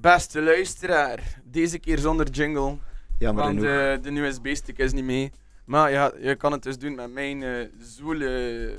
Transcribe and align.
Beste 0.00 0.42
luisteraar, 0.42 1.20
deze 1.44 1.78
keer 1.78 1.98
zonder 1.98 2.30
jingle, 2.30 2.76
Jammer 3.18 3.44
want 3.44 3.58
genoeg. 3.58 3.74
eh, 3.76 4.02
de 4.02 4.20
USB-stick 4.20 4.78
is 4.78 4.92
niet 4.92 5.04
mee. 5.04 5.32
Maar 5.64 5.90
ja, 5.90 6.12
je 6.20 6.34
kan 6.34 6.52
het 6.52 6.62
dus 6.62 6.78
doen 6.78 6.94
met 6.94 7.12
mijn 7.12 7.42
eh 7.42 7.66
zwoele, 7.80 8.70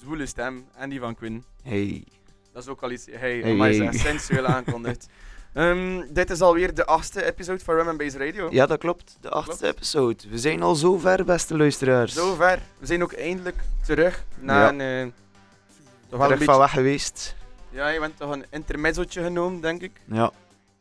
zwoele 0.00 0.26
stem 0.26 0.64
en 0.76 0.88
die 0.90 1.00
van 1.00 1.14
Quinn. 1.14 1.44
Hey. 1.62 2.04
Dat 2.52 2.62
is 2.62 2.68
ook 2.68 2.82
al 2.82 2.90
iets, 2.90 3.06
hey, 3.10 3.38
Hey, 3.40 3.54
maar 3.54 3.68
hey. 3.70 3.92
sensueel 3.92 4.46
aankondigd. 4.46 5.06
Ehm, 5.54 6.02
dit 6.10 6.30
is 6.30 6.40
alweer 6.40 6.74
de 6.74 6.84
achtste 6.86 7.24
episode 7.24 7.64
van 7.64 7.74
Rum 7.74 7.96
Bass 7.96 8.16
Radio. 8.16 8.48
Ja, 8.50 8.66
dat 8.66 8.78
klopt. 8.78 9.16
De 9.20 9.28
achtste 9.28 9.66
episode. 9.66 10.16
We 10.30 10.38
zijn 10.38 10.62
al 10.62 10.74
zo 10.74 10.98
ver, 10.98 11.24
beste 11.24 11.56
luisteraars. 11.56 12.12
Zover. 12.14 12.58
We 12.78 12.86
zijn 12.86 13.02
ook 13.02 13.12
eindelijk 13.12 13.56
terug 13.84 14.24
na 14.38 14.60
Ja. 14.62 14.68
een... 14.68 14.80
eh, 14.80 15.12
toch 16.08 16.18
wel 16.18 16.20
een 16.20 16.24
Terug 16.24 16.28
beetje... 16.38 16.44
van 16.44 16.58
weg 16.58 16.70
geweest. 16.70 17.36
Ja, 17.70 17.88
je 17.88 18.00
bent 18.00 18.16
toch 18.16 18.30
een 18.30 18.44
intermezzootje 18.50 19.22
genomen, 19.22 19.60
denk 19.60 19.82
ik. 19.82 19.92
Ja. 20.04 20.30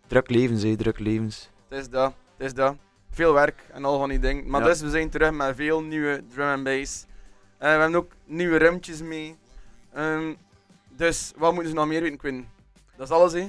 Druk 0.08 0.30
levens, 0.30 0.64
hé. 0.64 0.76
Druk 0.76 1.00
levens. 1.00 1.50
Het 1.70 1.80
is 1.80 1.90
dat, 1.90 2.13
het 2.38 2.48
is 2.48 2.54
dat. 2.54 2.76
Veel 3.12 3.34
werk 3.34 3.63
en 3.72 3.86
al 3.86 4.00
van 4.00 4.09
die 4.09 4.20
dingen. 4.20 4.50
Maar 4.50 4.62
Ja. 4.62 4.68
dus, 4.68 4.82
we 4.82 4.90
zijn 4.90 5.10
terug 5.10 5.32
met 5.32 5.55
veel 5.55 5.82
nieuwe 5.82 6.23
drum 6.34 6.48
and 6.48 6.63
bass. 6.63 7.05
Eh, 7.58 7.73
we 7.73 7.80
hebben 7.80 7.96
ook 7.96 8.12
nieuwe 8.26 8.58
rumtjes 8.58 9.02
mee. 9.02 9.38
Ehm, 9.94 10.34
dus, 10.96 11.32
wat 11.38 11.52
moeten 11.54 11.70
ze 11.72 11.76
nog 11.77 11.88
meer 11.88 12.02
weten, 12.02 12.18
Quinn? 12.18 12.48
Dat 12.98 13.08
is 13.10 13.13
alles, 13.13 13.34
hè? 13.34 13.48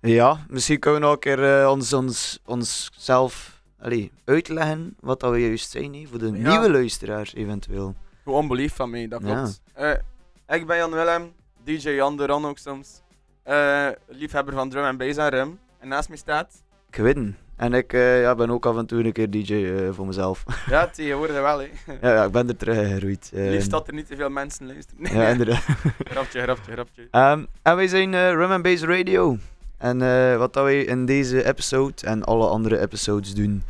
Ja, 0.00 0.44
misschien 0.48 0.78
kunnen 0.78 1.00
we 1.00 1.06
nog 1.06 1.14
een 1.14 1.20
keer 1.20 1.60
eh, 1.60 1.70
ons, 1.70 1.92
ons, 1.92 2.38
ons 2.44 2.90
zelf 2.96 3.62
allee, 3.78 4.12
uitleggen 4.24 4.96
wat 5.00 5.20
dat 5.20 5.30
we 5.32 5.40
juist 5.40 5.70
zijn, 5.70 5.94
hé. 5.94 6.06
Voor 6.08 6.18
de 6.18 6.26
Ja. 6.32 6.50
nieuwe 6.50 6.70
luisteraars 6.70 7.34
eventueel. 7.34 7.94
Hoe 8.24 8.34
onbeleefd 8.34 8.74
van 8.76 8.90
mij, 8.90 9.08
dat 9.08 9.22
Ja. 9.24 9.34
klopt. 9.34 9.60
Eh, 9.72 10.56
ik 10.56 10.66
ben 10.66 10.76
Jan 10.76 10.90
Willem, 10.90 11.32
DJ 11.64 11.88
Jan 11.90 12.16
de 12.16 12.26
Ron 12.26 12.46
ook 12.46 12.58
soms. 12.58 13.02
Eh, 13.42 13.88
liefhebber 14.08 14.54
van 14.54 14.68
drum 14.70 14.84
and 14.84 14.98
bass 14.98 15.16
en 15.18 15.28
rum. 15.28 15.58
En 15.78 15.88
naast 15.88 16.08
mij 16.08 16.18
staat... 16.18 16.62
Gewin. 16.90 17.36
En 17.56 17.74
ik 17.74 17.92
eh, 17.92 18.20
ja, 18.20 18.34
ben 18.34 18.50
ook 18.50 18.66
af 18.66 18.76
en 18.76 18.86
toe 18.86 19.04
een 19.04 19.12
keer 19.12 19.30
DJ 19.30 19.54
eh, 19.54 19.88
voor 19.92 20.06
mezelf. 20.06 20.44
Ja, 20.68 20.86
tegenwoordig 20.86 21.40
wel, 21.40 21.58
hè. 21.58 21.68
ja, 22.02 22.14
ja, 22.14 22.24
ik 22.24 22.32
ben 22.32 22.48
er 22.48 22.56
terug 22.56 22.88
geroeid. 22.88 23.30
Eh, 23.34 23.48
Liefst 23.50 23.70
dat 23.70 23.86
er 23.88 23.94
niet 23.94 24.06
te 24.06 24.16
veel 24.16 24.30
mensen 24.30 24.66
luisteren. 24.66 25.14
Ja, 25.16 25.28
inderdaad. 25.34 25.62
grapje, 26.04 26.42
grapje, 26.42 26.72
grapje. 26.72 27.08
Ehm, 27.10 27.44
en 27.62 27.76
wij 27.76 27.86
zijn 27.88 28.14
Rum 28.14 28.50
and 28.50 28.62
Bass 28.62 28.82
Radio. 28.82 29.36
En 29.78 29.98
wat 30.38 30.52
dat 30.52 30.64
wij 30.64 30.82
in 30.84 31.06
deze 31.06 31.44
episode 31.46 32.06
en 32.06 32.24
alle 32.24 32.46
andere 32.48 32.78
episodes 32.80 33.34
doen, 33.34 33.62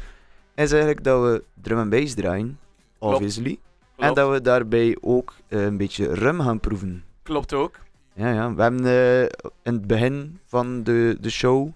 is 0.54 0.70
eigenlijk 0.72 1.04
dat 1.04 1.22
we 1.22 1.42
drum 1.62 1.78
and 1.78 1.90
bass 1.90 2.14
draaien, 2.14 2.58
Klopt. 2.98 3.14
obviously. 3.14 3.58
En 3.96 4.14
dat 4.14 4.30
we 4.30 4.40
daarbij 4.40 4.96
ook 5.00 5.34
een 5.48 5.76
beetje 5.76 6.14
rum 6.14 6.40
gaan 6.40 6.60
proeven. 6.60 7.04
klopt 7.22 7.52
ook. 7.52 7.78
Ja, 8.20 8.32
ja. 8.32 8.54
We 8.54 8.62
hebben 8.62 8.84
eh, 8.84 9.22
in 9.62 9.72
het 9.72 9.86
begin 9.86 10.40
van 10.46 10.82
de, 10.82 11.16
de 11.20 11.30
show 11.30 11.68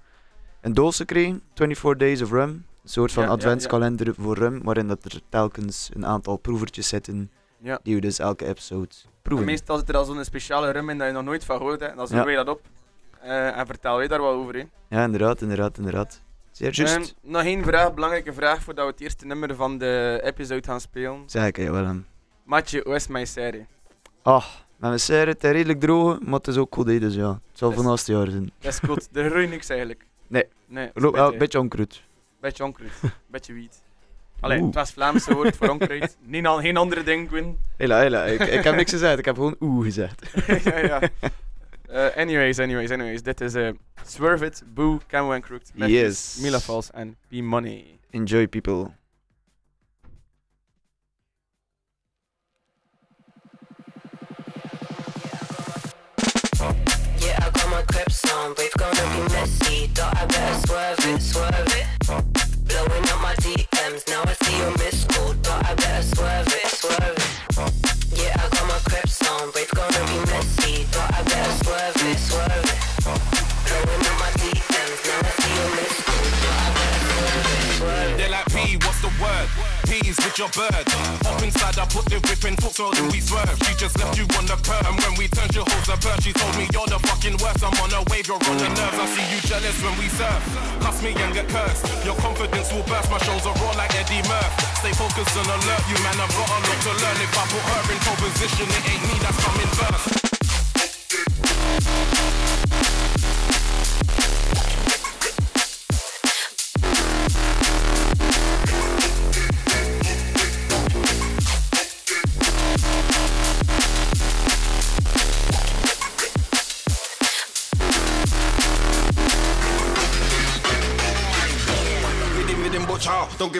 een 0.60 0.72
doos 0.74 0.96
gekregen, 0.96 1.42
24 1.54 1.96
Days 1.96 2.22
of 2.22 2.30
Rum. 2.30 2.48
Een 2.82 2.88
soort 2.90 3.12
van 3.12 3.22
Ja, 3.22 3.28
ja, 3.28 3.34
adventskalender 3.34 4.14
voor 4.18 4.36
rum, 4.38 4.62
waarin 4.62 4.88
dat 4.88 5.04
er 5.04 5.20
telkens 5.28 5.90
een 5.94 6.06
aantal 6.06 6.36
proevertjes 6.36 6.88
zitten, 6.88 7.30
Ja. 7.58 7.78
die 7.82 7.94
we 7.94 8.00
dus 8.00 8.18
elke 8.18 8.46
episode 8.46 8.88
En 9.04 9.10
proeven. 9.22 9.46
meestal 9.46 9.78
zit 9.78 9.88
er 9.88 9.96
al 9.96 10.04
zo'n 10.04 10.24
speciale 10.24 10.70
rum 10.70 10.90
in 10.90 10.98
dat 10.98 11.06
je 11.06 11.12
nog 11.12 11.24
nooit 11.24 11.44
van 11.44 11.66
hebt. 11.66 11.82
En 11.82 11.96
dan 11.96 12.06
zoeken 12.06 12.26
wij 12.26 12.34
dat 12.34 12.48
op. 12.48 12.60
Eh, 13.20 13.58
en 13.58 13.66
vertel 13.66 13.96
wij 13.96 14.08
daar 14.08 14.20
wat 14.20 14.34
over. 14.34 14.54
Hè. 14.54 14.62
Ja, 14.88 15.04
inderdaad, 15.04 15.40
inderdaad, 15.42 15.78
inderdaad. 15.78 16.22
Zeer 16.50 16.72
juist. 16.74 16.94
Ehm, 16.96 17.30
nog 17.32 17.42
één 17.42 17.64
vraag, 17.64 17.94
belangrijke 17.94 18.32
vraag 18.32 18.62
voordat 18.62 18.84
we 18.86 18.90
het 18.90 19.00
eerste 19.00 19.26
nummer 19.26 19.54
van 19.54 19.78
de 19.78 20.20
episode 20.24 20.62
gaan 20.66 20.80
spelen. 20.80 21.22
Zeg 21.26 21.46
ik, 21.46 21.56
ja, 21.56 21.70
wel 21.72 21.84
hem. 21.84 22.06
Matje, 22.44 22.80
hoe 22.84 22.94
is 22.94 23.06
mijn 23.06 23.26
serie? 23.26 23.66
Ah, 24.22 24.44
met 24.90 24.92
mijn 24.92 25.00
serre, 25.00 25.30
het 25.30 25.44
is 25.44 25.50
redelijk 25.50 25.80
droog, 25.80 26.20
maar 26.20 26.34
het 26.34 26.46
is 26.46 26.56
ook 26.56 26.74
goed, 26.74 26.86
hè, 26.86 26.98
dus 26.98 27.14
ja. 27.14 27.28
Het 27.28 27.58
zal 27.58 27.72
van 27.72 27.84
naast 27.84 28.06
jaar 28.06 28.30
zijn. 28.30 28.50
Dat 28.58 28.72
is 28.72 28.78
goed, 28.78 29.08
er 29.12 29.30
groeit 29.30 29.50
niks 29.50 29.68
eigenlijk. 29.68 30.04
Nee. 30.26 30.44
Nee, 30.66 30.90
wel, 30.94 31.32
een 31.32 31.38
beetje, 31.38 31.58
onkruid. 31.58 32.02
beetje 32.40 32.64
onkruid, 32.64 32.92
beetje 33.26 33.52
wiet. 33.52 33.82
Allee, 34.40 34.58
Oeh. 34.58 34.66
het 34.66 34.74
was 34.74 34.92
Vlaamse 34.92 35.34
woord 35.34 35.56
voor 35.56 35.68
onkruid. 35.68 36.16
Niet 36.26 36.46
al, 36.46 36.60
geen 36.60 36.76
andere 36.76 37.02
ding, 37.02 37.28
Quinn. 37.28 37.58
Hela, 37.76 37.98
hela, 37.98 38.24
ik, 38.24 38.40
ik 38.40 38.64
heb 38.64 38.74
niks 38.76 38.90
gezegd, 38.90 39.18
ik 39.18 39.24
heb 39.24 39.34
gewoon 39.34 39.56
oeh 39.60 39.84
gezegd. 39.84 40.30
ja, 40.64 40.78
ja. 40.78 41.00
Eh, 41.86 42.16
anyways, 42.16 42.58
anyways, 42.58 42.90
anyways. 42.90 43.22
Dit 43.22 43.40
is 43.40 43.54
eh 43.54 43.70
Swerve 44.06 44.44
It, 44.44 44.62
Boo, 44.74 45.00
Camo 45.06 45.32
and 45.32 45.42
Crooked. 45.42 45.70
Yes. 45.74 46.38
Mila 46.40 46.60
Falls 46.60 46.90
en 46.90 47.16
P-Money. 47.28 47.98
Enjoy, 48.10 48.48
people. 48.48 48.90
My 57.92 58.32
on, 58.32 58.54
rave 58.56 58.72
gonna 58.78 59.04
be 59.12 59.34
messy. 59.34 59.86
Thought 59.88 60.16
I 60.16 60.24
better 60.26 60.66
swerve 60.66 60.98
it, 61.00 61.20
swerve 61.20 61.74
it. 61.78 61.86
Blowing 62.68 63.04
up 63.12 63.20
my 63.20 63.34
DMs, 63.44 64.08
now 64.08 64.22
I 64.24 64.32
see 64.32 64.56
your 64.58 64.70
missed 64.78 65.08
call. 65.08 65.32
Thought 65.44 65.66
I 65.66 65.74
better 65.74 66.02
swerve 66.02 66.48
it, 66.48 66.66
swerve 66.68 67.16
it. 67.16 68.20
Yeah, 68.20 68.40
I 68.40 68.48
got 68.48 68.66
my 68.68 68.80
grips 68.88 69.20
on, 69.28 69.50
rave 69.54 69.70
gonna 69.72 70.02
be 70.08 70.18
messy. 70.32 70.84
Thought 70.94 71.12
I 71.12 71.22
better 71.24 71.54
swerve 71.64 71.96
it, 72.08 72.18
swerve 72.18 72.68
it. 72.72 72.80
Blowing 73.66 74.04
up 74.10 74.16
my 74.22 74.30
DMs, 74.40 75.00
now 75.08 75.20
I 75.20 75.32
see 75.40 75.52
your 75.58 75.70
missed 75.76 76.04
call. 76.06 76.24
Thought 76.40 76.60
I 76.64 76.70
better 76.78 77.00
swerve 77.04 77.46
it, 77.52 77.76
swerve 77.76 78.10
it. 78.10 78.16
They're 78.18 78.30
like 78.30 78.46
P, 78.46 78.76
what's 78.86 79.00
the 79.02 79.12
word? 79.20 79.63
P's 80.04 80.20
with 80.20 80.36
your 80.36 80.52
bird. 80.52 80.84
Up 81.24 81.40
inside, 81.40 81.80
I 81.80 81.88
put 81.88 82.04
the 82.12 82.20
whip 82.28 82.44
in 82.44 82.56
foot 82.60 82.76
so 82.76 82.92
then 82.92 83.08
we 83.08 83.24
swerve. 83.24 83.56
She 83.64 83.72
just 83.80 83.96
left 83.96 84.20
you 84.20 84.28
on 84.36 84.44
the. 84.44 84.56
And 84.84 84.96
when 85.00 85.14
we 85.16 85.28
turned, 85.32 85.52
she 85.56 85.64
holds 85.64 85.88
her 85.88 85.96
purse. 85.96 86.20
She 86.20 86.32
told 86.36 86.52
me 86.60 86.68
you're 86.76 86.88
the 86.92 87.00
fucking 87.08 87.40
worst. 87.40 87.64
I'm 87.64 87.72
on 87.80 87.88
a 87.96 88.04
wave, 88.12 88.28
you're 88.28 88.36
on 88.36 88.56
the 88.60 88.68
nerves. 88.68 88.98
I 89.00 89.06
see 89.08 89.24
you 89.32 89.40
jealous 89.48 89.76
when 89.80 89.96
we 89.96 90.12
surf. 90.12 90.42
Cuss 90.84 91.00
me 91.00 91.16
and 91.16 91.32
get 91.32 91.48
cursed. 91.48 91.88
Your 92.04 92.16
confidence 92.20 92.68
will 92.72 92.84
burst. 92.84 93.08
My 93.08 93.18
shows 93.24 93.48
are 93.48 93.56
raw 93.64 93.72
like 93.80 93.96
Eddie 93.96 94.20
Murph. 94.28 94.52
Stay 94.84 94.92
focused 94.92 95.36
and 95.40 95.48
alert. 95.48 95.82
You 95.88 95.96
man, 96.04 96.20
I've 96.20 96.32
got 96.36 96.52
a 96.52 96.58
lot 96.60 96.78
to 96.84 96.92
learn. 97.00 97.18
If 97.24 97.32
I 97.32 97.44
put 97.48 97.64
her 97.64 97.82
in 97.88 97.98
pole 98.04 98.20
position, 98.20 98.68
it 98.68 98.84
ain't 98.84 99.02
me 99.08 99.16
that's 99.24 99.40
coming 99.40 99.72
first. 99.72 100.13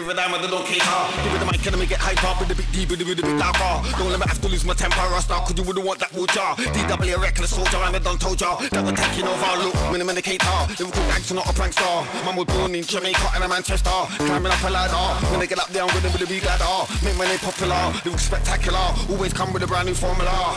Give 0.05 0.17
a 0.17 0.21
I 0.21 0.47
don't 0.47 0.65
cater. 0.65 1.01
Give 1.23 1.33
it 1.33 1.39
the 1.39 1.45
mic 1.45 1.65
and 1.65 1.73
let 1.73 1.79
me 1.79 1.85
get 1.85 1.99
hype 1.99 2.23
up, 2.23 2.39
with 2.39 2.51
a 2.51 2.55
bit 2.55 2.69
deeper, 2.71 2.93
with 2.93 3.19
a 3.19 3.25
bit 3.25 3.37
darker. 3.39 3.81
Don't 3.97 4.09
let 4.09 4.19
me 4.19 4.27
have 4.27 4.41
to 4.41 4.47
lose 4.47 4.65
my 4.65 4.73
temper, 4.73 5.01
I 5.01 5.19
start, 5.19 5.47
cause 5.47 5.57
you 5.57 5.63
wouldn't 5.63 5.85
want 5.85 5.99
that 5.99 6.13
butcher. 6.13 6.45
DW, 6.75 7.15
a 7.15 7.19
reckless 7.19 7.55
soldier, 7.55 7.77
I'm 7.77 7.95
a 7.95 7.99
done 7.99 8.17
told 8.17 8.39
ya. 8.39 8.57
That 8.69 8.85
we're 8.85 8.93
taking 8.93 9.25
over, 9.25 9.65
look, 9.65 9.73
minimum 9.91 10.09
indicator. 10.09 10.57
Liverpool 10.77 11.05
gangster, 11.09 11.33
not 11.33 11.49
a 11.49 11.53
prankster. 11.53 12.05
Man 12.25 12.35
was 12.35 12.45
born 12.45 12.75
in 12.75 12.83
Jamaica 12.83 13.27
and 13.35 13.43
a 13.43 13.47
Manchester. 13.47 13.97
Climbing 14.29 14.51
up 14.51 14.63
a 14.63 14.69
ladder. 14.69 15.07
When 15.31 15.39
they 15.39 15.47
get 15.47 15.59
up 15.59 15.69
there, 15.69 15.83
I'm 15.83 15.93
with 15.95 16.05
with 16.05 16.21
a 16.21 16.27
big 16.27 16.43
ladder. 16.43 16.85
Make 17.03 17.17
my 17.17 17.25
name 17.25 17.39
popular, 17.39 17.93
look 18.05 18.19
spectacular. 18.19 18.93
Always 19.09 19.33
come 19.33 19.53
with 19.53 19.63
a 19.63 19.67
brand 19.67 19.87
new 19.87 19.95
formula. 19.95 20.53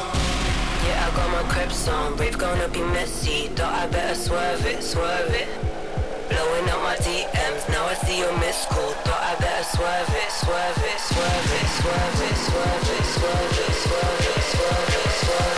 Yeah, 0.85 1.09
I 1.09 1.17
got 1.17 1.29
my 1.33 1.53
grips 1.53 1.89
on, 1.89 2.17
rave 2.17 2.37
gonna 2.37 2.69
be 2.69 2.81
messy. 2.81 3.49
Thought 3.49 3.73
I 3.73 3.87
better 3.89 4.15
swerve 4.15 4.65
it, 4.67 4.83
swerve 4.83 5.33
it. 5.33 5.68
Blowing 6.29 6.69
up 6.69 6.83
my 6.83 6.97
DMs, 6.97 7.69
now 7.71 7.87
I 7.87 7.95
see 7.95 8.19
your 8.19 8.37
missed 8.39 8.69
call. 8.69 8.93
Thought 9.05 9.23
I 9.23 9.35
better 9.41 9.65
swerve 9.65 10.09
it, 10.13 10.31
swerve 10.31 10.77
it, 10.77 11.01
swerve 11.01 11.53
it, 11.59 11.69
swerve 11.81 12.21
it, 12.29 12.37
swerve 12.47 12.89
it, 12.89 13.05
swerve 13.17 13.49
it, 13.49 13.65
swerve 13.65 13.65
it, 13.65 13.75
swerve 13.85 14.27
it, 14.29 14.43
swerve 14.53 14.95
it, 15.01 15.11
swerve 15.25 15.58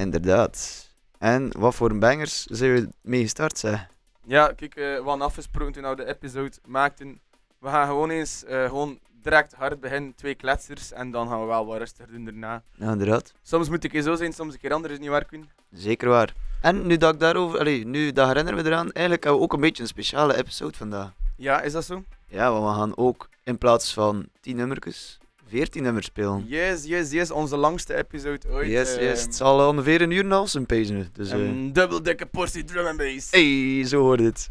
Inderdaad. 0.00 0.88
En 1.18 1.50
wat 1.58 1.74
voor 1.74 1.98
bangers 1.98 2.44
zijn 2.44 2.74
we 2.74 2.88
mee 3.00 3.22
gestart, 3.22 3.58
zeg? 3.58 3.86
Ja, 4.24 4.52
kijk, 4.52 4.74
eh, 4.76 4.84
we 4.84 5.02
hadden 5.04 5.26
afgesproken 5.26 5.72
toen 5.72 5.88
we 5.88 5.94
de 5.94 6.06
episode 6.06 6.52
maakten. 6.66 7.20
We 7.58 7.68
gaan 7.68 7.86
gewoon 7.86 8.10
eens 8.10 8.44
eh, 8.44 8.64
gewoon 8.64 8.98
direct 9.22 9.54
hard 9.54 9.80
beginnen, 9.80 10.14
twee 10.14 10.34
kletsers, 10.34 10.92
en 10.92 11.10
dan 11.10 11.28
gaan 11.28 11.40
we 11.40 11.46
wel 11.46 11.66
wat 11.66 11.78
rustiger 11.78 12.12
doen 12.12 12.24
daarna. 12.24 12.62
Ja, 12.74 12.92
inderdaad. 12.92 13.32
Soms 13.42 13.68
moet 13.68 13.84
ik 13.84 14.02
zo 14.02 14.14
zijn, 14.14 14.32
soms 14.32 14.52
een 14.52 14.60
keer 14.60 14.72
anders, 14.72 14.98
niet 14.98 15.08
waar, 15.08 15.26
Koen? 15.26 15.50
Zeker 15.70 16.08
waar. 16.08 16.34
En 16.60 16.86
nu 16.86 16.96
dat 16.96 17.14
ik 17.14 17.20
daarover, 17.20 17.58
allee, 17.58 17.86
nu 17.86 18.12
dat 18.12 18.26
herinneren 18.26 18.62
we 18.62 18.68
eraan, 18.68 18.92
eigenlijk 18.92 19.24
hebben 19.24 19.40
we 19.40 19.46
ook 19.46 19.52
een 19.52 19.60
beetje 19.60 19.82
een 19.82 19.88
speciale 19.88 20.36
episode 20.36 20.76
vandaag. 20.76 21.12
Ja, 21.36 21.60
is 21.60 21.72
dat 21.72 21.84
zo? 21.84 22.04
Ja, 22.26 22.52
want 22.52 22.64
we 22.64 22.80
gaan 22.80 22.96
ook 22.96 23.28
in 23.44 23.58
plaats 23.58 23.92
van 23.92 24.28
10 24.40 24.56
nummertjes, 24.56 25.18
14 25.50 25.82
nummers 25.82 26.06
spelen. 26.06 26.44
Yes, 26.48 26.84
yes, 26.84 27.10
yes, 27.10 27.30
onze 27.30 27.56
langste 27.56 27.94
episode 27.96 28.48
ooit. 28.50 28.68
Yes, 28.70 28.96
eh, 28.96 29.02
yes. 29.02 29.22
Het 29.22 29.34
zal 29.34 29.68
ongeveer 29.68 30.00
een 30.02 30.10
uur 30.10 30.24
en 30.24 30.30
half 30.30 30.48
zijn 30.48 30.66
pezen. 30.66 31.10
Dus, 31.12 31.30
eh 31.30 31.38
Een 31.38 31.72
dubbel 31.72 32.02
dikke 32.02 32.26
portie 32.26 32.64
drum 32.64 32.86
and 32.86 32.96
bass. 32.96 33.30
hey, 33.30 33.84
zo 33.86 34.00
hoort 34.00 34.20
het. 34.20 34.48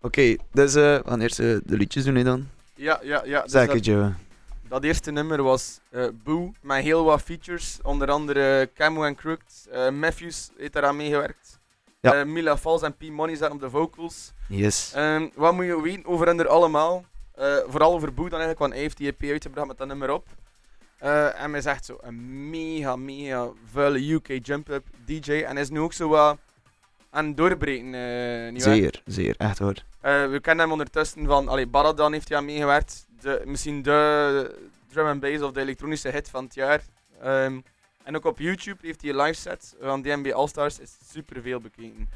Oké, 0.00 0.36
dus 0.52 0.74
eh, 0.74 0.82
we 0.82 1.02
gaan 1.06 1.20
eerst 1.20 1.38
eh, 1.38 1.46
de 1.64 1.76
liedjes 1.76 2.04
doen, 2.04 2.14
hè, 2.14 2.24
dan. 2.24 2.48
Ja, 2.74 3.00
ja, 3.02 3.22
ja. 3.24 3.42
dus 3.42 3.50
Zeg 3.52 3.80
dat-. 3.80 4.12
Dat 4.68 4.84
eerste 4.84 5.10
nummer 5.10 5.42
was 5.42 5.80
eh 5.90 6.06
Boo, 6.24 6.52
met 6.62 6.82
heel 6.82 7.04
wat 7.04 7.22
features. 7.22 7.78
Onder 7.82 8.10
andere 8.10 8.70
Camo 8.74 9.04
en 9.04 9.14
Crooked. 9.14 9.66
eh, 9.70 9.90
Matthews 9.90 10.50
heeft 10.56 10.72
daaraan 10.72 10.96
meegewerkt. 10.96 11.58
Ja. 12.00 12.14
Eh, 12.14 12.24
Mila 12.26 12.56
Falls 12.56 12.82
en 12.82 12.94
P 12.96 13.02
Money 13.10 13.36
zaten 13.36 13.54
op 13.54 13.60
de 13.60 13.70
vocals. 13.70 14.32
Yes. 14.48 14.92
Ehm, 14.94 15.26
wat 15.34 15.54
moet 15.54 15.64
je 15.64 15.82
weten 15.82 16.04
over 16.06 16.26
hen 16.26 16.38
er 16.40 16.48
allemaal? 16.48 17.04
Eh, 17.36 17.56
vooral 17.66 17.92
over 17.92 18.14
Boo 18.14 18.28
dan 18.28 18.40
eigenlijk, 18.40 18.58
want 18.58 18.72
hij 18.72 18.82
heeft 18.82 18.96
die 18.96 19.14
EP 19.18 19.30
uitgebracht 19.30 19.66
met 19.66 19.78
dat 19.78 19.86
nummer 19.86 20.10
op. 20.10 20.26
Eh, 20.98 21.42
en 21.42 21.50
hij 21.52 21.60
zegt 21.60 21.84
zo 21.84 21.98
een 22.00 22.50
mega, 22.50 22.96
mega 22.96 23.48
vuile 23.70 24.12
UK 24.12 24.46
jump-up 24.46 24.84
DJ. 25.04 25.32
En 25.32 25.52
hij 25.52 25.60
is 25.62 25.70
nu 25.70 25.80
ook 25.80 25.92
zo 25.92 26.08
wat 26.08 26.38
aan 27.10 27.26
het 27.26 27.36
doorbreken. 27.36 27.94
eh 27.94 28.52
niet 28.52 28.64
waar? 28.64 28.74
Zeer, 28.74 29.02
zeer, 29.06 29.34
echt 29.38 29.58
hoor. 29.58 29.74
We 30.00 30.38
kennen 30.42 30.64
hem 30.64 30.72
ondertussen 30.72 31.26
van, 31.26 31.48
allee, 31.48 31.66
Baradan 31.66 32.12
heeft 32.12 32.28
hij 32.28 32.38
aan 32.38 32.44
meegewerkt. 32.44 33.06
De, 33.20 33.42
misschien 33.44 33.82
de 33.82 34.58
drum 34.92 35.06
and 35.06 35.20
bass 35.20 35.42
of 35.42 35.52
de 35.52 35.60
elektronische 35.60 36.08
hit 36.08 36.28
van 36.30 36.44
het 36.44 36.54
jaar. 36.54 36.82
Ehm, 37.20 37.60
en 38.02 38.16
ook 38.16 38.24
op 38.24 38.38
YouTube 38.38 38.86
heeft 38.86 39.00
hij 39.02 39.10
een 39.10 39.16
live 39.16 39.40
set 39.40 39.74
van 39.80 40.02
DMB 40.02 40.30
All 40.32 40.48
Stars. 40.48 40.78
Is 40.78 40.96
super 41.12 41.42
veel 41.42 41.60
bekeken. 41.60 42.08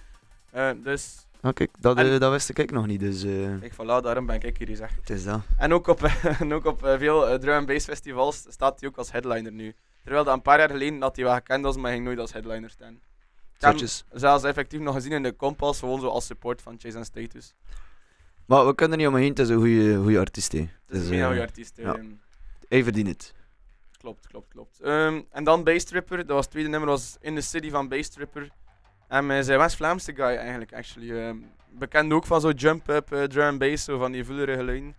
Dus, 0.82 1.26
Kijk, 1.40 1.70
dat, 1.80 1.98
eh, 1.98 2.18
dat 2.18 2.30
wist 2.30 2.58
ik 2.58 2.70
nog 2.70 2.86
niet, 2.86 3.00
dus 3.00 3.22
ik 3.60 3.72
voilà, 3.72 3.76
daarom 4.02 4.26
ben 4.26 4.40
ik 4.42 4.56
hier 4.56 4.66
gezegd. 4.66 4.96
het 4.96 5.10
is 5.10 5.24
dat. 5.24 5.40
En 5.56 5.72
ook 5.72 5.86
op, 5.86 6.02
en 6.40 6.52
ook 6.54 6.64
op 6.64 6.84
eh, 6.84 6.98
veel 6.98 7.38
drum 7.38 7.54
and 7.56 7.66
bass 7.66 7.84
festivals 7.86 8.44
staat 8.48 8.80
hij 8.80 8.88
ook 8.88 8.96
als 8.96 9.12
headliner 9.12 9.52
nu. 9.52 9.74
Terwijl 10.02 10.24
dat 10.24 10.34
een 10.34 10.42
paar 10.42 10.58
jaar 10.58 10.70
geleden 10.70 10.98
dat 10.98 11.16
hij 11.16 11.24
wel 11.24 11.34
gekend 11.34 11.64
was, 11.64 11.74
maar 11.76 11.84
hij 11.84 11.92
ging 11.92 12.04
nooit 12.04 12.18
als 12.18 12.32
headliner 12.32 12.70
staan. 12.70 13.00
Zotjes. 13.58 14.04
zelfs 14.12 14.44
effectief 14.44 14.80
nog 14.80 14.94
gezien 14.94 15.12
in 15.12 15.22
de 15.22 15.36
Compass, 15.36 15.78
gewoon 15.78 16.00
zo 16.00 16.06
als 16.08 16.26
support 16.26 16.62
van 16.62 16.76
Chase 16.78 16.96
and 16.96 17.06
Status. 17.06 17.54
Maar 18.46 18.66
we 18.66 18.74
kunnen 18.74 18.98
er 18.98 19.04
niet 19.04 19.14
omheen, 19.14 19.28
het 19.28 19.38
is 19.38 19.48
een 19.48 19.56
goede, 19.58 19.96
goede 19.96 20.18
artiest. 20.18 20.52
hè. 20.52 20.58
Het 20.58 20.68
is 20.86 20.98
Dus, 21.08 21.08
een 21.18 21.26
goede 21.26 21.40
artiest. 21.40 21.76
ja. 21.76 21.94
ehm. 21.94 22.06
Hij 22.68 22.82
verdient 22.82 23.08
het. 23.08 23.34
Klopt, 23.98 24.26
klopt, 24.26 24.48
klopt. 24.48 24.80
Ehm, 24.80 25.20
en 25.30 25.44
dan 25.44 25.64
Bass 25.64 25.84
Tripper, 25.84 26.16
dat 26.16 26.26
was 26.28 26.40
het 26.42 26.50
tweede 26.50 26.68
nummer, 26.68 26.88
was 26.88 27.16
In 27.20 27.34
the 27.34 27.40
City 27.40 27.70
van 27.70 27.88
Bass 27.88 28.08
Tripper. 28.08 28.50
En 29.10 29.28
hij 29.28 29.38
is 29.38 29.48
een 29.48 29.58
West-Vlaamse 29.58 30.14
guy 30.14 30.24
eigenlijk, 30.36 30.74
actually. 30.74 31.26
Ehm, 31.26 31.36
bekend 31.70 32.12
ook 32.12 32.26
van 32.26 32.40
zo 32.40 32.50
jump-up, 32.50 33.12
eh, 33.12 33.22
drum 33.22 33.58
bass, 33.58 33.84
zo 33.84 33.98
van 33.98 34.12
die 34.12 34.24
voelige 34.24 34.54
geluiden. 34.54 34.94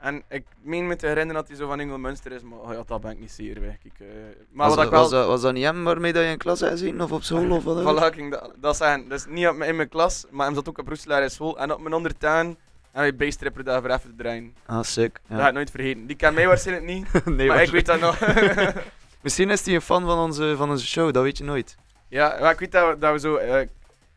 En 0.00 0.22
ik 0.28 0.44
meen 0.62 0.86
me 0.86 0.96
te 0.96 1.06
herinneren 1.06 1.40
dat 1.40 1.48
hij 1.48 1.56
zo 1.56 1.66
van 1.66 1.80
Engel 1.80 1.98
Munster 1.98 2.32
is, 2.32 2.42
maar 2.42 2.58
oh 2.58 2.72
ja, 2.72 2.82
dat 2.86 3.00
ben 3.00 3.10
ik 3.10 3.18
niet 3.18 3.30
zeker. 3.30 3.60
Weg. 3.60 3.76
Ik, 3.82 3.92
eh, 3.98 4.06
maar 4.52 4.66
was, 4.66 4.76
wat 4.76 4.84
ik 4.84 4.90
dat- 4.90 4.90
wel... 4.90 5.00
was, 5.00 5.10
dat, 5.10 5.26
was 5.26 5.40
dat 5.40 5.52
niet 5.52 5.64
hem 5.64 5.84
waarmee 5.84 6.12
dat 6.12 6.22
je 6.22 6.28
in 6.28 6.38
klas 6.38 6.60
hebt 6.60 6.72
gezien? 6.72 7.02
Of 7.02 7.12
op 7.12 7.22
school? 7.22 7.50
Of 7.50 7.64
wat? 7.64 8.12
Voilà, 8.12 8.16
ik 8.16 8.30
dat, 8.30 8.52
dat 8.56 8.76
zeggen. 8.76 9.08
Dus 9.08 9.26
niet 9.28 9.48
op, 9.48 9.62
in 9.62 9.76
mijn 9.76 9.88
klas, 9.88 10.26
maar 10.30 10.46
hij 10.46 10.54
zat 10.54 10.68
ook 10.68 10.78
op 10.78 10.88
Roeselaar 10.88 11.22
in 11.22 11.30
school. 11.30 11.58
En 11.58 11.72
op 11.72 11.80
mijn 11.80 11.94
ondertuin 11.94 12.46
en 12.92 13.00
hij 13.00 13.16
Bass 13.16 13.36
Tripper 13.36 13.64
daarvoor 13.64 13.90
even 13.90 14.10
te 14.10 14.16
draaien. 14.16 14.54
Ah, 14.66 14.82
sick. 14.82 15.20
Dat 15.28 15.38
ga 15.40 15.48
ik 15.48 15.54
nooit 15.54 15.70
vergeten. 15.70 16.06
Die 16.06 16.16
kent 16.16 16.34
mij 16.34 16.46
waarschijnlijk 16.46 16.86
niet, 16.86 17.24
nee, 17.36 17.48
maar 17.48 17.62
ik 17.62 17.70
weet 17.70 17.86
dat 17.86 18.00
nog. 18.00 18.18
Misschien 19.22 19.50
is 19.50 19.64
hij 19.64 19.74
een 19.74 19.80
fan 19.80 20.04
van 20.04 20.18
onze, 20.18 20.54
van 20.56 20.70
onze 20.70 20.86
show, 20.86 21.12
dat 21.12 21.22
weet 21.22 21.38
je 21.38 21.44
nooit. 21.44 21.76
Ja, 22.10 22.36
maar 22.40 22.52
ik 22.52 22.58
weet 22.58 22.72
dat 22.72 22.88
we, 22.94 22.98
dat 22.98 23.12
we 23.12 23.18
zo... 23.18 23.36
eh, 23.36 23.66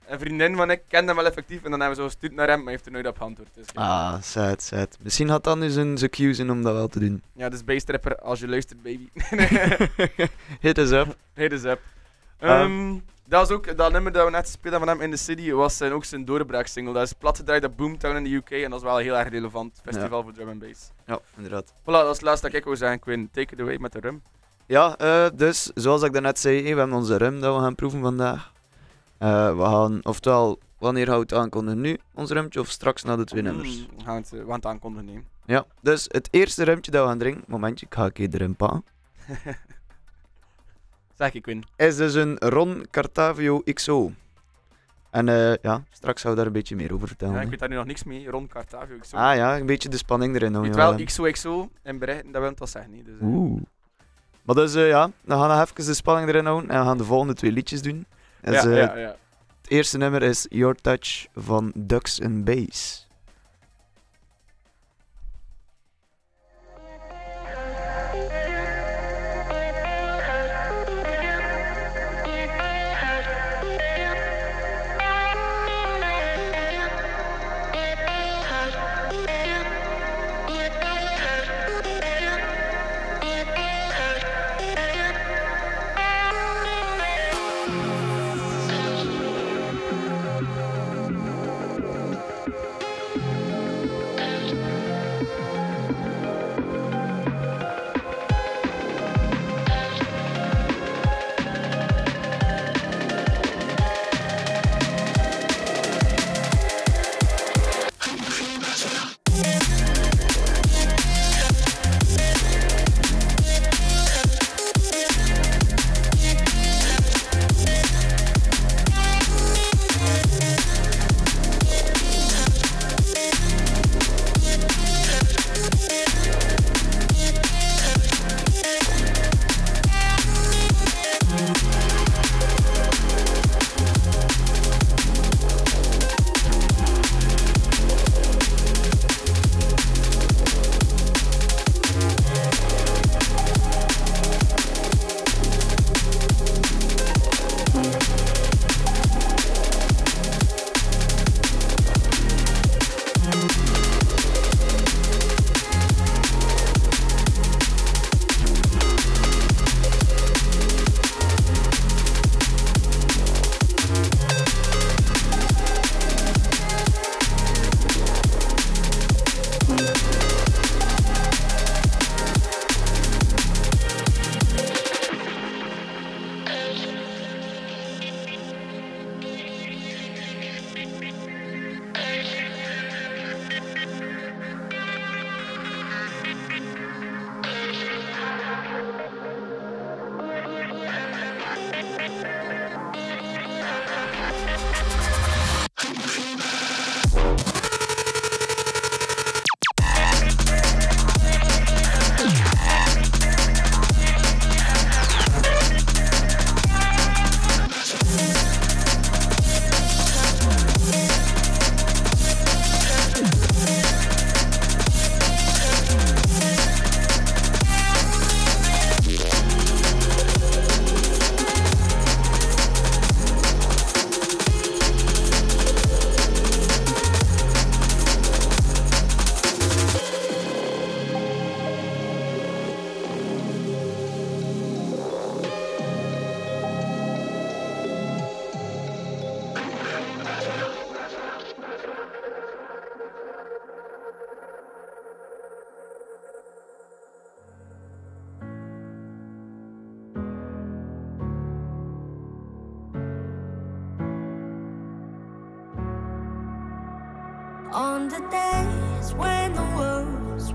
een 0.08 0.20
vriendin 0.20 0.56
van 0.56 0.72
ik 0.72 0.82
kende 0.88 1.08
hem 1.08 1.16
wel 1.16 1.26
effectief 1.26 1.64
en 1.64 1.72
dan 1.72 1.80
hebben 1.80 1.98
we 1.98 2.04
zo 2.04 2.10
gestuurd 2.10 2.34
naar 2.34 2.48
hem, 2.48 2.56
maar 2.56 2.64
hij 2.66 2.74
heeft 2.74 2.86
er 2.86 2.92
nooit 2.92 3.08
op 3.08 3.18
geantwoord. 3.18 3.50
Dus, 3.54 3.66
ja. 3.74 3.82
Ah, 3.82 4.22
sad, 4.22 4.62
sad. 4.62 4.98
Misschien 5.02 5.30
had 5.30 5.44
dan 5.44 5.60
nu 5.60 5.70
zijn, 5.70 5.98
zijn 5.98 6.10
cues 6.12 6.40
in 6.40 6.52
om 6.52 6.64
dat 6.64 6.74
wel 6.74 6.88
te 6.88 7.00
doen. 7.00 7.22
Ja, 7.34 7.50
dus 7.50 7.64
Bastrapper, 7.64 8.16
als 8.20 8.40
je 8.40 8.48
luistert, 8.48 8.84
baby. 8.84 9.08
Hit 10.66 10.78
us 10.78 10.92
up. 10.92 11.16
Hit 11.34 11.52
us 11.52 11.64
up. 11.64 11.80
Um, 12.42 12.50
Ehm, 12.50 12.98
dat, 13.26 13.50
is 13.50 13.56
ook, 13.56 13.78
dat 13.78 13.92
nummer 13.92 14.12
dat 14.12 14.26
we 14.26 14.32
net 14.32 14.48
speelden 14.50 14.80
van 14.80 14.90
hem 14.90 15.02
in 15.02 15.12
de 15.12 15.18
city 15.18 15.52
was 15.52 15.78
zijn, 15.78 15.92
ook 15.92 16.06
zijn 16.06 16.26
doorbraaksingle. 16.26 16.94
Dat 16.94 17.04
is 17.04 17.14
plat 17.14 17.38
gedraaid 17.38 17.64
op 17.66 17.78
Boomtown 17.78 18.16
in 18.16 18.24
de 18.24 18.30
UK 18.36 18.50
en 18.50 18.70
dat 18.70 18.80
is 18.80 18.86
wel 18.86 18.98
heel 18.98 19.18
erg 19.18 19.30
relevant. 19.30 19.80
Festival 19.84 20.24
voor 20.24 20.34
drum 20.34 20.50
and 20.50 20.60
bass. 20.60 20.90
Ja, 21.06 21.20
inderdaad. 21.38 21.74
Voilà, 21.82 21.84
dat 21.86 22.04
is 22.10 22.12
het 22.12 22.22
laatste 22.22 22.48
dat 22.48 22.56
ik 22.56 22.64
wou 22.64 22.76
zeggen, 22.76 23.00
Quinn. 23.00 23.30
Take 23.32 23.54
it 23.54 23.60
away 23.62 23.78
met 23.78 23.92
de 23.92 24.00
rum. 24.00 24.22
Ja, 24.68 24.98
eh, 24.98 25.26
dus 25.36 25.72
zoals 25.76 26.02
ik 26.04 26.14
daarnet 26.14 26.40
zei, 26.40 26.58
eh, 26.58 26.74
we 26.74 26.80
hebben 26.80 26.98
onze 26.98 27.18
rum 27.18 27.40
dat 27.42 27.56
we 27.56 27.62
gaan 27.62 27.76
proeven 27.76 28.02
vandaag. 28.02 28.52
Eh, 29.18 29.58
we 29.58 29.64
gaan, 29.64 30.00
oftewel, 30.04 30.60
wanneer 30.78 31.06
gaan 31.06 31.16
we 31.16 31.22
het 31.22 31.34
aankondigen 31.34 31.82
nu, 31.82 31.98
ons 32.14 32.32
rumtje, 32.32 32.60
of 32.60 32.70
straks 32.70 33.04
na 33.04 33.16
de 33.16 33.24
twee 33.24 33.42
nummers? 33.42 33.78
Mm, 33.78 33.98
we 33.98 34.04
gaan 34.04 34.16
het, 34.16 34.30
we 34.30 34.38
gaan 34.46 34.56
het 34.56 34.66
aankondigen. 34.66 35.06
nemen. 35.06 35.26
Ja, 35.46 35.66
dus 35.82 36.06
het 36.12 36.28
eerste 36.32 36.64
rumtje 36.64 36.92
dat 36.92 37.02
we 37.02 37.08
gaan 37.08 37.18
drinken, 37.18 37.44
momentje, 37.48 37.86
ik 37.86 37.94
ga 37.94 38.06
een 38.06 38.12
keer 38.12 38.30
de 38.30 38.38
rum 38.38 38.56
pakken, 38.56 38.84
Zeg 41.18 41.34
ik, 41.34 41.42
Quinn. 41.42 41.64
is 41.76 41.96
dus 41.96 42.14
een 42.14 42.38
Ron 42.38 42.86
Cartavio 42.92 43.62
XO. 43.74 44.12
En 45.10 45.26
ja, 45.62 45.84
straks 45.92 46.22
gaan 46.22 46.32
we 46.32 46.38
daar 46.38 46.46
een 46.46 46.52
beetje 46.52 46.76
meer 46.76 46.94
over 46.94 47.08
vertellen. 47.08 47.36
Ja, 47.36 47.42
ik 47.42 47.50
weet 47.50 47.60
daar 47.60 47.70
nu 47.70 47.76
nog 47.76 47.86
niks 47.86 48.04
mee, 48.04 48.30
rond 48.30 48.50
Cartavio. 48.50 48.96
Zo. 49.02 49.16
Ah 49.16 49.36
ja, 49.36 49.58
een 49.60 49.66
beetje 49.66 49.90
de 49.90 49.98
spanning 49.98 50.36
erin 50.36 50.56
ik 50.56 50.62
weet 50.62 50.76
we 50.76 50.82
wel. 50.82 51.04
XOXO 51.04 51.70
en 51.82 52.00
berichten, 52.00 52.32
dat 52.32 52.42
wil 52.42 52.50
het 52.50 52.60
wel 52.60 52.68
zeggen. 52.68 52.92
Niet, 52.92 53.06
dus, 53.06 53.20
eh. 53.20 53.28
Oeh. 53.28 53.62
Maar 54.44 54.56
dus 54.56 54.76
eh, 54.76 54.88
ja, 54.88 55.12
dan 55.26 55.40
gaan 55.40 55.58
we 55.58 55.64
even 55.64 55.86
de 55.86 55.94
spanning 55.94 56.30
erin 56.30 56.46
houden 56.46 56.70
en 56.70 56.80
we 56.80 56.86
gaan 56.86 56.98
de 56.98 57.04
volgende 57.04 57.34
twee 57.34 57.52
liedjes 57.52 57.82
doen. 57.82 58.06
Dus, 58.42 58.64
ja, 58.64 58.70
eh, 58.70 58.78
ja, 58.78 58.98
ja. 58.98 59.16
Het 59.62 59.72
eerste 59.72 59.98
nummer 59.98 60.24
is 60.24 60.46
Your 60.50 60.76
Touch 60.76 61.28
van 61.36 61.72
Ducks 61.76 62.22
and 62.22 62.44
Bass. 62.46 63.08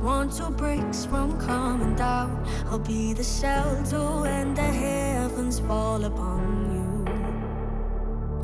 One 0.02 0.30
two 0.30 0.50
bricks 0.50 1.04
from 1.06 1.38
coming 1.40 1.94
down, 1.94 2.44
I'll 2.70 2.78
be 2.78 3.12
the 3.12 3.24
shelter 3.24 3.98
when 4.22 4.54
the 4.54 4.62
heavens 4.62 5.60
fall 5.60 6.04
upon 6.04 6.40
you. 6.72 7.04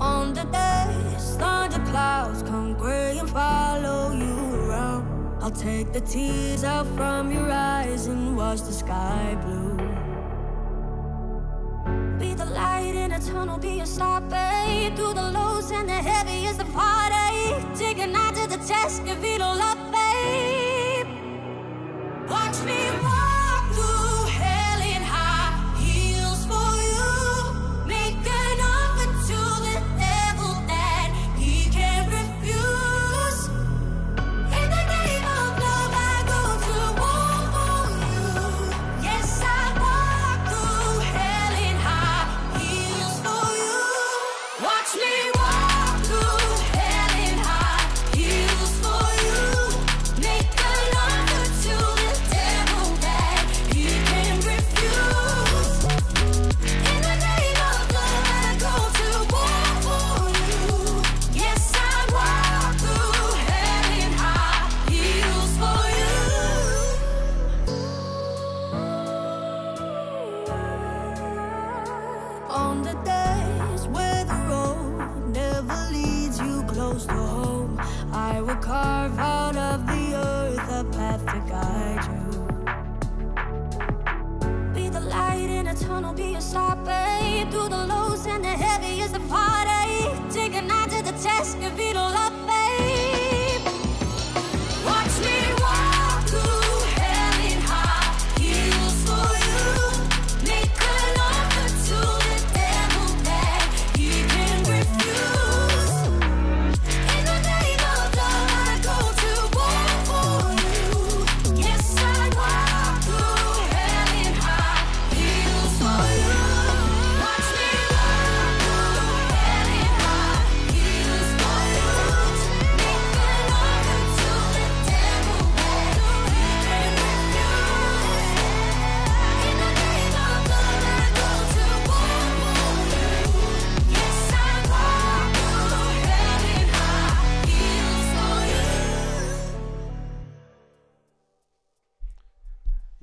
On 0.01 0.35
the 0.35 0.45
days 0.45 1.37
thunder 1.37 1.79
clouds 1.91 2.43
come 2.43 2.75
gray 2.75 3.19
and 3.19 3.31
follow 3.31 4.13
you 4.13 4.55
around, 4.65 5.43
I'll 5.43 5.51
take 5.51 5.93
the 5.93 6.01
tears 6.01 6.65
out 6.65 6.87
from 6.97 7.31
your 7.31 7.51
eyes 7.51 8.07
and 8.07 8.37
wash 8.37 8.61
the 8.63 8.73
sky 8.73 9.37
blue. 9.45 9.77
Be 12.19 12.35
the 12.35 12.47
light 12.47 12.95
in 12.95 13.13
a 13.13 13.21
tunnel, 13.21 13.59
be 13.59 13.81
a 13.81 13.87
star. 13.87 14.15
Through 14.97 15.15
the 15.15 15.31
lows 15.33 15.71
and 15.73 15.89
the 15.89 15.93
heavy 15.93 16.47
is 16.47 16.57
the 16.57 16.65
heartache. 16.65 17.75
Take 17.75 17.99
a 17.99 18.07
night 18.07 18.35
to 18.37 18.49
the 18.49 18.59
test, 18.59 19.05
give 19.05 19.23
it 19.25 19.41
all 19.41 19.61
up 19.61 19.84
touch 22.55 22.67
me. 22.67 23.14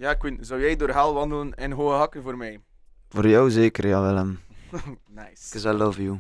Ja, 0.02 0.14
Quinn, 0.14 0.46
zou 0.46 0.62
jij 0.62 0.76
door 0.76 0.90
hel 0.90 1.14
wandelen 1.14 1.54
in 1.54 1.72
hoge 1.72 1.96
hakken 1.96 2.24
voor 2.24 2.38
mij? 2.38 2.62
Voor 3.10 3.28
jou 3.28 3.52
zeker, 3.52 3.88
ja 3.88 4.02
Willem. 4.02 4.40
Nice. 5.22 5.50
Because 5.52 5.70
I 5.70 5.72
love 5.72 6.04
you. 6.04 6.20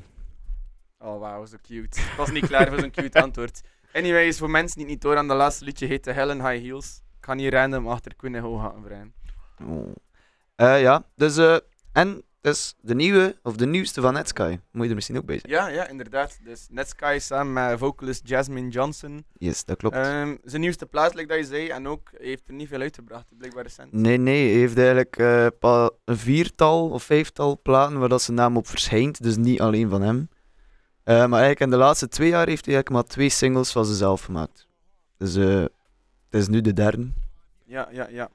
Oh, 0.99 1.19
wauw, 1.19 1.45
zo 1.45 1.57
cute. 1.61 1.99
Ik 1.99 2.13
was 2.17 2.31
niet 2.31 2.47
klaar 2.47 2.67
voor 2.67 2.79
zo'n 2.79 2.91
cute 2.91 3.21
antwoord. 3.25 3.61
Anyways, 3.93 4.37
voor 4.37 4.49
mensen 4.49 4.77
die 4.77 4.85
het 4.85 4.93
niet 4.93 5.01
door 5.01 5.17
aan 5.17 5.27
de 5.27 5.33
laatste 5.33 5.65
liedje 5.65 5.85
heet 5.85 6.03
The 6.03 6.11
Hell 6.11 6.29
in 6.29 6.47
High 6.47 6.63
Heels. 6.63 7.01
Ik 7.17 7.25
ga 7.25 7.33
niet 7.33 7.53
random 7.53 7.87
achter 7.87 8.15
Quinn 8.15 8.35
en 8.35 8.41
hoge 8.41 8.61
hakken 8.61 8.83
vrijen. 8.83 9.13
Oh. 9.67 9.95
Eh, 10.55 10.81
ja, 10.81 11.03
dus 11.15 11.37
eh, 11.37 11.57
en 11.91 12.23
dus 12.41 12.75
de 12.81 12.95
nieuwe, 12.95 13.35
of 13.43 13.55
de 13.55 13.65
nieuwste 13.65 14.01
van 14.01 14.13
Netsky. 14.13 14.59
Moet 14.71 14.83
je 14.83 14.89
er 14.89 14.95
misschien 14.95 15.17
ook 15.17 15.25
bij 15.25 15.39
zijn. 15.39 15.53
Ja, 15.53 15.67
ja, 15.67 15.87
inderdaad. 15.87 16.39
Dus 16.43 16.67
Netsky 16.69 17.19
samen 17.19 17.53
met 17.53 17.79
vocalist 17.79 18.27
Jasmine 18.27 18.69
Johnson. 18.69 19.25
Yes, 19.37 19.65
dat 19.65 19.77
klopt. 19.77 19.95
Ehm, 19.95 20.35
zijn 20.43 20.61
nieuwste 20.61 20.85
plaat, 20.85 21.13
like 21.13 21.27
dat 21.27 21.37
je 21.37 21.43
zei, 21.43 21.69
en 21.69 21.87
ook 21.87 22.09
heeft 22.17 22.47
er 22.47 22.53
niet 22.53 22.67
veel 22.67 22.81
uitgebracht, 22.81 23.25
blijkbaar 23.37 23.63
recent. 23.63 23.91
Nee, 23.91 24.17
nee, 24.17 24.49
hij 24.49 24.59
heeft 24.59 24.77
eigenlijk 24.77 25.17
eh, 25.17 25.47
een 26.05 26.17
viertal 26.17 26.89
of 26.89 27.03
vijftal 27.03 27.59
platen 27.61 27.99
waar 27.99 28.09
dat 28.09 28.21
zijn 28.21 28.37
naam 28.37 28.57
op 28.57 28.67
verschijnt, 28.67 29.23
dus 29.23 29.37
niet 29.37 29.61
alleen 29.61 29.89
van 29.89 30.01
hem. 30.01 30.29
Eh, 31.03 31.15
maar 31.15 31.41
eigenlijk 31.41 31.59
in 31.59 31.69
de 31.69 31.75
laatste 31.75 32.07
twee 32.07 32.29
jaar 32.29 32.47
heeft 32.47 32.65
hij 32.65 32.73
eigenlijk 32.73 32.89
maar 32.89 33.13
twee 33.13 33.29
singles 33.29 33.71
van 33.71 33.85
zichzelf 33.85 34.21
gemaakt. 34.21 34.67
Dus 35.17 35.35
eh, 35.35 35.61
het 36.29 36.41
is 36.41 36.47
nu 36.47 36.61
de 36.61 36.73
derde. 36.73 37.11
Ja, 37.65 37.87
ja, 37.91 38.07
ja. 38.09 38.29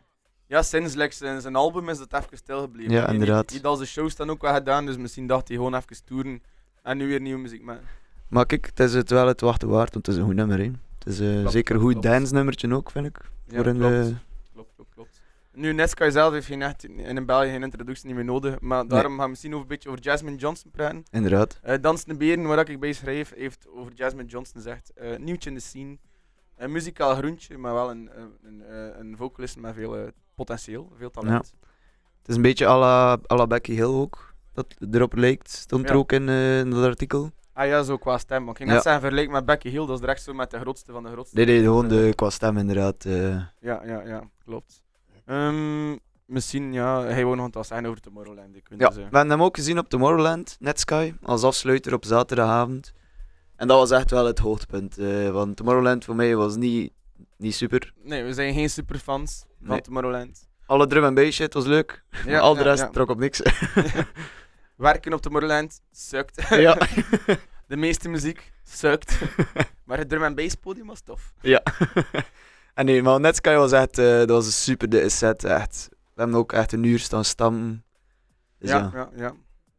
Ja, 0.46 0.62
sinds 0.62 0.94
like, 0.94 1.14
zijn, 1.14 1.40
zijn 1.40 1.56
album 1.56 1.88
is 1.88 1.98
het 1.98 2.12
even 2.12 2.36
stilgebleven. 2.36 2.92
Ja, 2.92 3.04
Hij- 3.04 3.12
inderdaad. 3.12 3.52
Had 3.52 3.64
al 3.64 3.76
zijn 3.76 3.88
shows 3.88 4.16
dan 4.16 4.30
ook 4.30 4.42
wel 4.42 4.54
gedaan, 4.54 4.86
dus 4.86 4.96
misschien 4.96 5.26
dacht 5.26 5.48
hij 5.48 5.56
gewoon 5.56 5.74
even 5.74 6.04
toeren 6.04 6.42
en 6.82 6.96
nu 6.96 7.06
weer 7.06 7.20
nieuwe 7.20 7.40
muziek 7.40 7.62
maken. 7.62 7.86
Maar 8.28 8.46
kijk, 8.46 8.66
het 8.66 8.80
is 8.80 8.94
het 8.94 9.10
wel 9.10 9.26
het 9.26 9.40
wachten 9.40 9.68
waard, 9.68 9.92
want 9.94 10.06
het 10.06 10.14
is 10.14 10.20
een 10.20 10.26
goed 10.26 10.36
nummer. 10.36 10.58
Hè. 10.58 10.70
Het 10.98 11.06
is 11.06 11.16
Klopt, 11.18 11.50
zeker 11.52 11.74
een 11.74 11.80
goed 11.80 11.90
klopt. 11.92 12.06
dance 12.06 12.34
nummertje 12.34 12.74
ook, 12.74 12.90
vind 12.90 13.06
ik. 13.06 13.18
Ja, 13.48 13.62
klopt. 13.62 13.80
eh, 13.80 14.06
klopt, 14.52 14.70
klopt, 14.74 14.94
klopt. 14.94 15.20
Nu, 15.52 15.72
Netsky 15.72 16.10
zelf 16.10 16.32
heeft 16.32 16.46
geen 16.46 16.62
echt, 16.62 16.84
in 16.84 17.26
België 17.26 17.48
geen 17.50 17.62
introductie 17.62 18.06
niet 18.06 18.14
meer 18.14 18.24
nodig, 18.24 18.60
maar 18.60 18.86
daarom 18.88 19.14
gaan 19.14 19.22
we 19.24 19.28
misschien 19.30 19.50
over 19.52 19.62
een 19.62 19.68
beetje 19.68 19.88
over 19.88 20.00
Jasmine 20.02 20.36
Johnson 20.36 20.70
praten. 20.70 21.04
inderdaad. 21.10 21.58
Eh 21.62 21.76
Dansende 21.80 22.14
Beren, 22.16 22.42
waar 22.44 22.68
ik 22.70 22.80
bij 22.80 22.92
schrijf, 22.92 23.32
heeft 23.34 23.66
over 23.68 23.92
Jasmine 23.94 24.28
Johnson 24.28 24.54
gezegd, 24.56 24.92
eh, 24.94 25.16
nieuwtje 25.18 25.48
in 25.48 25.54
de 25.54 25.62
scene. 25.62 25.96
Een 26.56 26.72
muzikaal 26.72 27.14
groentje, 27.14 27.58
maar 27.58 27.74
wel 27.74 27.90
een, 27.90 28.10
een, 28.14 28.62
een, 28.98 29.12
eh, 29.12 29.18
vocalist 29.18 29.56
met 29.58 29.74
veel 29.74 29.96
eh, 29.96 30.02
potentieel, 30.34 30.92
veel 30.98 31.10
talent. 31.10 31.54
Het 32.18 32.28
is 32.28 32.36
een 32.36 32.42
beetje 32.42 32.66
à 32.66 32.78
la, 32.78 33.12
à 33.32 33.36
la 33.36 33.46
Becky 33.46 33.72
Hill 33.72 33.84
ook, 33.84 34.34
dat 34.52 34.74
erop 34.90 35.14
lijkt. 35.14 35.50
Stond 35.50 35.84
er 35.84 35.92
Ja. 35.92 35.98
ook 35.98 36.12
in, 36.12 36.28
eh, 36.28 36.58
in 36.58 36.70
dat 36.70 36.84
artikel. 36.84 37.30
Ah 37.52 37.66
ja, 37.66 37.82
zo 37.82 37.96
qua 37.96 38.18
stem. 38.18 38.48
Ik 38.48 38.56
ging 38.56 38.68
net 38.70 38.82
zeggen, 38.82 39.00
vergelijk 39.00 39.30
met 39.30 39.44
Becky 39.44 39.68
Hill, 39.68 39.86
dat 39.86 39.90
is 39.94 40.00
direct 40.00 40.22
zo 40.22 40.32
met 40.34 40.50
de 40.50 40.58
grootste 40.58 40.92
van 40.92 41.02
de 41.02 41.10
grootste. 41.10 41.36
Nee, 41.36 41.46
nee, 41.46 41.62
gewoon 41.62 41.88
de, 41.88 42.12
qua 42.14 42.30
stem 42.30 42.56
inderdaad. 42.56 43.04
Ja, 43.04 43.52
ja, 43.60 44.02
ja, 44.04 44.22
klopt. 44.44 44.82
Ehm, 45.24 45.96
misschien, 46.26 46.72
ja, 46.72 47.02
hij 47.02 47.24
wou 47.24 47.36
nog 47.36 47.50
zeggen 47.66 47.86
over 47.86 48.00
Tomorrowland. 48.00 48.56
Ik 48.56 48.66
Ja, 48.68 48.76
dus, 48.76 48.88
eh, 48.88 48.94
we 48.94 49.02
hebben 49.16 49.30
hem 49.30 49.42
ook 49.42 49.56
gezien 49.56 49.78
op 49.78 49.88
Tomorrowland, 49.88 50.56
Netsky, 50.60 51.14
als 51.22 51.42
afsluiter 51.42 51.94
op 51.94 52.04
zaterdagavond. 52.04 52.92
En 53.56 53.66
dat 53.68 53.78
was 53.78 53.90
echt 53.90 54.10
wel 54.10 54.26
het 54.26 54.38
hoogtepunt, 54.38 54.98
eh, 54.98 55.30
want 55.30 55.56
Tomorrowland 55.56 56.04
voor 56.04 56.14
mij 56.14 56.36
was 56.36 56.56
niet, 56.56 56.92
niet 57.36 57.54
super. 57.54 57.92
Nee, 58.02 58.24
we 58.24 58.32
zijn 58.32 58.54
geen 58.54 58.70
superfans 58.70 59.44
van 59.58 59.68
Nee. 59.68 59.80
Tomorrowland. 59.80 60.48
Alle 60.66 60.86
drum 60.86 61.04
en 61.04 61.14
bass 61.14 61.36
shit 61.36 61.54
was 61.54 61.64
leuk, 61.64 62.04
maar 62.24 62.40
al 62.40 62.54
de 62.54 62.58
ja, 62.58 62.66
rest 62.66 62.82
ja. 62.82 62.88
trok 62.88 63.10
op 63.10 63.18
niks. 63.18 63.42
Werken 64.76 65.12
op 65.12 65.20
Tomorrowland 65.20 65.80
sukt. 65.92 66.48
ja. 66.66 66.78
de 67.68 67.76
meeste 67.76 68.08
muziek 68.08 68.52
sukt. 68.64 69.18
maar 69.84 69.98
het 69.98 70.08
drum 70.08 70.22
en 70.22 70.34
bass 70.34 70.54
podium 70.54 70.86
was 70.86 71.00
tof. 71.00 71.32
ja. 71.40 71.62
en 72.74 72.84
nee, 72.84 73.02
maar 73.02 73.20
Netsky 73.20 73.54
was 73.54 73.72
echt, 73.72 73.98
eh, 73.98 74.04
dat 74.18 74.28
was 74.28 74.46
een 74.46 74.52
super 74.52 74.88
de 74.88 75.08
set, 75.08 75.44
echt. 75.44 75.88
We 75.90 76.22
hebben 76.22 76.38
ook 76.38 76.52
echt 76.52 76.72
een 76.72 76.82
uur 76.82 76.98
staan 76.98 77.24
stammen. 77.24 77.84
Dus 78.58 78.70
ja. 78.70 78.90
ja, 78.94 79.10
ja, 79.16 79.32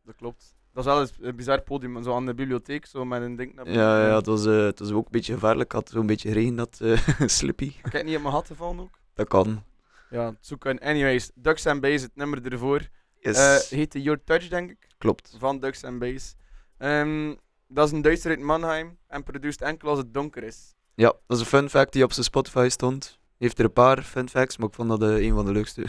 dat 0.04 0.16
klopt. 0.16 0.56
Dat 0.78 0.86
is 0.86 0.92
wel 0.92 1.02
een- 1.02 1.28
een 1.30 1.36
bizar 1.36 1.62
podium, 1.62 2.04
zo 2.04 2.16
aan 2.16 2.26
de 2.26 2.34
bibliotheek, 2.34 2.86
zo 2.86 3.06
met 3.06 3.22
een 3.22 3.36
ding 3.36 3.54
naar 3.56 3.70
Ja, 3.70 4.08
ja, 4.08 4.16
het 4.16 4.26
was, 4.26 4.46
eh, 4.46 4.64
het 4.64 4.80
was 4.80 4.92
ook 4.92 5.06
een 5.06 5.12
beetje 5.12 5.34
gevaarlijk. 5.34 5.66
Ik 5.66 5.72
had 5.72 5.90
zo'n 5.90 6.06
beetje 6.06 6.32
regen, 6.34 6.56
dat 6.56 6.80
eh 6.82 7.02
slippy. 7.40 7.74
Ik 7.84 8.04
niet 8.04 8.16
op 8.16 8.22
mijn 8.22 8.34
hat 8.34 8.48
gevallen 8.48 8.80
ook. 8.80 9.00
Dat 9.14 9.28
kan. 9.28 9.64
Ja, 10.10 10.36
zoeken. 10.40 10.80
Anyways, 10.80 11.32
Ducks 11.36 11.66
and 11.66 11.82
Bass, 11.82 12.04
het 12.04 12.16
nummer 12.16 12.52
ervoor. 12.52 12.82
Yes. 13.20 13.38
Eh 13.38 13.78
heette 13.78 14.02
Your 14.02 14.24
Touch, 14.24 14.48
denk 14.48 14.70
ik. 14.70 14.88
Klopt. 14.98 15.36
van 15.40 15.60
Ducks 15.60 15.84
and 15.84 16.00
Bass. 16.00 16.36
Ehm, 16.78 17.36
dat 17.68 17.86
is 17.88 17.92
een 17.94 18.02
Duitser 18.02 18.30
uit 18.32 18.40
Mannheim 18.40 18.98
en 19.08 19.24
produceert 19.24 19.62
enkel 19.62 19.90
als 19.90 19.98
het 19.98 20.14
donker 20.14 20.44
is. 20.44 20.76
Ja, 20.96 21.14
dat 21.28 21.38
is 21.38 21.40
een 21.40 21.46
fun 21.46 21.70
fact 21.70 21.94
die 21.94 22.04
op 22.04 22.12
zijn 22.12 22.26
Spotify 22.26 22.68
stond. 22.70 23.20
Heeft 23.38 23.60
er 23.60 23.66
een 23.66 23.74
paar 23.74 24.02
fun 24.04 24.30
facts, 24.30 24.58
maar 24.58 24.68
ik 24.68 24.74
vond 24.74 24.90
dat 24.90 25.02
een 25.02 25.34
van 25.34 25.46
de 25.46 25.52
leukste. 25.52 25.82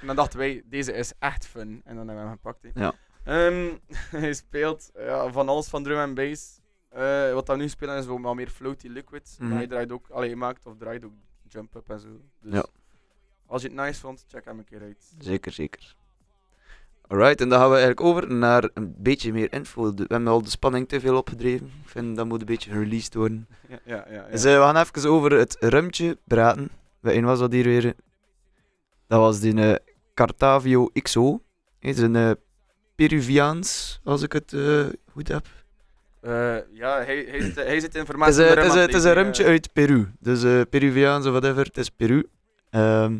En 0.00 0.06
dan 0.06 0.16
dachten 0.16 0.38
wij, 0.38 0.62
deze 0.64 0.92
is 0.92 1.12
echt 1.18 1.46
fun. 1.46 1.80
En 1.84 1.96
dan 1.96 2.06
hebben 2.06 2.14
we 2.24 2.30
hem 2.30 2.30
gepakt. 2.42 2.66
Ja. 2.74 2.94
Ehm, 3.26 3.74
hij 4.22 4.34
speelt 4.34 4.90
ja, 4.94 5.32
van 5.32 5.48
alles 5.48 5.68
van 5.68 5.82
drum 5.82 5.98
en 5.98 6.14
bass. 6.14 6.60
Eh, 6.88 7.32
wat 7.32 7.46
dan 7.46 7.58
nu 7.58 7.68
spelen 7.68 7.98
is 7.98 8.06
wel 8.06 8.34
meer 8.34 8.48
floaty 8.48 8.88
liquid. 8.88 9.36
Mhm. 9.38 9.48
Maar 9.48 9.58
hij 9.58 9.66
draait 9.66 9.92
ook, 9.92 10.08
allee, 10.10 10.28
hij 10.28 10.38
maakt 10.38 10.66
of 10.66 10.76
draait 10.78 11.04
ook 11.04 11.12
jump 11.48 11.74
up 11.74 11.90
en 11.90 12.00
zo. 12.00 12.08
Dus 12.40 12.52
Ja. 12.52 12.64
als 13.46 13.62
je 13.62 13.68
het 13.68 13.76
nice 13.76 14.00
vond, 14.00 14.24
check 14.28 14.44
hem 14.44 14.58
een 14.58 14.64
keer 14.64 14.80
uit. 14.80 15.14
zeker, 15.18 15.52
zeker. 15.52 15.94
Alright, 17.08 17.40
en 17.40 17.48
dan 17.48 17.58
gaan 17.58 17.68
we 17.70 17.76
eigenlijk 17.76 18.06
over 18.06 18.32
naar 18.34 18.70
een 18.74 18.94
beetje 18.98 19.32
meer 19.32 19.52
info. 19.52 19.94
We 19.94 20.04
hebben 20.08 20.28
al 20.28 20.42
de 20.42 20.50
spanning 20.50 20.88
te 20.88 21.00
veel 21.00 21.16
opgedreven. 21.16 21.66
Ik 21.66 21.88
vind 21.88 22.16
dat 22.16 22.26
moet 22.26 22.40
een 22.40 22.46
beetje 22.46 22.72
released 22.72 23.14
worden. 23.14 23.48
Ja, 23.68 23.78
ja, 23.84 24.04
ja. 24.08 24.12
ja. 24.14 24.28
Dus 24.30 24.44
eh, 24.44 24.52
we 24.54 24.60
gaan 24.60 24.76
even 24.76 25.10
over 25.10 25.32
het 25.32 25.56
rumtje 25.60 26.18
praten. 26.24 26.70
Bij 27.00 27.16
een 27.16 27.24
was 27.24 27.38
dat 27.38 27.52
hier 27.52 27.64
weer. 27.64 27.94
Dat 29.06 29.20
was 29.20 29.40
die 29.40 29.60
eh, 29.60 29.74
Cartavio 30.14 30.90
XO. 31.02 31.40
Het 31.78 31.96
is 31.96 32.02
een 32.02 32.36
Peruviaans, 32.96 34.00
als 34.04 34.22
ik 34.22 34.32
het 34.32 34.52
eh, 34.52 34.86
goed 35.12 35.28
heb. 35.28 35.46
Eh, 36.20 36.56
ja, 36.72 36.96
hij, 36.96 37.26
hij, 37.28 37.40
zit, 37.40 37.54
hij 37.54 37.80
zit 37.80 37.82
Het 37.82 37.94
informatie 37.94 38.44
is, 38.44 38.50
eh, 38.50 38.56
het, 38.56 38.64
is, 38.64 38.80
het 38.80 38.94
is 38.94 39.04
een 39.04 39.12
rumtje 39.12 39.44
uit 39.44 39.72
Peru. 39.72 40.12
Dus 40.18 40.42
eh 40.42 40.60
Peruviaans 40.70 41.26
of 41.26 41.30
whatever, 41.30 41.64
het 41.64 41.76
is 41.76 41.90
Peru. 41.90 42.26
Ehm, 42.70 43.18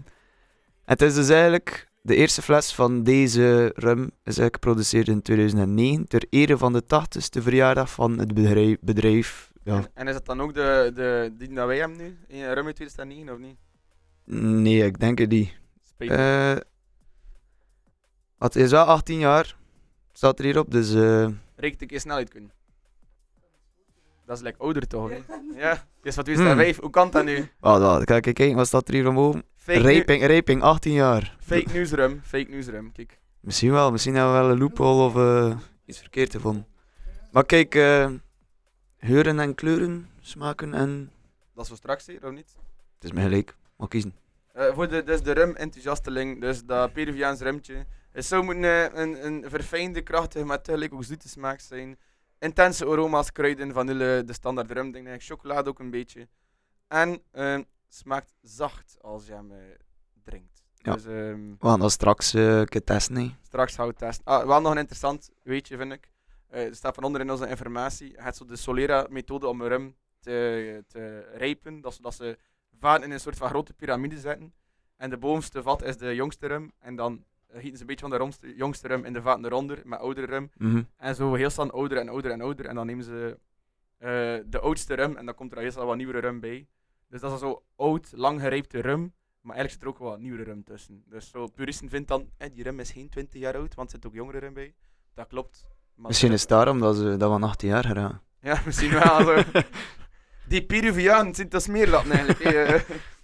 het 0.84 1.02
is 1.02 1.14
dus 1.14 1.28
eigenlijk 1.28 1.88
de 2.02 2.14
eerste 2.14 2.42
fles 2.42 2.74
van 2.74 3.02
deze 3.02 3.72
rum 3.74 4.02
is 4.02 4.10
eigenlijk 4.24 4.54
geproduceerd 4.54 5.08
in 5.08 5.22
2009 5.22 6.08
ter 6.08 6.26
ere 6.30 6.58
van 6.58 6.72
de 6.72 6.82
80ste 6.82 7.42
verjaardag 7.42 7.90
van 7.90 8.18
het 8.18 8.34
bedrijf. 8.34 8.76
bedrijf 8.80 9.50
ja. 9.64 9.76
En, 9.76 9.90
en 9.94 10.08
is 10.08 10.14
dat 10.14 10.26
dan 10.26 10.40
ook 10.40 10.54
de, 10.54 10.90
de, 10.94 11.32
die 11.38 11.52
dat 11.52 11.66
wij 11.66 11.78
hebben 11.78 11.96
nu? 11.96 12.18
In 12.26 12.52
Rum 12.52 12.66
uit 12.66 12.76
2009 12.76 13.32
of 13.32 13.38
niet? 13.38 13.56
Nee, 14.24 14.84
ik 14.84 15.00
denk 15.00 15.18
het 15.18 15.30
niet. 15.30 15.58
Spijt 15.82 16.64
het 18.38 18.56
is 18.56 18.70
wel 18.70 18.84
18 18.84 19.18
jaar, 19.18 19.56
staat 20.16 20.38
er 20.38 20.44
hierop, 20.44 20.70
dus 20.70 20.94
eh, 20.94 21.28
Reken 21.56 21.80
een 21.80 21.86
keer 21.86 22.00
snel 22.00 22.16
uit 22.16 22.28
kunnen. 22.28 22.50
Dat 24.26 24.36
is 24.36 24.42
lekker 24.42 24.62
ouder 24.62 24.86
toch? 24.86 25.10
hè? 25.10 25.16
ja, 25.64 25.70
het 25.70 25.80
is 26.02 26.14
van 26.14 26.24
2005. 26.24 26.80
Hoe 26.80 26.90
kan 26.90 27.10
dat 27.10 27.24
nu? 27.24 27.48
wacht, 27.60 27.80
wacht, 27.80 28.04
kijk, 28.04 28.34
kijk, 28.34 28.54
wat 28.54 28.66
staat 28.66 28.88
er 28.88 28.94
hier 28.94 29.04
van 29.04 29.14
boven? 29.14 29.42
Fake, 29.56 29.78
nu- 29.78 29.98
Raping, 29.98 30.26
raping, 30.26 30.62
18 30.62 30.92
jaar. 30.92 31.36
fake 31.40 31.72
news 31.72 31.90
rum. 31.92 32.20
Fake 32.24 32.50
news 32.50 32.66
rum. 32.66 32.92
Kijk. 32.92 33.18
Misschien 33.40 33.70
wel, 33.72 33.90
misschien 33.90 34.14
hebben 34.14 34.32
we 34.34 34.40
wel 34.40 34.50
een 34.50 34.58
loophole 34.58 35.02
of 35.04 35.16
eh, 35.16 35.58
iets 35.84 35.98
verkeerd 35.98 36.32
gevonden. 36.32 36.66
Maar 37.32 37.44
kijk, 37.44 37.74
eh, 37.74 38.10
geuren 39.00 39.40
en 39.40 39.54
kleuren, 39.54 40.08
smaken 40.20 40.74
en 40.74 41.10
Dat 41.54 41.62
is 41.62 41.68
voor 41.68 41.76
straks 41.76 42.06
hier, 42.06 42.24
of 42.26 42.30
niet? 42.32 42.56
Het 42.94 43.04
is 43.04 43.12
me 43.12 43.20
gelijk. 43.20 43.56
Mag 43.76 43.88
kiezen. 43.88 44.14
Eh, 44.52 44.74
voor 44.74 44.88
de, 44.88 45.02
dus 45.02 45.22
de 45.22 45.32
rum-enthousiasteling, 45.32 46.40
dus 46.40 46.64
dat 46.64 46.92
Peruviaans 46.92 47.40
rumtje. 47.40 47.86
Het 48.16 48.24
zou 48.24 48.44
moeten 48.44 48.64
eh, 48.64 49.00
een, 49.00 49.26
een 49.26 49.50
verfijnde, 49.50 50.02
krachtige, 50.02 50.44
maar 50.44 50.62
tegelijk 50.62 50.94
ook 50.94 51.04
zoete 51.04 51.28
smaak 51.28 51.60
zijn. 51.60 51.98
Intense 52.38 52.86
aroma's, 52.86 53.32
kruiden, 53.32 53.72
vanille, 53.72 54.22
de 54.26 54.32
standaard 54.32 54.70
rum, 54.70 54.92
denk 54.92 55.06
ik. 55.06 55.22
Chocolade 55.22 55.70
ook 55.70 55.78
een 55.78 55.90
beetje. 55.90 56.28
En 56.88 57.22
eh, 57.30 57.58
smaakt 57.88 58.34
zacht 58.42 58.98
als 59.00 59.26
je 59.26 59.32
hem 59.32 59.52
eh, 59.52 59.58
drinkt. 60.22 60.64
Ja. 60.74 60.92
Dus 60.92 61.04
ehm, 61.04 61.50
We 61.58 61.66
gaan 61.66 61.80
dat 61.80 61.92
straks 61.92 62.32
een 62.32 62.68
keer 62.68 62.84
testen. 62.84 63.36
straks 63.42 63.74
gaan 63.74 63.86
we 63.86 63.94
testen. 63.94 64.24
Ah, 64.24 64.46
wel 64.46 64.60
nog 64.60 64.72
een 64.72 64.78
interessant 64.78 65.30
weetje, 65.42 65.76
vind 65.76 65.92
ik. 65.92 66.10
Er 66.48 66.74
staat 66.74 66.94
van 66.94 67.04
onder 67.04 67.20
in 67.20 67.30
onze 67.30 67.48
informatie. 67.48 68.10
Je 68.10 68.22
hebt 68.22 68.36
zo 68.36 68.44
de 68.44 68.56
Solera-methode 68.56 69.46
om 69.46 69.60
een 69.60 69.68
rum 69.68 69.96
te, 70.20 70.84
te 70.88 71.20
rijpen. 71.34 71.80
Dat, 71.80 71.98
dat 72.02 72.14
ze 72.14 72.38
vaten 72.78 73.04
in 73.04 73.10
een 73.10 73.20
soort 73.20 73.36
van 73.36 73.48
grote 73.48 73.72
piramide 73.72 74.18
zetten. 74.18 74.54
En 74.96 75.10
de 75.10 75.16
bovenste 75.18 75.62
vat 75.62 75.82
is 75.82 75.96
de 75.96 76.14
jongste 76.14 76.46
rum. 76.46 76.72
En 76.78 76.96
dan 76.96 77.24
eh, 77.46 77.60
gieten 77.60 77.74
ze 77.74 77.80
een 77.80 77.86
beetje 77.86 78.08
van 78.08 78.30
de 78.40 78.54
jongste 78.56 78.88
rum 78.88 79.04
in 79.04 79.12
de 79.12 79.22
vaten 79.22 79.44
eronder, 79.44 79.82
met 79.84 79.98
oudere 79.98 80.26
rum. 80.26 80.50
Mhm. 80.56 80.82
En 80.96 81.14
zo 81.14 81.34
heel 81.34 81.50
snel 81.50 81.70
ouder 81.70 81.98
en 81.98 82.08
ouder 82.08 82.30
en 82.30 82.40
ouder. 82.40 82.66
En 82.66 82.74
dan 82.74 82.86
nemen 82.86 83.04
ze 83.04 83.38
eh, 83.98 84.08
de 84.46 84.60
oudste 84.60 84.94
rum 84.94 85.16
en 85.16 85.24
dan 85.26 85.34
komt 85.34 85.50
er 85.50 85.56
al 85.56 85.62
heel 85.62 85.72
snel 85.72 85.86
wat 85.86 85.96
nieuwere 85.96 86.18
rum 86.18 86.40
bij. 86.40 86.66
Dus 87.08 87.20
dat 87.20 87.32
is 87.32 87.38
zo 87.38 87.62
oud, 87.76 88.12
lang 88.14 88.40
gerijpte 88.40 88.80
rum. 88.80 89.12
Maar 89.40 89.56
eigenlijk 89.56 89.70
zit 89.70 89.82
er 89.82 89.88
ook 89.88 90.10
wat 90.10 90.20
nieuwere 90.20 90.42
rum 90.42 90.64
tussen. 90.64 91.02
Dus 91.06 91.30
zo, 91.30 91.46
puristen 91.46 91.88
vinden 91.88 92.08
dan, 92.08 92.30
eh, 92.36 92.50
die 92.52 92.62
rum 92.62 92.80
is 92.80 92.90
geen 92.90 93.08
20 93.08 93.40
jaar 93.40 93.54
oud, 93.54 93.74
want 93.74 93.92
er 93.92 93.94
zit 93.96 94.06
ook 94.06 94.14
jongere 94.14 94.38
rum 94.38 94.54
bij. 94.54 94.74
Dat 95.14 95.26
klopt. 95.26 95.66
Maar 95.94 96.06
Misschien 96.06 96.32
is 96.32 96.40
het 96.40 96.48
daarom 96.48 96.78
dat, 96.78 96.96
ze, 96.96 97.16
dat 97.16 97.38
we 97.38 97.46
18 97.46 97.68
jaar 97.68 97.84
geraken. 97.84 98.20
Ja, 98.40 98.60
misschien 98.66 98.90
wel. 98.90 99.42
Die 100.48 100.64
Peruvianen 100.64 101.34
zijn 101.34 101.48
dat 101.48 101.62
smeerlappen 101.62 102.10
eigenlijk. 102.10 102.86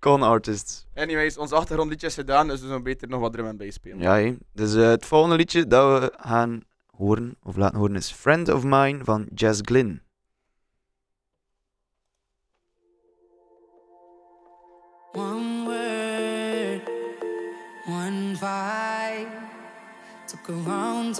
Con 0.00 0.22
artists. 0.22 0.86
Anyways, 0.94 1.36
ons 1.36 1.52
achtergrondliedje 1.52 2.06
is 2.06 2.14
gedaan, 2.14 2.48
dus 2.48 2.60
we 2.60 2.66
zullen 2.66 2.82
beter 2.82 3.08
nog 3.08 3.20
wat 3.20 3.32
drum 3.32 3.46
en 3.46 3.56
bass 3.56 3.74
spelen. 3.74 3.98
Ja, 4.00 4.16
hè. 4.16 4.36
dus 4.52 4.74
eh, 4.74 4.88
het 4.88 5.06
volgende 5.06 5.36
liedje 5.36 5.66
dat 5.66 6.00
we 6.00 6.12
gaan 6.16 6.62
horen, 6.96 7.36
of 7.42 7.56
laten 7.56 7.78
horen, 7.78 7.96
is 7.96 8.12
Friend 8.12 8.48
of 8.48 8.64
Mine 8.64 9.04
van 9.04 9.26
Jazz 9.34 9.60
Glynn. 9.64 10.02
One 15.12 15.64
word, 15.64 16.88
one 17.86 18.36
vibe 18.36 19.28
took 20.26 20.48
a 20.48 20.52
wrong 20.52 21.14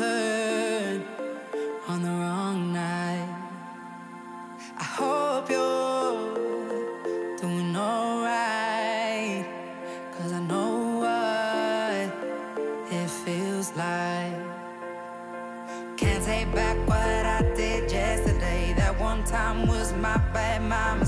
my 20.10 20.18
bad, 20.32 20.62
my 20.62 20.99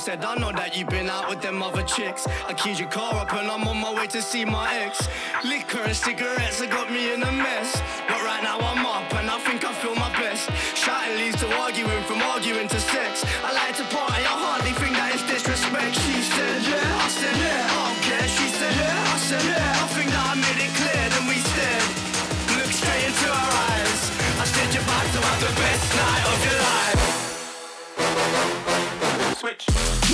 said, 0.00 0.24
I 0.24 0.34
know 0.34 0.50
that 0.52 0.74
you've 0.74 0.88
been 0.88 1.10
out 1.10 1.28
with 1.28 1.42
them 1.42 1.62
other 1.62 1.82
chicks. 1.82 2.26
I 2.48 2.54
keyed 2.54 2.78
your 2.78 2.88
car 2.88 3.12
up 3.20 3.34
and 3.34 3.50
I'm 3.50 3.68
on 3.68 3.76
my 3.76 3.92
way 3.92 4.06
to 4.06 4.22
see 4.22 4.46
my 4.46 4.66
ex. 4.80 5.06
Liquor 5.44 5.82
and 5.84 5.94
cigarettes 5.94 6.58
have 6.60 6.70
got 6.70 6.90
me 6.90 7.12
in 7.12 7.22
a 7.22 7.30
mess. 7.30 7.82
But 8.08 8.24
right 8.24 8.42
now 8.42 8.58
I'm 8.60 8.86
up 8.86 9.12
and 9.12 9.28
I 9.28 9.38
think 9.40 9.62
I 9.62 9.74
feel 9.74 9.94
my 9.96 10.08
best. 10.16 10.48
Shouting 10.74 11.18
leads 11.18 11.36
to 11.40 11.48
arguing, 11.60 12.02
from 12.04 12.22
arguing 12.22 12.68
to 12.68 12.80
sex. 12.80 13.26
I 13.44 13.52
like 13.52 13.69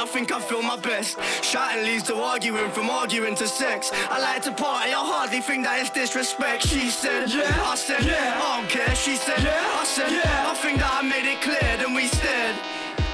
I 0.00 0.06
think 0.06 0.32
I 0.32 0.40
feel 0.40 0.62
my 0.62 0.78
best. 0.78 1.20
Shouting 1.44 1.84
leads 1.84 2.04
to 2.04 2.16
arguing, 2.16 2.70
from 2.70 2.88
arguing 2.88 3.34
to 3.34 3.46
sex. 3.46 3.90
I 4.08 4.18
like 4.18 4.40
to 4.44 4.50
party, 4.50 4.94
I 4.94 5.04
hardly 5.04 5.42
think 5.42 5.64
that 5.64 5.78
is 5.78 5.90
disrespect. 5.90 6.66
She 6.66 6.88
said, 6.88 7.28
yeah, 7.28 7.52
I 7.68 7.74
said, 7.74 8.04
yeah, 8.08 8.40
I 8.40 8.56
don't 8.56 8.70
care. 8.70 8.94
She 8.96 9.16
said, 9.16 9.42
yeah, 9.44 9.60
I 9.60 9.84
said, 9.84 10.10
yeah, 10.10 10.48
I 10.48 10.54
think 10.54 10.78
that 10.78 10.88
I 10.88 11.02
made 11.02 11.28
it 11.28 11.42
clear, 11.44 11.76
then 11.76 11.92
we 11.92 12.08
stared. 12.08 12.56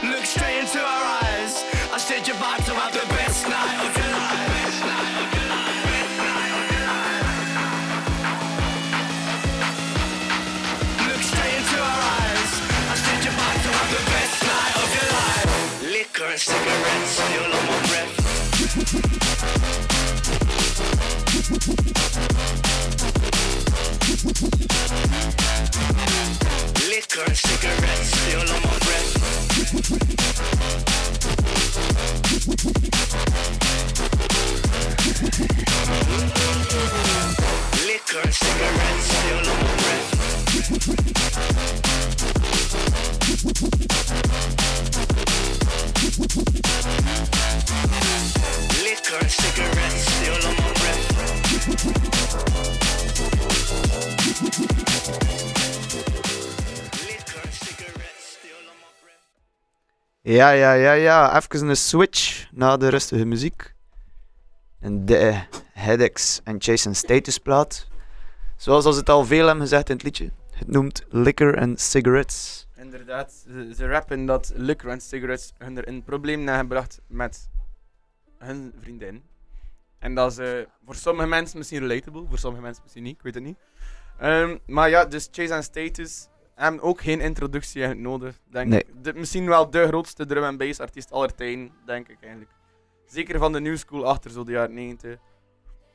Look 0.07 0.22
straight 0.25 0.62
into 0.62 0.79
her 0.79 1.03
eyes. 1.27 1.66
I 1.90 1.99
said 1.99 2.22
you're 2.29 2.37
about 2.37 2.62
to 2.70 2.75
have 2.79 2.94
the 2.94 3.03
cigarettes 16.38 17.11
still 17.11 17.44
on 17.44 17.51
my 17.66 17.79
breath. 17.88 18.12
Liquor 26.90 27.35
cigarettes 27.35 28.11
still 28.11 28.40
on 28.40 28.62
my 28.62 28.79
breath. 28.85 29.12
Liquor 37.87 38.20
and 38.25 38.35
cigarettes 38.35 39.07
still 39.07 39.38
on 39.38 39.44
my 39.46 39.77
breath. 39.77 40.16
Liquor 48.87 49.18
and 49.18 49.31
cigarettes 49.31 50.05
still 50.14 50.38
on 50.49 50.55
my 50.55 50.70
breath. 50.79 51.18
And. 51.18 51.46
Ja, 60.22 60.51
ja, 60.51 60.72
ja, 60.72 60.92
ja. 60.92 61.37
Even 61.37 61.68
een 61.68 61.77
switch 61.77 62.49
na 62.53 62.77
de 62.77 62.88
rustige 62.88 63.25
muziek. 63.25 63.75
En 64.81 65.05
de 65.05 65.40
Headaches 65.72 66.40
en 66.44 66.57
Jason 66.57 66.94
Status 66.94 67.38
plaat. 67.38 67.87
Zoals 68.57 68.85
als 68.85 68.96
het 68.96 69.09
al 69.09 69.25
veel 69.25 69.46
hebben 69.46 69.62
gezegd 69.62 69.88
in 69.88 69.94
het 69.94 70.05
liedje. 70.05 70.31
Het 70.51 70.68
noemt 70.68 71.05
Liquor 71.09 71.61
and 71.61 71.81
Cigarettes. 71.81 72.66
Inderdaad, 72.77 73.33
ze, 73.33 73.72
ze 73.77 73.87
rappen 73.87 74.27
dat 74.27 74.53
liquor 74.55 74.90
en 74.90 75.01
cigarettes 75.01 75.53
hun 75.59 75.77
er 75.77 75.88
een 75.88 76.03
probleem 76.03 76.44
na 76.44 76.57
hebben 76.57 76.77
gebracht 76.77 77.01
met 77.07 77.49
hun 78.47 78.73
vriendin. 78.81 79.23
En 79.99 80.15
dat 80.15 80.39
is 80.39 80.65
voor 80.85 80.95
sommige 80.95 81.29
mensen 81.29 81.59
misschien 81.59 81.81
relatable, 81.81 82.25
voor 82.29 82.39
sommige 82.39 82.63
mensen 82.63 82.83
misschien 82.83 83.03
niet, 83.05 83.17
ik 83.17 83.23
weet 83.23 83.35
het 83.35 83.43
niet. 83.45 83.59
Ehm, 84.19 84.57
maar 84.67 84.89
ja, 84.89 85.05
dus 85.05 85.29
Chase 85.31 85.55
en 85.55 85.63
Status 85.63 86.29
hebben 86.55 86.81
ook 86.83 87.01
geen 87.01 87.21
introductie 87.21 87.83
eigenlijk 87.83 88.11
nodig, 88.11 88.39
denk 88.51 88.69
Nee. 88.69 88.79
ik. 88.81 89.05
De, 89.05 89.15
misschien 89.15 89.47
wel 89.47 89.71
de 89.71 89.87
grootste 89.87 90.27
drum 90.27 90.43
and 90.45 90.59
bass 90.59 90.81
artiest 90.81 91.13
aller 91.13 91.35
tijden, 91.35 91.71
denk 91.87 92.09
ik 92.09 92.17
eigenlijk. 92.21 92.51
Zeker 93.07 93.39
van 93.39 93.53
de 93.53 93.61
new 93.61 93.77
school 93.77 94.07
achter 94.07 94.31
zo 94.31 94.45
de 94.45 94.53
jaren 94.53 94.75
90. 94.75 95.19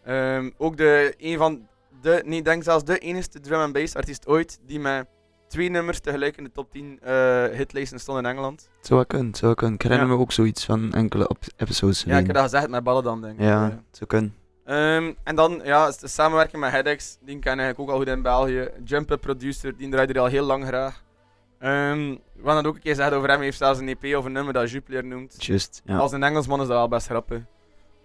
Ehm, 0.03 0.49
ook 0.57 0.77
de, 0.77 1.13
een 1.17 1.37
van 1.37 1.67
de, 2.01 2.21
nee, 2.25 2.41
denk 2.41 2.63
zelfs 2.63 2.83
de 2.83 2.97
enige 2.97 3.39
drum 3.39 3.59
and 3.59 3.73
bass 3.73 3.95
artiest 3.95 4.27
ooit 4.27 4.59
die 4.65 4.79
met 4.79 5.07
twee 5.51 5.69
nummers 5.69 5.99
tegelijk 5.99 6.37
in 6.37 6.43
de 6.43 6.51
top 6.51 6.71
10 6.71 6.99
eh 7.01 7.43
hitlijsten 7.45 7.99
stond 7.99 8.17
in 8.17 8.25
Engeland. 8.25 8.69
Zou 8.81 8.99
wel 8.99 9.05
kunnen, 9.05 9.33
wel 9.41 9.53
kunnen. 9.55 9.75
Ik 9.75 9.81
herinner 9.81 10.07
Ja. 10.07 10.13
me 10.15 10.19
ook 10.19 10.31
zoiets 10.31 10.65
van 10.65 10.93
enkele 10.93 11.29
episodes 11.57 12.03
Ja, 12.03 12.17
ik 12.17 12.25
heb 12.25 12.35
dat 12.35 12.43
gezegd 12.43 12.67
met 12.69 12.83
ballen 12.83 13.03
dan, 13.03 13.21
denk 13.21 13.33
ik. 13.39 13.45
Ja, 13.45 13.81
zou 13.91 14.05
kunnen. 14.09 14.35
Ehm, 14.65 15.13
en 15.23 15.35
dan, 15.35 15.61
ja, 15.63 15.91
de 15.99 16.07
samenwerking 16.07 16.61
met 16.61 16.71
Headaches, 16.71 17.17
die 17.25 17.39
ken 17.39 17.59
ik 17.59 17.79
ook 17.79 17.89
al 17.89 17.97
goed 17.97 18.07
in 18.07 18.21
België. 18.21 18.69
Jump 18.83 19.09
Up 19.11 19.21
producer, 19.21 19.77
die 19.77 19.89
draaide 19.89 20.13
er 20.13 20.19
al 20.19 20.25
heel 20.25 20.45
lang 20.45 20.65
graag. 20.65 21.03
Ehm 21.59 21.99
we 22.35 22.47
hadden 22.47 22.57
het 22.57 22.65
ook 22.67 22.75
een 22.75 22.81
keer 22.81 22.95
gezegd 22.95 23.13
over 23.13 23.27
hem, 23.27 23.35
hij 23.37 23.45
heeft 23.45 23.57
zelfs 23.57 23.79
een 23.79 23.87
EP 23.99 24.15
of 24.17 24.25
een 24.25 24.31
nummer 24.31 24.53
dat 24.53 24.71
Jupiler 24.71 25.05
noemt. 25.05 25.35
Just, 25.45 25.81
ja. 25.85 25.97
Als 25.97 26.11
een 26.11 26.23
Engelsman 26.23 26.61
is 26.61 26.67
dat 26.67 26.77
wel 26.77 26.87
best 26.87 27.07
grappig. 27.07 27.41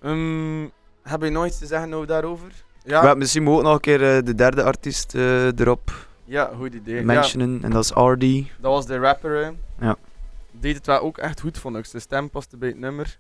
Ehm 0.03 0.63
heb 1.03 1.23
je 1.23 1.31
nog 1.31 1.47
iets 1.47 1.59
te 1.59 1.67
zeggen 1.67 1.95
over 1.95 2.07
daarover? 2.07 2.51
Ja, 2.85 3.15
misschien 3.15 3.43
moet 3.43 3.57
ook 3.57 3.63
nog 3.63 3.75
een 3.75 3.81
keer 3.81 4.17
eh, 4.17 4.23
de 4.25 4.35
derde 4.35 4.63
artiest 4.63 5.15
eh, 5.15 5.59
erop 5.61 5.91
ja 6.27 6.51
goed 6.57 6.75
idee. 6.75 6.95
Ja, 6.97 7.03
mentionen. 7.05 7.63
En 7.63 7.71
dat 7.71 7.85
is 7.85 7.91
RD. 7.91 8.21
dat 8.61 8.73
was 8.73 8.87
de 8.87 8.99
rapper. 8.99 9.45
hè. 9.45 9.51
Ja. 9.87 9.97
Deed 10.51 10.75
het 10.77 10.87
wel 10.87 11.01
ook 11.01 11.19
echt 11.19 11.41
goed, 11.41 11.59
vond 11.59 11.77
ik. 11.77 11.85
Zijn 11.85 12.03
stem 12.03 12.31
paste 12.31 12.57
bij 12.57 12.69
het 12.69 12.79
nummer. 12.79 13.19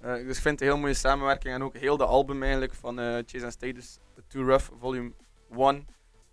Eh, 0.00 0.12
dus 0.14 0.36
ik 0.36 0.42
vind 0.42 0.44
het 0.44 0.60
een 0.60 0.66
heel 0.66 0.78
mooie 0.78 0.94
samenwerking. 0.94 1.54
En 1.54 1.62
ook 1.62 1.76
heel 1.76 1.96
de 1.96 2.04
album 2.04 2.42
eigenlijk 2.42 2.74
van 2.74 2.98
eh 3.00 3.14
Chase 3.26 3.44
and 3.44 3.52
Status, 3.52 3.98
Too 4.28 4.44
Rough, 4.44 4.64
volume 4.80 5.10
1. 5.56 5.86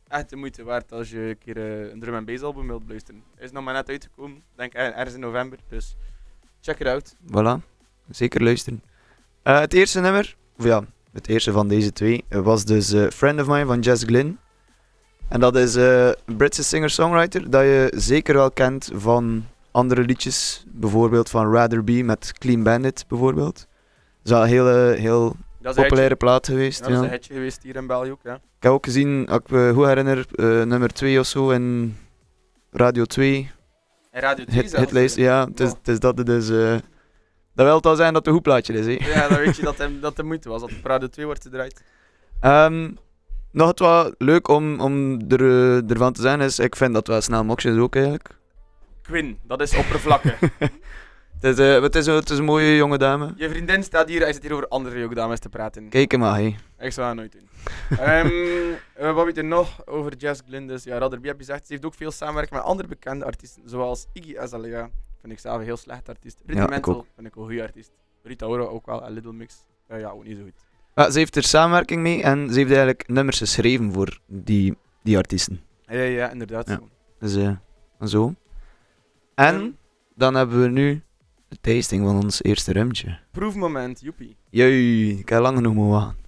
Echt 0.07 0.29
de 0.29 0.35
moeite 0.35 0.63
waard 0.63 0.91
als 0.91 1.09
je 1.09 1.19
een 1.19 1.37
keer 1.37 1.57
eh, 1.57 1.91
een 1.91 1.99
drum 1.99 2.15
and 2.15 2.25
bass 2.25 2.43
album 2.43 2.67
wilt 2.67 2.83
beluisteren. 2.85 3.23
Is 3.37 3.51
nog 3.51 3.63
maar 3.63 3.73
net 3.73 3.89
uitgekomen, 3.89 4.37
Ik 4.37 4.43
denk 4.55 4.73
er- 4.73 4.93
ergens 4.93 5.13
in 5.13 5.19
november. 5.19 5.57
Dus 5.67 5.95
check 6.61 6.79
it 6.79 6.87
out. 6.87 7.15
Voilà. 7.27 7.63
Zeker 8.09 8.43
luisteren. 8.43 8.83
Het 9.43 9.73
eerste 9.73 9.99
nummer, 9.99 10.35
of 10.57 10.65
ja, 10.65 10.83
het 11.11 11.27
eerste 11.27 11.51
van 11.51 11.67
deze 11.67 11.93
twee, 11.93 12.23
was 12.29 12.65
dus 12.65 12.93
Friend 13.13 13.39
of 13.41 13.47
Mine 13.47 13.65
van 13.65 13.79
Jess 13.79 14.03
Glynn. 14.03 14.39
En 15.31 15.39
dat 15.39 15.55
is 15.55 15.75
eh, 15.75 16.05
een 16.07 16.35
Britse 16.37 16.63
singer-songwriter 16.63 17.49
dat 17.49 17.61
je 17.61 17.93
zeker 17.95 18.33
wel 18.33 18.51
kent 18.51 18.89
van 18.93 19.45
andere 19.71 20.01
liedjes. 20.01 20.63
Bijvoorbeeld 20.67 21.29
van 21.29 21.53
Rather 21.53 21.83
Be 21.83 22.03
met 22.03 22.33
Clean 22.37 22.63
Bandit 22.63 23.05
bijvoorbeeld. 23.07 23.55
Dat 23.55 23.65
is 24.23 24.31
wel 24.31 24.41
een 24.41 24.47
hele, 24.47 24.95
heel 24.99 25.35
populaire 25.61 26.15
plaat 26.15 26.45
geweest. 26.47 26.79
Ja, 26.79 26.85
dat 26.87 26.93
is 26.93 26.99
een 27.05 27.09
hitje 27.11 27.33
geweest 27.33 27.63
hier 27.63 27.75
in 27.75 27.87
België 27.87 28.11
ook. 28.11 28.19
Ja. 28.23 28.33
Ik 28.33 28.39
heb 28.63 28.71
ook 28.71 28.85
gezien, 28.85 29.27
als 29.29 29.39
ik 29.39 29.49
me 29.49 29.71
goed 29.73 29.85
herinner, 29.85 30.25
eh, 30.35 30.45
nummer 30.45 30.93
2 30.93 31.19
of 31.19 31.25
zo 31.25 31.49
in 31.49 31.97
Radio 32.71 33.05
2. 33.05 33.51
En 34.11 34.21
Radio 34.21 34.45
2 34.45 34.61
Hit, 34.61 34.77
hitlijst, 34.77 35.17
eh. 35.17 35.23
ja. 35.23 35.45
Het 35.47 35.59
is, 35.59 35.67
Wow. 35.67 35.77
het 35.77 35.87
is 35.87 35.99
dat 35.99 36.17
het 36.17 36.27
dus... 36.27 36.49
eh, 36.49 36.75
dat 37.55 37.65
wil 37.65 37.81
wel 37.81 37.95
zijn 37.95 38.13
dat 38.13 38.15
het 38.15 38.27
een 38.27 38.33
goed 38.33 38.43
plaatje 38.43 38.73
is, 38.73 38.85
hè. 38.85 38.91
Ja, 39.19 39.27
dan 39.27 39.37
weet 39.37 39.55
je 39.55 39.61
dat 39.63 39.77
hem- 39.77 39.99
dat 40.01 40.15
de 40.15 40.23
moeite 40.23 40.49
was. 40.49 40.61
Dat 40.61 40.71
op 40.71 40.85
Radio 40.85 41.07
2 41.07 41.25
wordt 41.25 41.43
gedraaid. 41.43 41.83
Ehm, 42.39 42.89
nog 43.51 43.67
het 43.67 43.79
wel 43.79 44.13
leuk 44.17 44.47
om, 44.47 44.79
om 44.79 45.19
er, 45.29 45.41
eh, 45.41 45.89
ervan 45.89 46.13
te 46.13 46.21
zijn 46.21 46.41
is, 46.41 46.59
ik 46.59 46.75
vind 46.75 46.93
dat 46.93 47.07
wel 47.07 47.21
snel 47.21 47.43
mokjes 47.43 47.77
ook 47.77 47.95
eigenlijk. 47.95 48.29
Quinn, 49.01 49.39
dat 49.43 49.61
is 49.61 49.75
oppervlakkig. 49.77 50.39
Het 51.41 51.57
is, 51.59 51.65
eh, 51.75 51.81
het 51.81 51.95
is, 51.95 52.05
een- 52.05 52.13
het 52.15 52.29
is 52.29 52.37
een 52.37 52.43
mooie 52.43 52.75
jonge 52.75 52.97
dame. 52.97 53.33
Je 53.35 53.49
vriendin 53.49 53.83
staat 53.83 54.09
hier, 54.09 54.21
hij 54.21 54.33
zit 54.33 54.41
hier 54.43 54.53
over 54.53 54.67
andere 54.67 54.99
jonge 54.99 55.13
dames 55.15 55.39
te 55.39 55.49
praten. 55.49 55.89
Kijk 55.89 56.11
hem 56.11 56.19
maar, 56.19 56.37
hé. 56.39 56.55
Ik 56.79 56.91
zou 56.91 57.07
dat 57.07 57.15
nooit 57.15 57.31
doen. 57.31 57.47
Ehm, 57.99 58.29
eh, 58.93 59.13
wat 59.13 59.25
weet 59.25 59.35
je 59.35 59.41
nog 59.41 59.87
over 59.87 60.15
Jess 60.15 60.41
Glynn? 60.47 60.67
Dus 60.67 60.83
ja, 60.83 60.97
Radder, 60.97 61.19
wie 61.19 61.29
heb 61.29 61.39
je 61.39 61.45
gezegd? 61.45 61.65
Ze 61.67 61.73
heeft 61.73 61.85
ook 61.85 61.93
veel 61.93 62.11
samenwerking 62.11 62.55
met 62.59 62.69
andere 62.69 62.87
bekende 62.87 63.25
artiesten, 63.25 63.61
zoals 63.65 64.05
Iggy 64.13 64.37
Azalea. 64.37 64.89
Vind 65.21 65.33
ik 65.33 65.39
zelf 65.39 65.57
een 65.57 65.63
heel 65.63 65.77
slecht 65.77 66.09
artiest. 66.09 66.41
ook. 66.87 67.05
vind 67.15 67.27
ik 67.27 67.35
een 67.35 67.43
goede 67.43 67.61
artiest. 67.61 67.91
Rita 68.23 68.45
Ora 68.45 68.63
ook 68.63 68.85
wel, 68.85 69.05
een 69.05 69.11
Little 69.11 69.33
Mix. 69.33 69.55
Ja, 69.89 70.09
ook 70.09 70.23
niet 70.23 70.37
zo 70.37 70.43
goed. 70.43 70.53
Ja, 70.95 71.09
ze 71.09 71.17
heeft 71.17 71.35
er 71.35 71.43
samenwerking 71.43 72.01
mee 72.01 72.23
en 72.23 72.47
ze 72.49 72.55
heeft 72.55 72.69
eigenlijk 72.69 73.07
nummers 73.07 73.37
geschreven 73.37 73.93
voor 73.93 74.19
die 74.27 74.77
die 75.03 75.17
artiesten. 75.17 75.61
Ja, 75.85 75.93
ja, 75.95 76.03
ja, 76.03 76.29
inderdaad. 76.31 76.67
Ja. 76.67 76.75
zo. 76.75 76.87
Dus 77.19 77.35
eh, 77.35 77.51
zo. 78.07 78.33
En 79.35 79.55
Ehm. 79.55 79.69
dan 80.15 80.35
hebben 80.35 80.61
we 80.61 80.67
nu 80.67 81.03
de 81.47 81.57
tasting 81.61 82.05
van 82.05 82.15
ons 82.23 82.43
eerste 82.43 82.71
rumtje. 82.71 83.19
Proefmoment, 83.31 84.01
joepie. 84.01 84.37
Jee, 84.49 85.17
ik 85.19 85.29
heb 85.29 85.41
lang 85.41 85.55
genoeg 85.55 85.73
moeten 85.73 85.93
wachten. 85.93 86.19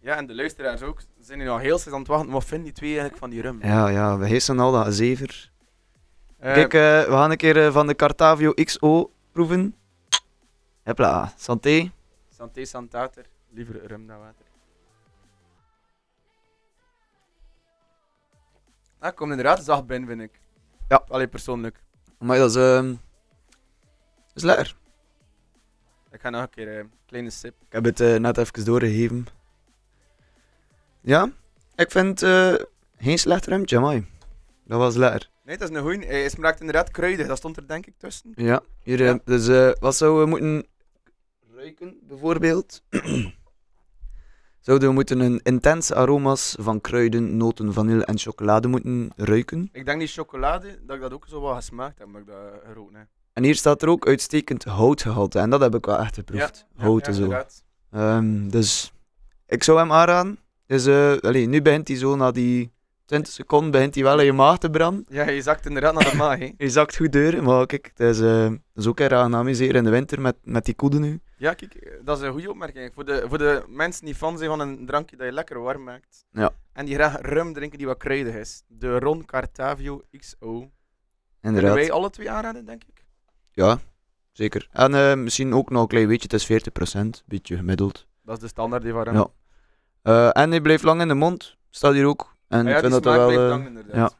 Ja, 0.00 0.16
en 0.16 0.26
de 0.26 0.34
luisteraars 0.34 0.82
ook. 0.82 1.00
Ze 1.00 1.06
zijn 1.24 1.38
nu 1.38 1.48
al 1.48 1.58
heel 1.58 1.78
steeds 1.78 1.94
aan 1.94 1.98
het 2.00 2.08
wachten. 2.08 2.30
Wat 2.30 2.44
vinden 2.44 2.64
die 2.66 2.74
twee 2.74 2.88
eigenlijk 2.90 3.18
van 3.18 3.30
die 3.30 3.40
rum? 3.40 3.58
Ja, 3.62 3.88
ja, 3.88 4.18
we 4.18 4.26
heersen 4.26 4.58
al 4.58 4.72
dat 4.72 4.94
zever. 4.94 5.50
Eh, 6.38 6.52
Kijk, 6.54 6.74
eh, 6.74 6.80
we 7.04 7.10
gaan 7.10 7.30
een 7.30 7.36
keer 7.36 7.66
eh, 7.66 7.72
van 7.72 7.86
de 7.86 7.94
Cartavio 7.94 8.52
XO 8.52 9.10
proeven. 9.32 9.74
Hopla, 10.84 11.32
santé. 11.36 11.90
Santé 12.36 12.64
Santater. 12.64 13.24
Liever 13.54 13.86
rum 13.86 14.06
dan 14.06 14.18
water. 14.18 14.44
Ah, 18.98 19.14
komt 19.14 19.30
inderdaad 19.30 19.64
zacht 19.64 19.86
binnen, 19.86 20.08
vind 20.08 20.20
ik. 20.20 20.40
Ja. 20.88 21.04
Allee, 21.08 21.28
persoonlijk. 21.28 21.82
Maar 22.18 22.38
dat 22.38 22.50
is, 22.50 22.56
ehm, 22.56 22.94
is 24.34 24.42
lekker. 24.42 24.76
Ik 26.10 26.20
ga 26.20 26.30
nog 26.30 26.42
een 26.42 26.50
keer 26.50 26.78
een 26.78 26.92
kleine 27.06 27.30
sip. 27.30 27.54
Ik 27.66 27.72
heb 27.72 27.84
het 27.84 28.00
eh, 28.00 28.16
net 28.16 28.38
even 28.38 28.64
doorgegeven. 28.64 29.26
Ja, 31.00 31.30
ik 31.74 31.90
vind 31.90 32.22
eh, 32.22 32.54
geen 32.98 33.18
slecht 33.18 33.46
rumtje, 33.46 33.76
amai. 33.76 34.06
Dat 34.64 34.78
was 34.78 34.94
lekker. 34.96 35.30
Nee, 35.44 35.56
dat 35.58 35.70
is 35.70 35.76
een 35.76 35.82
goeie. 35.82 36.06
Hij 36.06 36.28
smaakt 36.28 36.60
inderdaad 36.60 36.90
kruidig. 36.90 37.26
Dat 37.26 37.36
stond 37.38 37.56
er 37.56 37.68
denk 37.68 37.86
ik 37.86 37.94
tussen. 37.98 38.32
Ja, 38.34 38.62
hier, 38.82 39.00
eh, 39.00 39.06
Ja. 39.06 39.18
dus 39.24 39.48
eh, 39.48 39.70
wat 39.80 39.96
zouden 39.96 40.22
we 40.24 40.28
moeten 40.30 40.66
ruiken, 41.54 41.98
bijvoorbeeld? 42.02 42.82
zouden 44.64 44.88
we 44.88 44.94
moeten 44.94 45.20
een 45.20 45.40
intense 45.42 45.94
aroma's 45.94 46.56
van 46.60 46.80
kruiden, 46.80 47.36
noten, 47.36 47.72
vanille 47.72 48.04
en 48.04 48.18
chocolade 48.18 48.68
moeten 48.68 49.12
ruiken? 49.16 49.68
Ik 49.72 49.84
denk 49.84 49.98
die 49.98 50.08
chocolade, 50.08 50.78
dat 50.86 50.96
ik 50.96 51.02
dat 51.02 51.12
ook 51.12 51.26
zo 51.28 51.40
wat 51.40 51.56
gesmaakt 51.56 51.98
heb, 51.98 52.08
maar 52.08 52.20
ik 52.20 52.26
dat 52.26 52.36
heb. 52.92 53.06
En 53.32 53.44
hier 53.44 53.54
staat 53.54 53.82
er 53.82 53.88
ook 53.88 54.06
uitstekend 54.06 54.64
houtgehalte. 54.64 55.38
En 55.38 55.50
dat 55.50 55.60
heb 55.60 55.74
ik 55.74 55.86
wel 55.86 55.98
echt 55.98 56.14
geproefd. 56.14 56.66
Ja, 56.76 56.82
Hout 56.84 57.00
ja, 57.00 57.06
en 57.06 57.14
zo. 57.14 57.44
Ehm, 57.90 58.48
dus 58.48 58.92
ik 59.46 59.62
zou 59.62 59.78
hem 59.78 59.92
aanraden. 59.92 60.38
Dus, 60.66 60.86
eh, 60.86 61.16
allee, 61.20 61.46
nu 61.46 61.62
begint 61.62 61.88
hij 61.88 61.96
zo 61.96 62.16
na 62.16 62.30
die 62.30 62.72
20 63.04 63.32
seconden 63.32 63.70
begint 63.70 63.94
hij 63.94 64.04
wel 64.04 64.18
in 64.18 64.24
je 64.24 64.32
maag 64.32 64.58
te 64.58 64.70
branden. 64.70 65.04
Ja, 65.08 65.28
je 65.28 65.42
zakt 65.42 65.66
inderdaad 65.66 65.94
naar 65.94 66.10
de 66.10 66.16
maag, 66.16 66.38
hè. 66.38 66.52
Je 66.64 66.70
zakt 66.70 66.96
goed 66.96 67.12
deur, 67.12 67.42
maar 67.42 67.66
kijk, 67.66 67.90
het 67.94 68.00
is, 68.00 68.20
eh, 68.20 68.44
het 68.44 68.60
is 68.74 68.86
ook 68.86 69.00
erg 69.00 69.12
aangenaam 69.12 69.54
zeer 69.54 69.74
in 69.74 69.84
de 69.84 69.90
winter 69.90 70.20
met, 70.20 70.36
met 70.42 70.64
die 70.64 70.74
koeden 70.74 71.00
nu. 71.00 71.20
Ja, 71.36 71.54
kijk, 71.54 72.00
dat 72.04 72.18
is 72.18 72.24
een 72.24 72.32
goede 72.32 72.50
opmerking. 72.50 72.94
Voor 72.94 73.04
de, 73.04 73.24
voor 73.28 73.38
de 73.38 73.64
mensen 73.68 74.04
die 74.04 74.14
fan 74.14 74.38
zijn 74.38 74.50
van 74.50 74.60
een 74.60 74.86
drankje 74.86 75.16
dat 75.16 75.26
je 75.26 75.32
lekker 75.32 75.60
warm 75.60 75.82
maakt. 75.82 76.26
Ja. 76.30 76.50
En 76.72 76.84
die 76.84 76.94
graag 76.94 77.20
rum 77.20 77.52
drinken 77.52 77.78
die 77.78 77.86
wat 77.86 77.98
kruidig 77.98 78.34
is. 78.34 78.62
De 78.66 78.98
Ron 78.98 79.24
Cartavio 79.24 80.02
XO. 80.18 80.48
Kunnen 80.48 80.70
Inderdaad. 81.40 81.74
wij 81.74 81.92
alle 81.92 82.10
twee 82.10 82.30
aanraden, 82.30 82.64
denk 82.64 82.84
ik? 82.84 83.04
Ja, 83.50 83.78
zeker. 84.32 84.68
En 84.72 84.94
eh, 84.94 85.14
misschien 85.14 85.54
ook 85.54 85.70
nog 85.70 85.82
een 85.82 85.88
klein 85.88 86.08
beetje, 86.08 86.28
het 86.30 86.48
is 86.48 86.96
40%, 86.96 87.24
beetje 87.26 87.56
gemiddeld. 87.56 88.06
Dat 88.22 88.36
is 88.36 88.42
de 88.42 88.48
standaard 88.48 88.82
die 88.82 88.92
van 88.92 89.02
rum. 89.02 89.14
Ja. 89.14 89.28
Eh, 90.02 90.42
en 90.42 90.50
hij 90.50 90.60
blijft 90.60 90.82
lang 90.82 91.00
in 91.00 91.08
de 91.08 91.14
mond, 91.14 91.56
staat 91.70 91.92
hier 91.92 92.06
ook. 92.06 92.33
En 92.48 92.58
Ah 92.60 92.66
ja, 92.66 92.74
ik 92.74 92.80
vind 92.80 92.92
dat 92.92 93.02
smaak 93.02 93.16
wel... 93.16 93.30
eh, 93.30 93.36
lang, 93.48 93.66
inderdaad. 93.66 93.94
ja. 93.94 94.10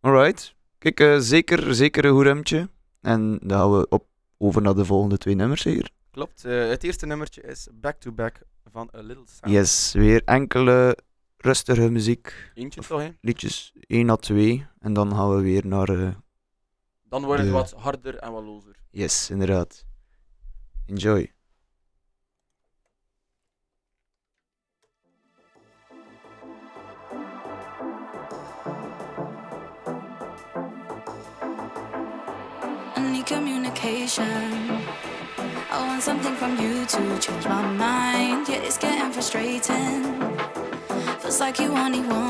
Alright. 0.00 0.54
Kijk, 0.78 1.00
eh, 1.00 1.16
zeker, 1.18 1.74
zeker 1.74 2.04
een 2.04 2.14
goed. 2.14 2.68
En 3.00 3.38
dan 3.42 3.58
gaan 3.58 3.72
we 3.78 3.86
op, 3.88 4.06
over 4.38 4.62
naar 4.62 4.74
de 4.74 4.84
volgende 4.84 5.18
twee 5.18 5.34
nummers 5.34 5.62
hier. 5.64 5.90
Klopt. 6.10 6.44
eh, 6.44 6.68
het 6.68 6.84
eerste 6.84 7.06
nummertje 7.06 7.42
is 7.42 7.68
Back 7.72 7.96
to 8.00 8.12
Back 8.12 8.40
van 8.70 8.90
A 8.96 9.00
Little 9.00 9.24
Sound. 9.26 9.54
Yes, 9.54 9.92
weer 9.92 10.22
enkele 10.24 10.98
rustige 11.36 11.90
muziek. 11.90 12.50
Eentje 12.54 12.80
toch, 12.80 13.00
hè? 13.00 13.08
Liedjes 13.20 13.72
1 13.86 14.10
à 14.10 14.16
2. 14.16 14.66
En 14.78 14.92
dan 14.92 15.10
gaan 15.14 15.36
we 15.36 15.42
weer 15.42 15.66
naar... 15.66 15.88
eh, 15.88 16.08
Dan 17.08 17.24
wordt 17.24 17.40
het 17.40 17.50
De- 17.50 17.56
wat 17.56 17.72
harder 17.72 18.16
en 18.16 18.32
wat 18.32 18.44
lozer. 18.44 18.76
yes, 18.90 19.30
inderdaad. 19.30 19.84
Enjoy. 20.86 21.32
I 33.88 35.86
want 35.86 36.02
something 36.02 36.34
from 36.34 36.58
you 36.58 36.84
to 36.86 37.18
change 37.20 37.46
my 37.46 37.62
mind. 37.62 38.48
Yeah, 38.48 38.56
it's 38.56 38.78
getting 38.78 39.12
frustrating. 39.12 40.02
Feels 41.20 41.38
like 41.38 41.60
you 41.60 41.68
only 41.68 42.00
want 42.00 42.25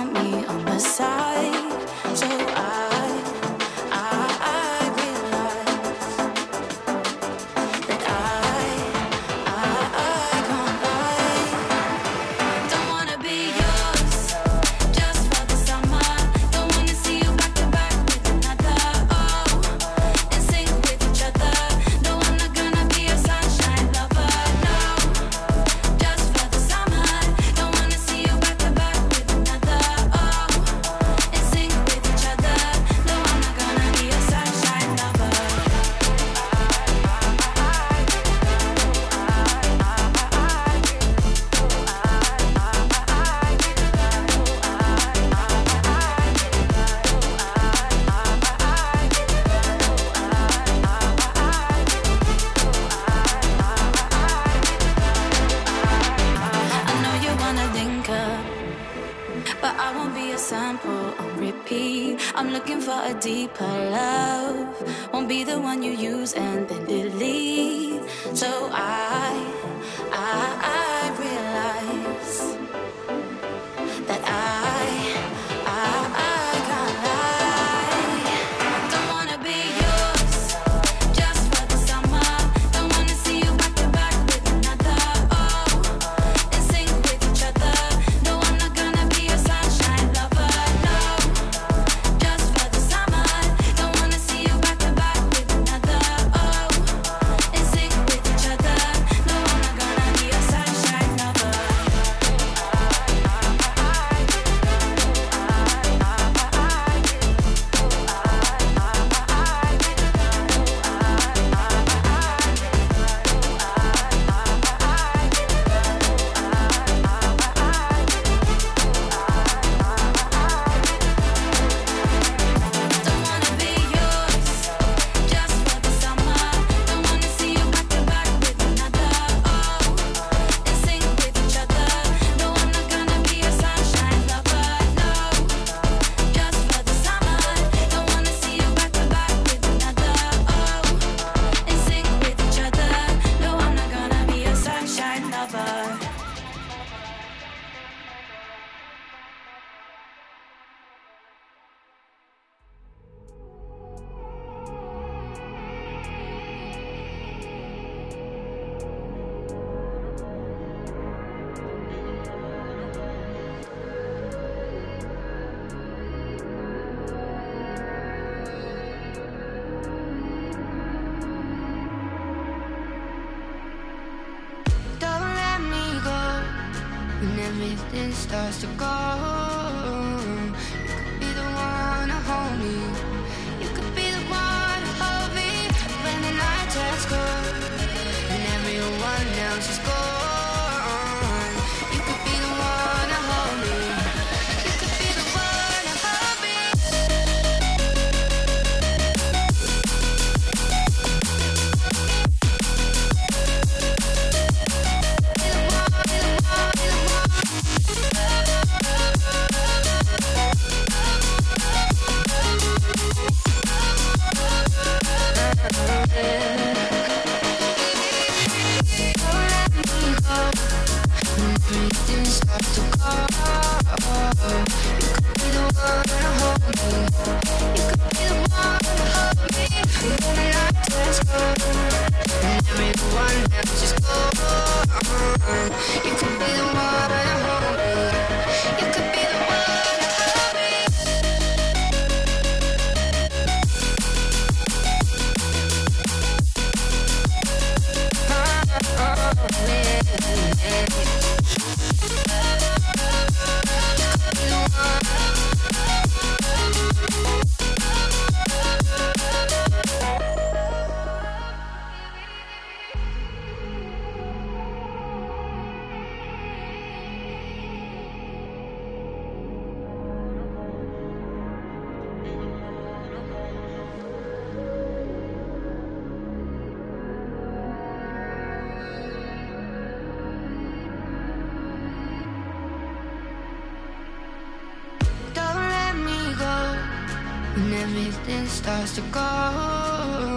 everything 287.97 288.47
starts 288.47 288.94
to 288.97 289.01
go. 289.11 290.35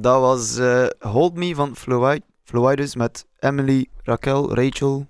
Dat 0.00 0.20
was 0.20 0.58
eh, 0.58 0.86
Hold 0.98 1.34
Me 1.34 1.54
van 1.54 1.76
Flowidus 2.44 2.94
met 2.94 3.26
Emily, 3.38 3.86
Raquel, 4.02 4.54
Rachel. 4.54 5.06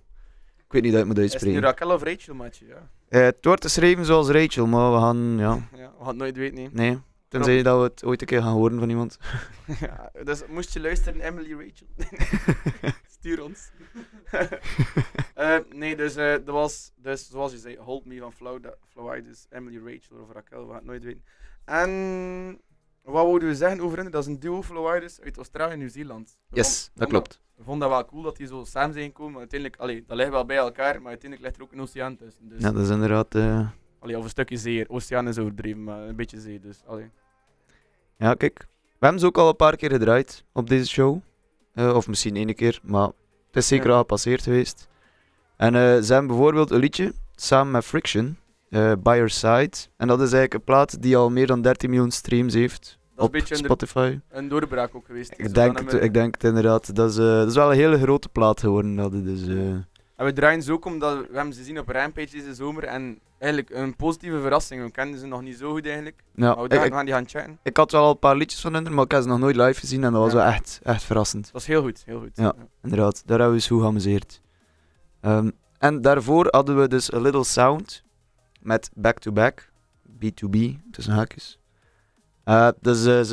Ik 0.56 0.72
weet 0.72 0.82
niet 0.82 0.92
hoe 0.92 1.00
ik 1.00 1.06
moet 1.06 1.18
Is 1.18 1.32
het 1.32 1.42
nu 1.42 1.48
uitspreken. 1.48 1.62
Raquel 1.68 1.94
of 1.94 2.02
Rachel, 2.02 2.34
maatje? 2.34 2.66
Ja. 2.66 2.88
Eh, 3.08 3.22
het 3.22 3.44
wordt 3.44 3.64
geschreven 3.64 4.04
zoals 4.04 4.28
Rachel, 4.28 4.66
maar 4.66 4.92
we 4.92 4.98
gaan, 4.98 5.38
ja, 5.38 5.68
ja. 5.82 5.90
We 5.90 5.98
gaan 5.98 6.06
het 6.06 6.16
nooit 6.16 6.36
weten, 6.36 6.54
nee. 6.54 6.68
nee. 6.72 6.98
Tenzij 7.28 7.62
dat 7.62 7.76
we 7.78 7.82
het 7.82 8.04
ooit 8.04 8.20
een 8.20 8.26
keer 8.26 8.42
gaan 8.42 8.52
horen 8.52 8.78
van 8.78 8.88
iemand. 8.88 9.18
ja, 9.80 10.10
dus 10.24 10.42
moest 10.48 10.72
je 10.72 10.80
luisteren, 10.80 11.20
Emily 11.20 11.52
Rachel. 11.52 11.86
Stuur 13.18 13.42
ons. 13.44 13.70
Eh, 15.34 15.56
nee, 15.74 15.96
dus 15.96 16.14
dat 16.14 16.44
was, 16.44 16.92
dus 16.96 17.28
zoals 17.28 17.52
je 17.52 17.58
zei, 17.58 17.76
Hold 17.76 18.04
Me 18.04 18.18
van 18.18 18.32
Flow, 18.32 18.62
dat- 18.62 19.46
Emily 19.50 19.76
Rachel 19.76 20.22
of 20.22 20.32
Raquel, 20.32 20.60
we 20.60 20.66
gaan 20.66 20.76
het 20.76 20.84
nooit 20.84 21.04
weten. 21.04 21.24
En 21.64 22.60
wat 23.02 23.14
wouden 23.14 23.48
we 23.48 23.54
zeggen 23.54 23.80
over 23.80 23.98
hen? 23.98 24.10
Dat 24.10 24.22
is 24.22 24.28
een 24.28 24.40
duo 24.40 24.62
Flowidus 24.62 25.20
uit 25.20 25.36
Australië 25.36 25.72
en 25.72 25.78
Nieuw-Zeeland. 25.78 26.36
Yes, 26.50 26.90
dat 26.94 27.08
klopt. 27.08 27.40
We 27.56 27.62
vonden 27.66 27.88
dat 27.88 27.98
wel 27.98 28.06
cool 28.06 28.22
dat 28.22 28.36
die 28.36 28.46
zo 28.46 28.64
samen 28.64 28.92
zijn 28.92 29.04
gekomen, 29.04 29.38
uiteindelijk, 29.38 29.80
allee, 29.80 30.04
dat 30.06 30.16
ligt 30.16 30.30
wel 30.30 30.44
bij 30.44 30.56
elkaar, 30.56 30.98
maar 31.00 31.08
uiteindelijk 31.10 31.42
ligt 31.42 31.56
er 31.56 31.62
ook 31.62 31.72
een 31.72 31.80
oceaan 31.80 32.16
tussen. 32.16 32.48
Dus, 32.48 32.60
Ja, 32.62 32.72
dat 32.72 32.82
is 32.82 32.88
inderdaad... 32.88 33.34
eh, 33.34 33.68
allee, 33.98 34.18
of 34.18 34.24
een 34.24 34.30
stukje 34.30 34.56
zee, 34.56 34.88
oceaan 34.88 35.28
is 35.28 35.38
overdreven, 35.38 35.84
maar 35.84 36.00
een 36.08 36.16
beetje 36.16 36.40
zee, 36.40 36.60
dus 36.60 36.82
allee. 36.86 37.10
Ja, 38.16 38.34
kijk. 38.34 38.58
We 38.98 39.06
hebben 39.06 39.20
ze 39.20 39.26
ook 39.26 39.38
al 39.38 39.48
een 39.48 39.56
paar 39.56 39.76
keer 39.76 39.90
gedraaid 39.90 40.44
op 40.52 40.68
deze 40.68 40.88
show. 40.88 41.20
Eh, 41.74 41.94
of 41.96 42.08
misschien 42.08 42.36
één 42.36 42.54
keer, 42.54 42.80
maar 42.82 43.06
het 43.46 43.56
is 43.56 43.66
zeker 43.68 43.86
Ja. 43.86 43.92
al 43.92 43.98
gepasseerd 43.98 44.42
geweest. 44.42 44.88
En 45.56 45.74
eh, 45.74 45.80
ze 45.80 46.12
hebben 46.12 46.26
bijvoorbeeld 46.26 46.70
een 46.70 46.78
liedje 46.80 47.12
samen 47.34 47.72
met 47.72 47.84
Friction, 47.84 48.36
eh, 48.70 48.92
By 49.02 49.10
Your 49.14 49.30
Side. 49.30 49.70
En 49.96 50.06
dat 50.08 50.18
is 50.18 50.32
eigenlijk 50.32 50.54
een 50.54 50.64
plaat 50.64 51.02
die 51.02 51.16
al 51.16 51.30
meer 51.30 51.46
dan 51.46 51.62
13 51.62 51.90
miljoen 51.90 52.10
streams 52.10 52.54
heeft 52.54 52.82
Dat 52.82 52.90
is 52.90 53.16
een 53.16 53.24
op 53.24 53.32
beetje 53.32 53.54
een, 53.54 53.64
Spotify. 53.64 54.18
een 54.30 54.48
doorbraak 54.48 54.94
ook 54.94 55.06
geweest. 55.06 55.34
Ik 55.36 55.54
denk, 55.54 55.78
het, 55.78 55.92
ik 56.02 56.14
denk 56.14 56.34
het 56.34 56.44
inderdaad. 56.44 56.94
Dat 56.94 57.10
is, 57.10 57.16
eh, 57.18 57.24
dat 57.24 57.48
is 57.48 57.54
wel 57.54 57.70
een 57.70 57.76
hele 57.76 57.98
grote 57.98 58.28
plaat 58.28 58.60
geworden. 58.60 58.96
Dat 58.96 59.12
dus, 59.12 59.46
eh, 59.46 59.56
En 60.16 60.26
we 60.26 60.32
draaien 60.32 60.62
ze 60.62 60.72
ook 60.72 60.84
omdat 60.84 61.18
we, 61.18 61.28
hebben 61.32 61.54
ze 61.54 61.64
zien 61.64 61.78
op 61.78 61.88
Rampage 61.88 62.30
deze 62.30 62.54
zomer 62.54 62.84
en 62.84 63.18
eigenlijk 63.38 63.74
een 63.74 63.96
positieve 63.96 64.40
verrassing. 64.40 64.84
We 64.84 64.90
kenden 64.90 65.20
ze 65.20 65.26
nog 65.26 65.42
niet 65.42 65.56
zo 65.58 65.70
goed 65.72 65.86
eigenlijk. 65.86 66.22
ja, 66.34 66.46
maar 66.46 66.56
we 66.56 66.62
ik, 66.64 66.70
dachten, 66.70 66.86
ik, 66.86 66.90
we 66.90 66.96
gaan 66.96 67.04
die 67.04 67.14
gaan 67.14 67.28
chatten. 67.28 67.58
ik 67.62 67.76
had 67.76 67.92
wel 67.92 68.02
al 68.04 68.10
een 68.10 68.18
paar 68.18 68.36
liedjes 68.36 68.60
van 68.60 68.74
hen, 68.74 68.94
maar 68.94 69.04
ik 69.04 69.10
heb 69.10 69.22
ze 69.22 69.28
nog 69.28 69.38
nooit 69.38 69.56
live 69.56 69.80
gezien 69.80 70.04
en 70.04 70.12
dat 70.12 70.22
was 70.22 70.32
Ja. 70.32 70.36
wel 70.38 70.46
echt, 70.46 70.80
echt 70.82 71.02
verrassend. 71.02 71.42
Dat 71.44 71.52
was 71.52 71.66
heel 71.66 71.82
goed, 71.82 72.02
heel 72.06 72.18
goed. 72.20 72.30
Ja. 72.34 72.54
Inderdaad, 72.82 73.14
daar 73.14 73.38
hebben 73.38 73.48
we 73.48 73.54
eens 73.54 73.66
goed 73.66 73.80
geamuseerd. 73.80 74.40
Ehm, 75.20 75.50
en 75.78 76.00
daarvoor 76.00 76.46
hadden 76.50 76.80
we 76.80 76.88
dus 76.88 77.14
A 77.14 77.18
Little 77.18 77.44
Sound 77.44 78.04
met 78.60 78.90
Back 78.94 79.18
to 79.18 79.32
Back, 79.32 79.72
B2B, 80.06 80.56
tussen 80.90 81.12
haakjes. 81.12 81.58
Eh 82.44 82.68
dat 82.80 82.96
is 82.96 83.30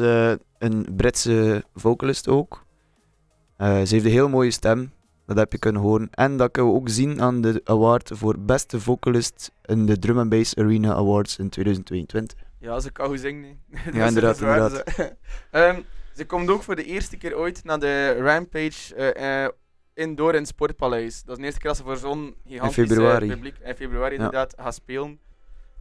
een 0.57 0.87
Britse 0.95 1.63
vocalist 1.73 2.27
ook. 2.27 2.65
Eh, 3.57 3.81
ze 3.81 3.93
heeft 3.93 4.05
een 4.05 4.11
heel 4.11 4.29
mooie 4.29 4.51
stem, 4.51 4.91
dat 5.25 5.37
heb 5.37 5.51
je 5.51 5.57
kunnen 5.57 5.81
horen. 5.81 6.07
En 6.11 6.37
dat 6.37 6.51
kunnen 6.51 6.71
we 6.71 6.77
ook 6.79 6.89
zien 6.89 7.21
aan 7.21 7.41
de 7.41 7.61
award 7.63 8.11
voor 8.13 8.39
beste 8.39 8.79
vocalist 8.79 9.51
in 9.65 9.85
de 9.85 9.99
Drum 9.99 10.19
and 10.19 10.29
Bass 10.29 10.55
Arena 10.55 10.93
Awards 10.93 11.37
in 11.37 11.49
2022. 11.49 12.39
Ja, 12.59 12.79
ze 12.79 12.91
kan 12.91 13.07
goed 13.07 13.19
zingen. 13.19 13.41
nee. 13.41 13.57
Dat 13.93 14.07
inderdaad, 14.07 14.41
inderdaad. 14.41 14.71
Ze, 14.95 15.15
Ehm, 15.51 15.81
ze 16.15 16.25
komt 16.25 16.49
ook 16.49 16.63
voor 16.63 16.75
de 16.75 16.83
eerste 16.83 17.17
keer 17.17 17.37
ooit 17.37 17.63
naar 17.63 17.79
de 17.79 18.13
Rampage 18.21 18.95
eh, 18.95 19.43
eh, 19.43 19.51
indoor 19.97 20.33
in 20.33 20.39
het 20.39 20.47
Sportpaleis. 20.47 21.23
Dat 21.23 21.31
is 21.31 21.37
de 21.37 21.43
eerste 21.43 21.59
keer 21.59 21.69
dat 21.69 21.77
ze 21.77 21.83
voor 21.83 21.97
zo'n 21.97 22.35
gigantisch 22.47 22.77
eh, 22.77 22.83
februari. 22.87 23.27
publiek 23.27 23.55
in 23.63 23.75
februari 23.75 24.09
Ja. 24.15 24.15
inderdaad 24.17 24.53
gaat 24.57 24.73
spelen. 24.73 25.19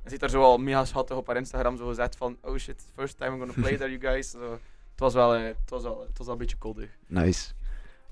Ze 0.04 0.10
ziet 0.10 0.20
daar 0.20 0.30
zo 0.30 0.42
al 0.42 0.58
mega 0.58 0.84
schattig 0.84 1.16
op 1.16 1.26
haar 1.26 1.36
Instagram 1.36 1.76
zo 1.76 1.86
gezet 1.86 2.16
van 2.16 2.36
oh 2.42 2.56
shit, 2.56 2.84
first 2.94 3.18
time 3.18 3.30
I'm 3.32 3.38
gonna 3.38 3.52
play 3.62 3.76
there 3.80 3.98
you 3.98 4.00
guys. 4.12 4.30
Zo, 4.30 4.40
het 4.90 5.00
was 5.00 5.14
wel, 5.14 5.34
eh, 5.34 5.42
het 5.42 5.70
was 5.70 5.82
wel, 5.82 6.00
het 6.08 6.18
was 6.18 6.26
wel 6.26 6.34
een 6.34 6.40
beetje 6.40 6.56
koddig. 6.56 6.90
Nice. 7.06 7.52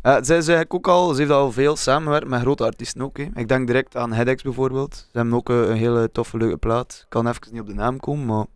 Ja, 0.03 0.13
zij 0.23 0.37
is 0.37 0.49
eigenlijk 0.49 0.75
ook 0.75 0.89
al, 0.89 1.13
ze 1.15 1.19
heeft 1.21 1.33
al 1.33 1.53
veel 1.53 1.77
samengewerkt 1.77 2.29
met 2.29 2.41
grote 2.41 2.65
artiesten 2.65 3.03
ook. 3.03 3.17
Hè. 3.17 3.29
Ik 3.35 3.49
denk 3.49 3.67
direct 3.67 3.97
aan 3.97 4.13
Headaches 4.13 4.43
bijvoorbeeld. 4.43 4.95
Ze 4.95 5.19
hebben 5.19 5.35
ook 5.35 5.51
eh, 5.51 5.57
een 5.61 5.77
hele 5.77 6.11
toffe, 6.13 6.37
leuke 6.37 6.57
plaat. 6.57 7.01
Ik 7.03 7.07
kan 7.09 7.29
even 7.29 7.41
niet 7.51 7.61
op 7.61 7.67
de 7.67 7.75
naam 7.75 8.01
komen, 8.01 8.27
maar... 8.27 8.47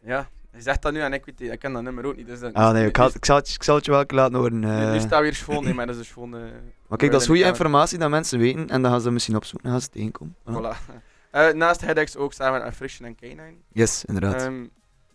Ja, 0.00 0.28
je 0.56 0.62
zegt 0.62 0.82
dat 0.82 0.92
nu 0.92 1.00
en 1.00 1.12
ik, 1.12 1.24
weet, 1.24 1.40
ik 1.52 1.58
ken 1.58 1.72
dat 1.72 1.82
nummer 1.82 2.04
ook 2.06 2.16
niet. 2.16 2.26
Dus 2.26 2.40
dat, 2.40 2.54
Ah 2.54 2.72
nee, 2.72 2.82
nu- 2.82 2.88
ik, 2.88 2.96
had, 2.96 3.14
ik, 3.14 3.24
zal, 3.24 3.36
het, 3.36 3.48
ik 3.48 3.62
zal 3.62 3.74
het 3.76 3.84
je 3.84 3.90
wel 3.90 4.04
laten 4.06 4.34
horen. 4.38 4.58
nu, 4.58 4.66
eh. 4.68 4.92
nu 4.92 4.98
staat 5.00 5.20
weer 5.20 5.34
schoon, 5.34 5.64
nee, 5.64 5.74
maar 5.74 5.86
dat 5.86 5.94
is 5.94 6.00
dus 6.00 6.12
gewoon... 6.12 6.34
eh, 6.34 6.40
maar 6.88 6.98
kijk, 6.98 7.10
dat 7.12 7.20
is 7.20 7.26
goede 7.26 7.44
informatie 7.44 7.98
dat 7.98 8.10
mensen 8.10 8.38
weten 8.38 8.68
en 8.68 8.82
dan 8.82 8.90
gaan 8.90 9.00
ze 9.00 9.10
misschien 9.10 9.36
opzoeken 9.36 9.64
en 9.66 9.70
gaan 9.72 9.80
ze 9.80 9.86
het 9.86 9.94
tegenkomen. 9.96 10.34
Voilà. 10.48 10.76
Voilà. 10.78 10.94
Eh, 11.30 11.52
naast 11.52 11.80
Headaches 11.80 12.16
ook 12.16 12.32
samen 12.32 12.62
met 12.64 12.74
Friction 12.74 13.06
en 13.08 13.16
K9. 13.16 13.40
Yes, 13.72 14.04
inderdaad. 14.04 14.42
Ehm, 14.42 14.64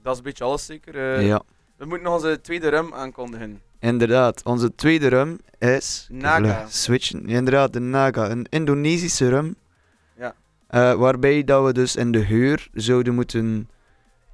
dat 0.01 0.11
is 0.11 0.17
een 0.17 0.23
beetje 0.23 0.43
alles 0.43 0.65
zeker. 0.65 0.95
Eh, 1.15 1.27
ja, 1.27 1.41
We 1.77 1.85
moeten 1.85 2.03
nog 2.05 2.13
onze 2.13 2.41
tweede 2.41 2.69
rum 2.69 2.93
aankondigen. 2.93 3.61
inderdaad. 3.79 4.43
Onze 4.43 4.75
tweede 4.75 5.07
rum 5.07 5.39
is... 5.57 6.07
Naga. 6.11 6.65
Switchen. 6.69 7.27
Inderdaad, 7.27 7.73
de 7.73 7.79
Naga. 7.79 8.29
Een 8.29 8.45
Indonesische 8.49 9.29
rum. 9.29 9.55
Ja. 10.17 10.35
Eh, 10.67 10.93
waarbij 10.93 11.43
dat 11.43 11.65
we 11.65 11.73
dus 11.73 11.95
in 11.95 12.11
de 12.11 12.25
geur 12.25 12.67
zouden 12.73 13.13
moeten 13.15 13.69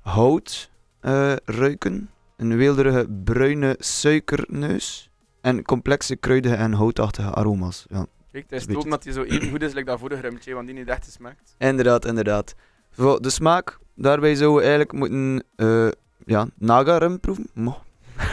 hout 0.01 0.69
eh, 0.99 1.33
ruiken. 1.45 2.09
Een 2.37 2.57
weelderige 2.57 3.07
bruine 3.23 3.75
suikerneus. 3.79 5.11
En 5.41 5.63
complexe 5.63 6.15
kruidige 6.15 6.55
en 6.55 6.73
houtachtige 6.73 7.29
aroma's. 7.29 7.85
Ja. 7.89 8.05
Kijk, 8.31 8.49
het 8.49 8.69
is 8.69 8.75
ook 8.75 8.81
het. 8.81 8.91
dat 8.91 9.03
hij 9.03 9.13
zo 9.13 9.23
even 9.23 9.49
goed 9.49 9.61
is 9.61 9.75
als 9.75 9.83
dat 9.85 9.99
vorige 9.99 10.21
rumtje, 10.21 10.53
want 10.53 10.67
die 10.67 10.75
niet 10.75 10.87
echt 10.87 11.11
smaakt. 11.11 11.55
Inderdaad, 11.57 12.05
inderdaad. 12.05 12.55
Voor 12.91 13.21
de 13.21 13.29
smaak, 13.29 13.79
daarbij 13.95 14.35
zouden 14.35 14.57
we 14.57 14.67
eigenlijk 14.67 14.91
moeten 14.91 15.43
eh, 15.55 15.87
ja, 16.25 16.47
Naga 16.57 16.97
rum 16.97 17.19
proeven. 17.19 17.49
Mo. 17.53 17.77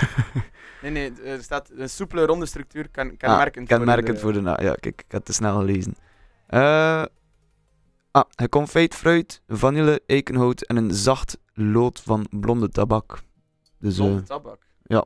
Nee, 0.82 0.92
nee, 0.92 1.12
er 1.24 1.42
staat 1.42 1.70
een 1.76 1.88
soepele 1.88 2.26
ronde 2.26 2.46
structuur, 2.46 2.88
ken, 2.88 3.16
kenmerkend, 3.16 3.70
ah, 3.70 3.76
kenmerkend 3.76 4.20
voor 4.20 4.32
de, 4.32 4.40
na. 4.40 4.58
Ja, 4.62 4.74
kijk, 4.80 5.02
ik 5.06 5.12
had 5.12 5.24
te 5.24 5.32
snel 5.32 5.58
gelezen. 5.58 5.94
Eh 6.46 7.04
ah, 8.10 8.24
geconfijt 8.36 8.94
fruit, 8.94 9.42
vanille, 9.48 10.02
eikenhout 10.06 10.62
en 10.62 10.76
een 10.76 10.94
zacht 10.94 11.38
lood 11.54 12.00
van 12.00 12.26
blonde 12.30 12.68
tabak. 12.68 13.22
Dus, 13.78 13.96
Blonde 13.96 14.20
eh, 14.20 14.26
tabak. 14.26 14.66
ja. 14.82 15.04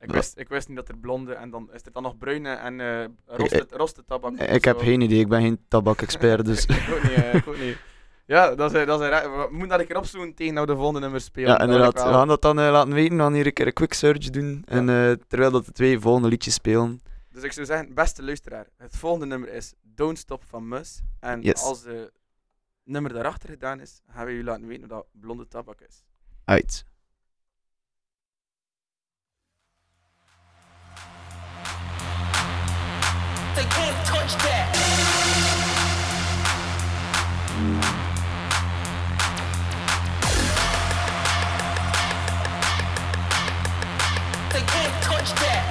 Ik 0.00 0.10
wist, 0.12 0.38
ik 0.38 0.48
wist 0.48 0.68
niet 0.68 0.76
dat 0.76 0.88
er 0.88 0.96
blonde 0.98 1.32
en 1.34 1.50
dan 1.50 1.68
is 1.72 1.80
er 1.84 1.92
dan 1.92 2.02
nog 2.02 2.18
bruine 2.18 2.50
en 2.52 2.80
eh 2.80 3.04
roste, 3.26 3.66
roste 3.70 4.04
tabak. 4.04 4.32
ik, 4.32 4.50
ik 4.50 4.64
heb 4.64 4.78
geen 4.78 5.00
idee, 5.00 5.18
ik 5.20 5.28
ben 5.28 5.40
geen 5.40 5.60
tabak-expert, 5.68 6.44
dus... 6.50 6.66
ik 6.66 6.88
ook 6.94 7.02
niet, 7.02 7.12
eh, 7.12 7.34
ik 7.34 7.46
ook 7.48 7.58
niet. 7.58 7.78
Ja, 8.26 8.54
dat 8.54 8.74
is, 8.74 8.86
dat 8.86 9.00
is, 9.00 9.08
we 9.08 9.46
moeten 9.50 9.68
dat 9.68 9.80
een 9.80 9.86
keer 9.86 9.96
opzoeken 9.96 10.34
tegen 10.34 10.54
nou 10.54 10.66
de 10.66 10.74
volgende 10.76 11.00
nummer 11.00 11.20
spelen. 11.20 11.48
ja, 11.50 11.60
inderdaad. 11.60 11.92
We 11.94 12.00
gaan 12.00 12.28
dat 12.28 12.42
dan 12.42 12.56
laten 12.56 12.92
weten, 12.92 13.16
we 13.16 13.22
gaan 13.22 13.32
hier 13.32 13.46
een 13.46 13.52
keer 13.52 13.66
een 13.66 13.72
quick 13.72 13.92
search 13.92 14.30
doen. 14.30 14.62
En 14.66 14.86
terwijl 15.28 15.50
dat 15.50 15.64
de 15.64 15.72
twee 15.72 15.98
volgende 16.00 16.28
liedjes 16.28 16.54
spelen. 16.54 17.00
Dus 17.32 17.42
ik 17.42 17.52
zou 17.52 17.66
zeggen, 17.66 17.94
beste 17.94 18.22
luisteraar, 18.22 18.66
het 18.76 18.96
volgende 18.96 19.26
nummer 19.26 19.52
is 19.52 19.72
Don't 19.82 20.18
Stop 20.18 20.44
van 20.44 20.68
Mus. 20.68 21.00
En 21.20 21.42
Yes. 21.42 21.62
als 21.62 21.84
het 21.84 22.12
nummer 22.88 23.12
daarachter 23.12 23.48
gedaan 23.48 23.80
is, 23.80 24.00
gaan 24.08 24.24
we 24.24 24.30
jullie 24.30 24.46
laten 24.46 24.66
weten 24.66 24.88
hoe 24.88 24.96
dat 24.96 25.06
blonde 25.12 25.48
tabak 25.48 25.80
is. 25.80 26.04
Uit. 26.44 26.84
They 33.54 33.64
can't 33.64 34.06
touch 34.06 34.36
that. 34.36 34.74
They 44.52 44.62
can't 44.62 45.02
touch 45.02 45.32
that. 45.32 45.67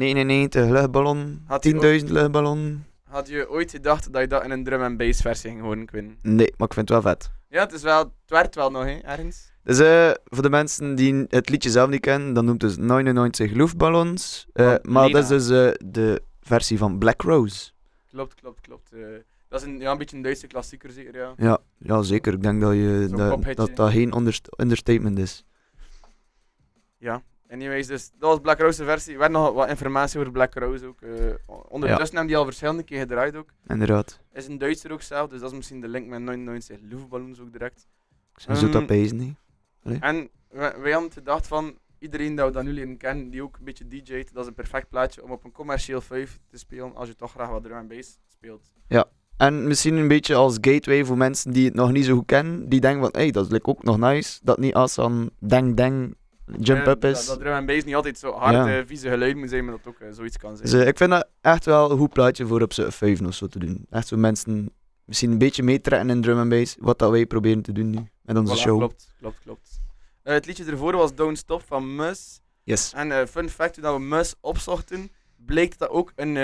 99 0.00 0.70
luchtballon. 0.70 1.42
Had 1.46 1.64
hij 1.64 2.00
10.000 2.00 2.06
luchtballon. 2.06 2.84
Had 3.04 3.28
je 3.28 3.50
ooit 3.50 3.70
gedacht 3.70 4.12
dat 4.12 4.20
je 4.20 4.28
dat 4.28 4.44
in 4.44 4.50
een 4.50 4.64
drum 4.64 4.82
and 4.82 4.96
bass 4.96 5.20
versie 5.20 5.50
ging 5.50 5.62
horen, 5.62 5.86
Quinn? 5.86 6.18
Nee, 6.22 6.52
maar 6.56 6.66
ik 6.68 6.74
vind 6.74 6.88
het 6.88 7.02
wel 7.02 7.12
vet. 7.12 7.30
Ja, 7.48 7.60
het, 7.60 7.72
is 7.72 7.82
wel, 7.82 7.98
het 7.98 8.10
werkt 8.26 8.54
wel 8.54 8.70
nog, 8.70 8.84
hè, 8.84 8.98
ergens. 8.98 9.52
Dus 9.62 9.78
eh, 9.78 10.10
voor 10.24 10.42
de 10.42 10.50
mensen 10.50 10.94
die 10.94 11.24
het 11.28 11.48
liedje 11.48 11.70
zelf 11.70 11.88
niet 11.88 12.00
kennen, 12.00 12.32
dan 12.32 12.44
noemt 12.44 12.62
het 12.62 12.76
dus 12.76 12.86
99 12.86 13.50
luchtballons. 13.52 14.46
Van 14.52 14.78
maar 14.82 15.06
Lena. 15.06 15.20
dat 15.20 15.30
is 15.30 15.46
dus 15.46 15.48
eh, 15.48 15.88
de 15.90 16.22
versie 16.40 16.78
van 16.78 16.98
Black 16.98 17.22
Rose. 17.22 17.70
Klopt, 18.10 18.34
klopt, 18.34 18.60
klopt. 18.60 18.90
dat 19.48 19.60
is 19.60 19.66
een, 19.66 19.78
ja, 19.78 19.90
een 19.90 19.98
beetje 19.98 20.16
een 20.16 20.22
Duitse 20.22 20.46
klassieker, 20.46 20.90
zeker, 20.90 21.16
ja. 21.16 21.32
Ja, 21.36 21.58
ja 21.78 22.02
zeker. 22.02 22.32
Ik 22.32 22.42
denk 22.42 22.60
dat 22.60 22.72
je, 22.72 23.08
dat, 23.10 23.56
dat 23.56 23.76
dat 23.76 23.90
geen 23.90 24.16
underst- 24.16 24.60
understatement 24.60 25.18
is. 25.18 25.44
Ja, 26.98 27.22
anyways, 27.50 27.86
dus 27.86 28.10
dat 28.18 28.30
was 28.30 28.38
Black 28.40 28.60
Rose 28.60 28.84
versie. 28.84 29.16
We 29.16 29.22
hebben 29.22 29.40
nog 29.40 29.52
wat 29.52 29.68
informatie 29.68 30.20
over 30.20 30.32
Black 30.32 30.54
Rose 30.54 30.86
ook. 30.86 31.00
eh, 31.02 31.10
ondertussen 31.68 32.06
hebben 32.06 32.26
die 32.26 32.36
al 32.36 32.44
verschillende 32.44 32.82
keer 32.82 32.98
gedraaid 32.98 33.36
ook. 33.36 33.48
Inderdaad. 33.66 34.20
Is 34.32 34.46
een 34.46 34.58
Duitser 34.58 34.92
ook 34.92 35.02
zelf, 35.02 35.30
dus 35.30 35.40
dat 35.40 35.50
is 35.50 35.56
misschien 35.56 35.80
de 35.80 35.88
link 35.88 36.06
met 36.06 36.20
99 36.20 36.78
luchtballons 36.82 37.40
ook 37.40 37.52
direct. 37.52 37.86
Ehm, 38.46 38.70
dat 38.70 38.86
pezen, 38.86 39.16
niet? 39.16 39.34
Allee. 39.82 39.98
En 40.00 40.28
wij, 40.48 40.78
wij 40.80 40.92
hadden 40.92 41.12
gedacht 41.12 41.46
van, 41.46 41.78
iedereen 41.98 42.34
dat 42.34 42.46
we 42.46 42.52
dat 42.52 42.64
nu 42.64 42.72
leren 42.72 42.96
kennen, 42.96 43.30
die 43.30 43.42
ook 43.42 43.56
een 43.56 43.64
beetje 43.64 43.86
DJ't, 43.88 44.32
dat 44.34 44.42
is 44.42 44.48
een 44.48 44.54
perfect 44.54 44.88
plaatje 44.88 45.22
om 45.22 45.30
op 45.30 45.44
een 45.44 45.52
commercieel 45.52 46.00
5 46.00 46.38
te 46.48 46.58
spelen, 46.58 46.94
als 46.94 47.08
je 47.08 47.16
toch 47.16 47.30
graag 47.30 47.48
wat 47.48 47.62
drum 47.62 47.76
and 47.76 47.88
bass 47.88 48.18
speelt. 48.28 48.72
Ja. 48.86 49.04
En 49.36 49.66
misschien 49.66 49.96
een 49.96 50.08
beetje 50.08 50.34
als 50.34 50.58
gateway 50.60 51.04
voor 51.04 51.16
mensen 51.16 51.52
die 51.52 51.64
het 51.64 51.74
nog 51.74 51.92
niet 51.92 52.04
zo 52.04 52.16
goed 52.16 52.26
kennen. 52.26 52.68
Die 52.68 52.80
denken 52.80 53.00
van, 53.00 53.10
hé, 53.12 53.20
hey, 53.20 53.30
dat 53.30 53.52
is 53.52 53.58
ook 53.62 53.82
nog 53.82 53.98
nice. 53.98 54.40
Dat 54.42 54.58
niet 54.58 54.74
als 54.74 54.94
dan 54.94 55.30
dang 55.38 55.76
dang 55.76 56.14
jump 56.58 56.86
up 56.86 57.04
is. 57.04 57.18
Dat, 57.18 57.26
dat 57.26 57.38
drum 57.40 57.52
and 57.52 57.66
bass 57.66 57.84
niet 57.84 57.94
altijd 57.94 58.18
zo 58.18 58.32
hard, 58.32 58.54
Ja. 58.54 58.78
eh, 58.78 58.86
vieze 58.86 59.08
geluid 59.08 59.36
moet 59.36 59.48
zijn, 59.48 59.64
maar 59.64 59.76
dat 59.76 59.86
ook 59.94 60.00
eh, 60.00 60.08
zoiets 60.12 60.36
kan 60.36 60.56
zijn. 60.56 60.70
Dus 60.70 60.86
ik 60.86 60.96
vind 60.96 61.10
dat 61.10 61.28
echt 61.40 61.64
wel 61.64 61.90
een 61.90 61.98
goed 61.98 62.12
plaatje 62.12 62.46
voor 62.46 62.62
op 62.62 62.72
z'n 62.72 62.90
vijf 62.90 63.20
of 63.20 63.34
zo 63.34 63.46
te 63.46 63.58
doen. 63.58 63.86
Echt 63.90 64.06
zo 64.08 64.16
mensen 64.16 64.70
misschien 65.04 65.30
een 65.30 65.38
beetje 65.38 65.62
meetrekken 65.62 66.10
in 66.10 66.20
drum 66.22 66.38
and 66.38 66.48
bass. 66.48 66.76
Wat 66.78 66.98
dat 66.98 67.10
wij 67.10 67.26
proberen 67.26 67.62
te 67.62 67.72
doen 67.72 67.90
nu. 67.90 67.98
Met 68.22 68.36
onze 68.38 68.54
Voilà, 68.54 68.58
show. 68.58 68.78
Klopt, 68.78 69.08
klopt, 69.18 69.38
klopt. 69.44 69.80
Eh, 70.22 70.34
het 70.34 70.46
liedje 70.46 70.64
ervoor 70.64 70.96
was 70.96 71.14
Don't 71.14 71.38
Stop 71.38 71.62
van 71.66 71.94
Mus. 71.96 72.40
Yes. 72.62 72.92
En 72.94 73.12
eh, 73.12 73.26
fun 73.26 73.48
fact, 73.48 73.74
toen 73.74 73.82
dat 73.82 73.94
we 73.94 74.00
Mus 74.00 74.34
opzochten, 74.40 75.10
bleek 75.36 75.78
dat 75.78 75.88
ook 75.88 76.12
een, 76.16 76.36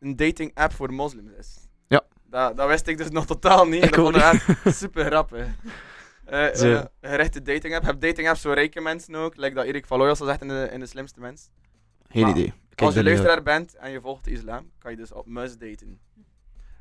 een 0.00 0.16
dating 0.16 0.50
app 0.54 0.72
voor 0.72 0.92
moslims 0.92 1.30
is. 1.38 1.56
Ja. 1.88 2.02
Dat, 2.30 2.56
dat 2.56 2.68
wist 2.68 2.86
ik 2.86 2.98
dus 2.98 3.10
nog 3.10 3.26
totaal 3.26 3.66
niet. 3.66 3.84
Ik 3.90 3.94
dat 3.94 4.00
vond 4.04 4.16
ik 4.16 4.22
echt 4.22 4.76
super 4.76 5.04
grappig. 5.04 5.46
Eh, 6.30 6.80
gerichte 7.00 7.42
dating 7.42 7.74
app. 7.74 7.82
Je 7.84 7.90
hebt 7.90 8.00
dating 8.00 8.28
apps 8.28 8.40
voor 8.40 8.54
rijke 8.54 8.80
mensen 8.80 9.14
ook. 9.14 9.36
Like 9.36 9.54
dat 9.54 9.64
Erik 9.64 9.86
van 9.86 9.98
Looyals 9.98 10.20
al 10.20 10.26
zegt 10.26 10.40
in 10.40 10.48
de, 10.48 10.68
in 10.72 10.80
de 10.80 10.86
slimste 10.86 11.20
mens. 11.20 11.50
Geen 12.08 12.22
Maar 12.22 12.30
idee. 12.30 12.52
Kijk 12.68 12.80
Als 12.80 12.92
je 12.94 12.98
er 12.98 13.06
luisteraar 13.06 13.42
bent 13.42 13.74
en 13.74 13.90
je 13.90 14.00
volgt 14.00 14.24
de 14.24 14.30
islam, 14.30 14.70
kan 14.78 14.90
je 14.90 14.96
dus 14.96 15.12
op 15.12 15.26
Mus 15.26 15.58
daten. 15.58 16.00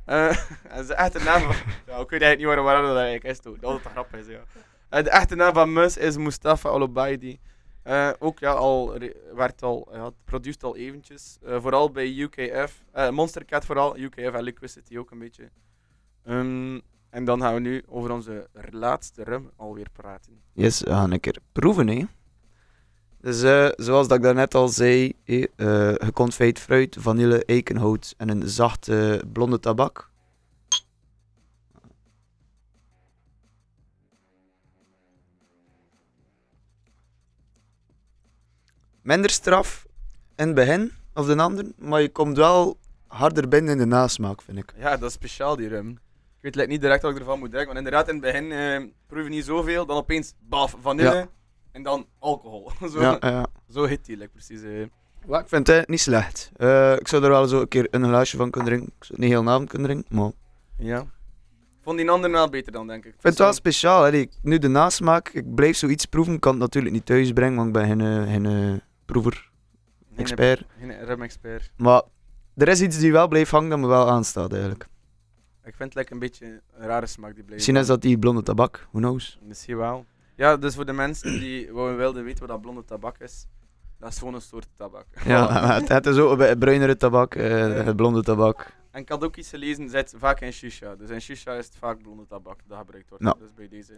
En 0.75 0.85
de 0.87 0.93
echte 0.93 1.23
naam 1.23 1.41
van... 1.41 1.55
Ja, 1.85 1.97
ik 1.99 2.09
weet 2.09 2.21
eigenlijk 2.21 2.37
niet 2.37 2.45
waarom, 2.45 2.65
waarom 2.65 2.85
dat 2.85 2.95
eigenlijk 2.95 3.23
is, 3.23 3.39
toch. 3.39 3.59
Dat 3.59 3.75
is 3.75 3.81
toch 3.83 3.91
grappig 3.91 4.19
is, 4.19 4.27
ja. 4.27 5.01
De 5.01 5.09
echte 5.09 5.35
naam 5.35 5.53
van 5.53 5.73
Mus 5.73 5.97
is 5.97 6.17
Mustafa 6.17 6.69
Alobaidi. 6.69 7.39
Eh 7.83 8.11
ook 8.19 8.39
ja, 8.39 8.51
al 8.51 8.97
werd 9.33 9.61
al, 9.63 9.89
ja, 9.91 10.05
het 10.05 10.13
produceert 10.25 10.63
al 10.63 10.75
eventjes. 10.75 11.37
Vooral 11.43 11.91
bij 11.91 12.07
UKF. 12.07 12.83
eh 12.91 13.09
Monster 13.09 13.45
Cat 13.45 13.65
vooral, 13.65 13.97
UKF 13.97 14.33
en 14.33 14.43
Liquidity 14.43 14.97
ook 14.97 15.11
een 15.11 15.19
beetje. 15.19 15.49
Ehm, 16.25 16.79
en 17.09 17.25
dan 17.25 17.41
gaan 17.41 17.53
we 17.53 17.59
nu 17.59 17.83
over 17.87 18.11
onze 18.11 18.47
laatste 18.71 19.23
rum 19.23 19.49
alweer 19.55 19.87
praten. 19.93 20.41
Yes, 20.53 20.79
we 20.81 20.89
gaan 20.89 21.11
een 21.11 21.19
keer 21.19 21.37
proeven, 21.51 21.87
hè. 21.87 22.05
Dus 23.21 23.41
eh, 23.41 23.69
zoals 23.75 24.07
dat 24.07 24.17
ik 24.17 24.23
daarnet 24.23 24.55
al 24.55 24.67
zei, 24.67 25.13
eh, 25.25 25.45
geconfijt 25.93 26.59
fruit, 26.59 26.95
vanille, 26.99 27.45
eikenhout 27.45 28.13
en 28.17 28.29
een 28.29 28.47
zachte 28.47 29.23
blonde 29.33 29.59
tabak. 29.59 30.09
Minder 39.01 39.29
straf 39.29 39.85
in 40.35 40.45
het 40.45 40.55
begin, 40.55 40.91
of 41.13 41.25
de 41.25 41.37
ander, 41.37 41.65
maar 41.77 42.01
je 42.01 42.09
komt 42.09 42.37
wel 42.37 42.77
harder 43.07 43.47
binnen 43.47 43.71
in 43.71 43.77
de 43.77 43.85
nasmaak, 43.85 44.41
vind 44.41 44.57
ik. 44.57 44.73
Ja, 44.77 44.97
dat 44.97 45.09
is 45.09 45.15
speciaal 45.15 45.55
die 45.55 45.67
rum. 45.67 45.99
Ik 46.41 46.45
weet 46.45 46.55
like, 46.55 46.67
niet 46.69 46.81
direct 46.81 47.01
wat 47.01 47.11
ik 47.11 47.17
ervan 47.19 47.39
moet 47.39 47.49
drinken, 47.51 47.73
want 47.73 47.85
inderdaad 47.85 48.07
in 48.07 48.13
het 48.13 48.23
begin 48.23 48.51
eh 48.51 48.83
proef 49.07 49.23
je 49.23 49.29
niet 49.29 49.45
zoveel, 49.45 49.85
dan 49.85 49.97
opeens 49.97 50.33
baf, 50.39 50.75
vanille 50.81 51.15
Ja. 51.15 51.27
en 51.71 51.83
dan 51.83 52.05
alcohol. 52.19 52.71
zo, 52.93 53.01
Ja, 53.01 53.17
ja. 53.19 53.45
zo 53.69 53.85
hit 53.85 54.05
die 54.05 54.17
like, 54.17 54.29
precies. 54.31 54.61
eh. 54.61 54.81
Ik 55.39 55.47
vind 55.47 55.67
het 55.67 55.87
niet 55.87 55.99
slecht. 56.01 56.51
Eh, 56.55 56.93
ik 56.93 57.07
zou 57.07 57.23
er 57.23 57.29
wel 57.29 57.47
zo 57.47 57.61
een 57.61 57.67
keer 57.67 57.87
een 57.91 58.03
glaasje 58.03 58.37
van 58.37 58.49
kunnen 58.49 58.69
drinken. 58.69 58.93
Ik 58.97 59.03
zou 59.03 59.11
het 59.21 59.29
niet 59.29 59.29
heel 59.39 59.49
avond 59.53 59.69
kunnen 59.69 59.87
drinken, 59.89 60.15
maar... 60.15 60.31
Ja. 60.77 60.99
Ik 60.99 61.85
vond 61.85 61.97
die 61.97 62.09
andere 62.09 62.33
wel 62.33 62.49
beter 62.49 62.71
dan, 62.71 62.87
denk 62.87 63.05
ik. 63.05 63.13
Ik 63.13 63.21
vind 63.21 63.33
het 63.33 63.43
wel 63.43 63.53
speciaal. 63.53 64.03
Hè. 64.03 64.11
Ik- 64.11 64.37
Nu 64.41 64.57
de 64.57 64.67
nasmaak, 64.67 65.29
ik 65.29 65.55
blijf 65.55 65.75
zoiets 65.77 66.05
proeven. 66.05 66.33
Ik 66.33 66.39
kan 66.39 66.51
het 66.51 66.59
natuurlijk 66.61 66.93
niet 66.93 67.05
thuis 67.05 67.31
brengen, 67.31 67.55
want 67.55 67.67
ik 67.67 67.73
ben 67.73 67.85
geen, 67.85 68.01
eh, 68.01 68.31
geen 68.31 68.45
eh, 68.45 68.73
proever, 69.05 69.51
expert. 70.15 70.63
Geen 70.79 71.05
rum-expert. 71.05 71.71
Maar 71.77 72.01
er 72.55 72.67
is 72.67 72.81
iets 72.81 72.97
die 72.99 73.11
wel 73.11 73.27
blijft 73.27 73.51
hangen 73.51 73.69
dat 73.69 73.79
me 73.79 73.87
wel 73.87 74.09
aanstaat 74.09 74.51
eigenlijk. 74.53 74.87
Ik 75.69 75.75
vind 75.75 75.93
het 75.93 75.95
like, 75.95 76.13
een 76.13 76.19
beetje 76.19 76.45
een 76.45 76.87
rare 76.87 77.05
smaak 77.05 77.35
die 77.35 77.43
blijft. 77.43 77.53
Misschien 77.53 77.75
is 77.75 77.87
dat 77.87 78.01
die 78.01 78.19
blonde 78.19 78.43
tabak, 78.43 78.87
who 78.91 78.99
knows. 78.99 79.39
Misschien 79.41 79.77
wel. 79.77 80.05
Ja, 80.35 80.57
dus 80.57 80.75
voor 80.75 80.85
de 80.85 80.93
mensen 80.93 81.39
die 81.39 81.73
wilden 81.73 82.23
weten 82.23 82.39
wat 82.39 82.49
dat 82.49 82.61
blonde 82.61 82.85
tabak 82.85 83.17
is, 83.17 83.47
dat 83.99 84.09
is 84.11 84.17
gewoon 84.17 84.33
een 84.33 84.41
soort 84.41 84.67
tabak. 84.75 85.05
Ja, 85.25 85.73
het, 85.73 85.87
het 85.87 86.05
is 86.05 86.17
ook 86.17 86.39
een 86.39 86.57
bruinere 86.57 86.97
tabak, 86.97 87.35
eh, 87.35 87.85
het 87.85 87.95
blonde 87.95 88.23
tabak. 88.23 88.77
En 88.91 89.01
ik 89.01 89.09
had 89.09 89.23
ook 89.23 89.35
iets 89.35 89.49
gelezen, 89.49 89.89
zit 89.89 90.13
vaak 90.17 90.41
in 90.41 90.53
shisha. 90.53 90.95
Dus 90.95 91.09
in 91.09 91.21
shisha 91.21 91.53
is 91.53 91.65
het 91.65 91.75
vaak 91.75 92.01
blonde 92.01 92.25
tabak 92.27 92.59
dat 92.67 92.77
gebruikt 92.77 93.09
wordt. 93.09 93.23
Nou. 93.23 93.37
Dus 93.39 93.53
bij 93.53 93.67
deze. 93.67 93.93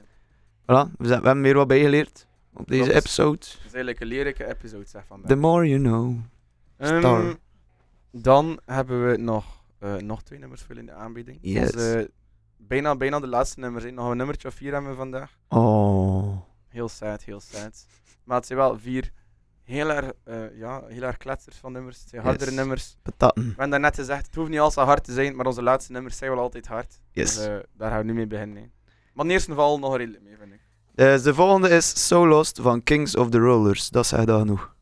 Voilà, 0.61 0.91
we, 0.97 1.07
zijn, 1.07 1.19
we 1.19 1.25
hebben 1.25 1.41
weer 1.41 1.55
wat 1.55 1.67
bijgeleerd 1.67 2.27
op 2.53 2.67
deze 2.67 2.83
Klopt. 2.83 2.97
episode. 2.97 3.37
Het 3.37 3.57
is 3.57 3.63
eigenlijk 3.63 3.99
een 3.99 4.07
lelijke 4.07 4.47
episode, 4.47 4.85
zeg 4.85 5.05
vandaag. 5.05 5.29
The 5.29 5.35
more 5.35 5.67
you 5.67 5.81
know. 5.81 6.15
Ehm, 6.77 6.99
Star. 6.99 7.35
dan 8.11 8.59
hebben 8.65 9.09
we 9.09 9.17
nog, 9.17 9.60
eh, 9.81 9.95
nog 9.95 10.21
twee 10.23 10.39
nummers 10.39 10.61
voor 10.61 10.77
in 10.77 10.85
de 10.85 10.91
aanbieding. 10.93 11.37
Yes. 11.41 11.71
Dus, 11.71 11.93
eh, 11.93 12.05
bijna, 12.57 12.95
bijna 12.95 13.19
de 13.19 13.27
laatste 13.27 13.59
nummers. 13.59 13.83
hè. 13.83 13.91
Nog 13.91 14.09
een 14.09 14.17
nummertje 14.17 14.47
of 14.47 14.53
vier 14.53 14.71
hebben 14.73 14.91
we 14.91 14.97
vandaag. 14.97 15.37
Oh. 15.49 16.37
Heel 16.67 16.89
sad, 16.89 17.23
heel 17.23 17.39
sad. 17.39 17.85
Maar 18.23 18.37
het 18.37 18.45
zijn 18.45 18.59
wel 18.59 18.79
vier 18.79 19.11
heel 19.63 19.89
erg, 19.89 20.11
eh, 20.23 20.57
ja, 20.57 20.83
heel 20.87 21.01
erg 21.01 21.17
kletsers 21.17 21.55
van 21.57 21.71
nummers. 21.71 21.99
Het 21.99 22.09
zijn 22.09 22.21
hardere 22.21 22.51
nummers. 22.51 22.97
Patatten. 23.01 23.43
We 23.43 23.49
hebben 23.49 23.69
daarnet 23.69 23.95
gezegd, 23.95 24.25
het 24.25 24.35
hoeft 24.35 24.49
niet 24.49 24.59
altijd 24.59 24.85
hard 24.87 25.03
te 25.03 25.13
zijn, 25.13 25.35
maar 25.35 25.45
onze 25.45 25.61
laatste 25.63 25.91
nummers 25.91 26.17
zijn 26.17 26.31
wel 26.31 26.39
altijd 26.39 26.67
hard. 26.67 26.99
Yes. 27.11 27.35
Dus 27.35 27.45
daar 27.77 27.89
gaan 27.89 27.99
we 27.99 28.05
nu 28.05 28.13
mee 28.13 28.27
beginnen. 28.27 28.57
hè. 28.57 28.69
Maar 29.13 29.25
in 29.25 29.31
eerste 29.31 29.49
geval 29.49 29.79
nog 29.79 29.97
redelijk 29.97 30.23
mee, 30.23 30.37
vind 30.37 30.53
ik. 30.53 30.59
De 31.23 31.33
volgende 31.33 31.69
is 31.69 32.07
So 32.07 32.27
Lost 32.27 32.59
van 32.61 32.83
Kings 32.83 33.15
of 33.15 33.29
the 33.29 33.37
Rollers. 33.37 33.89
Dat 33.89 34.07
zegt 34.07 34.27
dat 34.27 34.39
genoeg. 34.39 34.75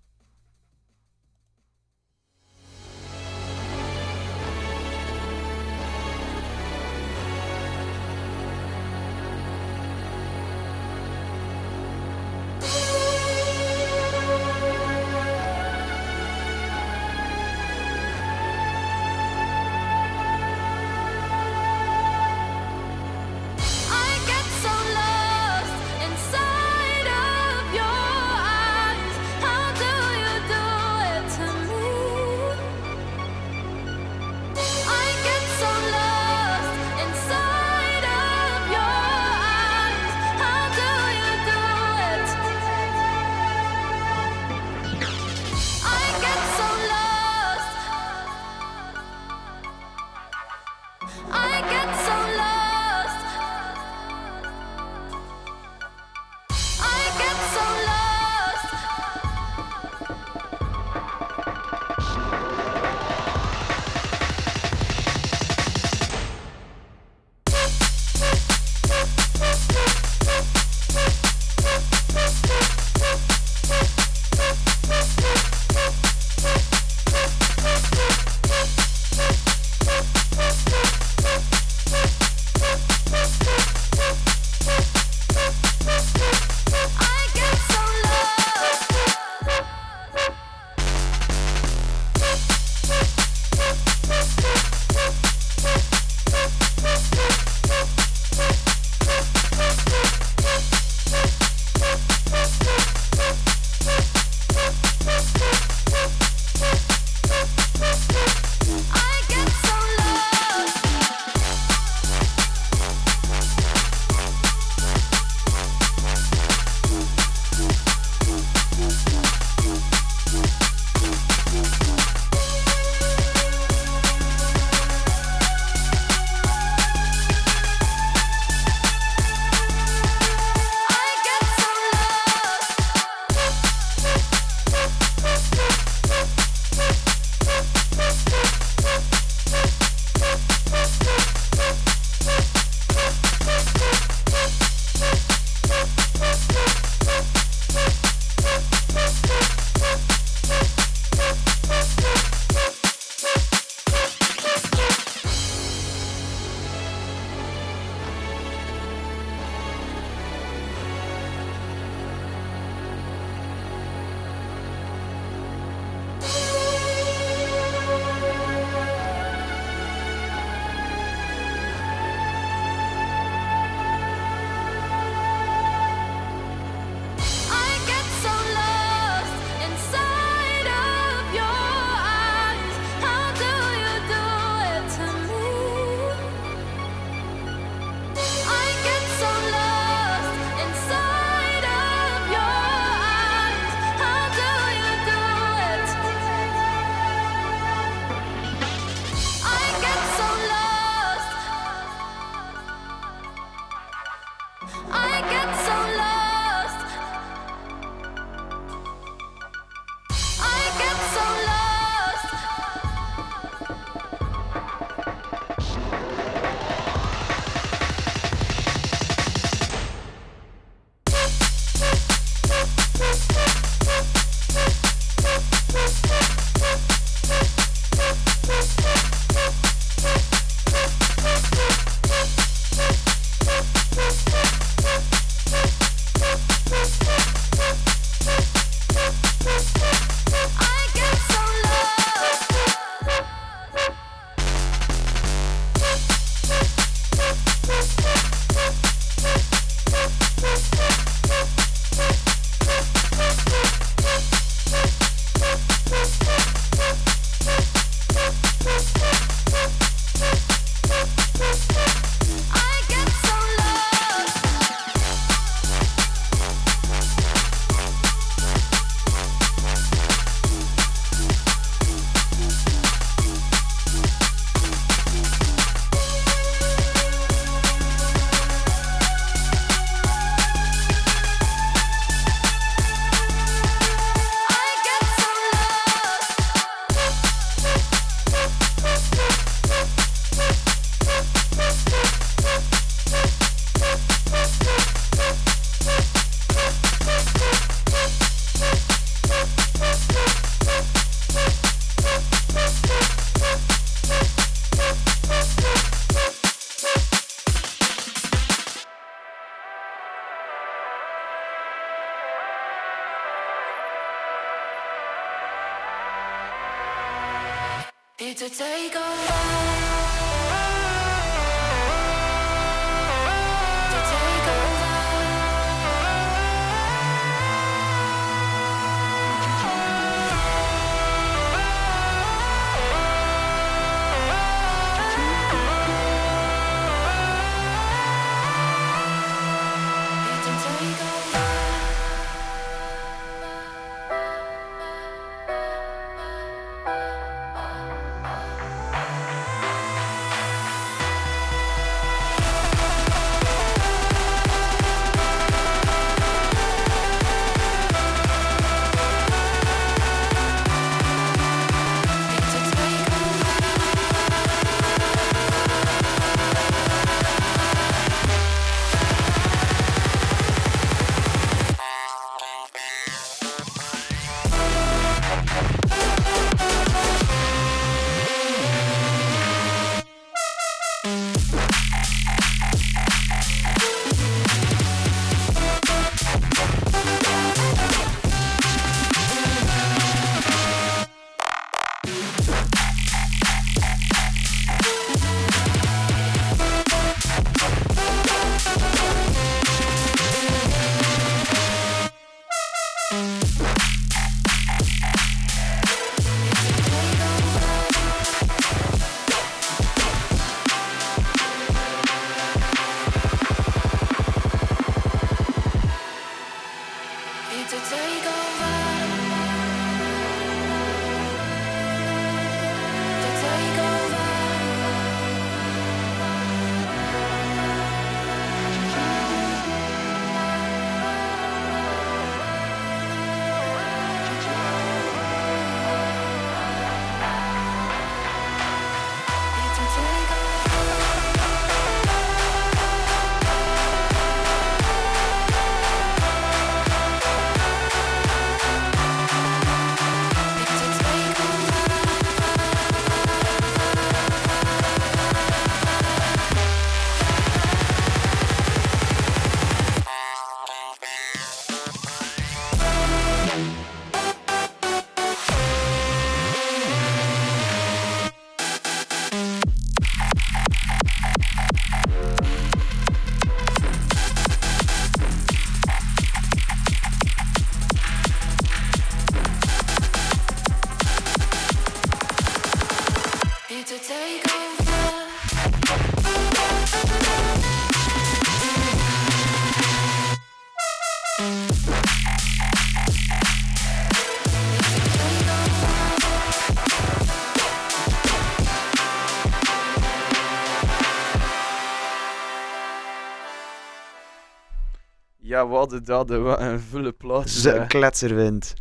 Ja, 505.59 505.67
wat 505.67 505.79
hadden 505.91 506.03
dat, 506.03 506.29
wat 506.29 506.59
een 506.59 506.79
volle 506.79 507.11
plaat. 507.11 507.49
Ze 507.49 507.71
eh. 507.71 507.81
een 507.81 507.87
kletserwind. 507.87 508.73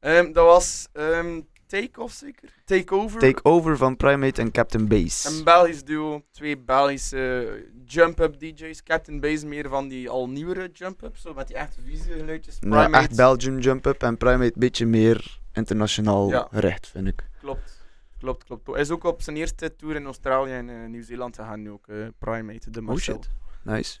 Ehm, 0.00 0.32
dat 0.32 0.44
was 0.44 0.88
ehm 0.92 1.40
Take-Off 1.66 2.14
zeker? 2.14 2.48
Take-Over. 2.64 3.20
Take 3.20 3.44
over 3.44 3.76
van 3.76 3.96
Primate 3.96 4.40
en 4.40 4.50
Captain 4.50 4.88
Base. 4.88 5.28
Een 5.28 5.44
Belgisch 5.44 5.84
duo, 5.84 6.22
twee 6.30 6.58
Belgische 6.58 7.64
jump-up 7.84 8.38
DJ's. 8.40 8.82
Captain 8.82 9.20
Base 9.20 9.46
meer 9.46 9.68
van 9.68 9.88
die 9.88 10.08
al 10.10 10.28
nieuwere 10.28 10.70
jump-ups, 10.72 11.22
zo 11.22 11.34
met 11.34 11.46
die 11.46 11.56
echt 11.56 11.76
vieze 11.84 12.12
geluidjes. 12.12 12.58
Nou, 12.60 12.82
Primate, 12.82 12.98
echt 13.06 13.16
Belgium 13.16 13.58
jump-up 13.58 14.02
en 14.02 14.16
Primate 14.16 14.44
een 14.44 14.60
beetje 14.60 14.86
meer 14.86 15.40
internationaal 15.52 16.28
Ja. 16.28 16.48
recht, 16.50 16.86
vind 16.86 17.06
ik. 17.06 17.28
Klopt, 17.40 17.84
klopt, 18.18 18.44
klopt. 18.44 18.66
Hij 18.66 18.80
is 18.80 18.90
ook 18.90 19.04
op 19.04 19.22
zijn 19.22 19.36
eerste 19.36 19.76
tour 19.76 19.94
in 19.96 20.04
Australië 20.04 20.52
en 20.52 20.68
eh, 20.68 20.88
Nieuw-Zeeland 20.88 21.36
gegaan 21.36 21.62
nu 21.62 21.70
ook, 21.70 21.88
eh, 21.88 21.96
Primate, 22.18 22.70
de 22.70 22.80
Oh 22.80 22.86
Marcel. 22.86 23.14
shit. 23.14 23.30
Nice. 23.62 23.98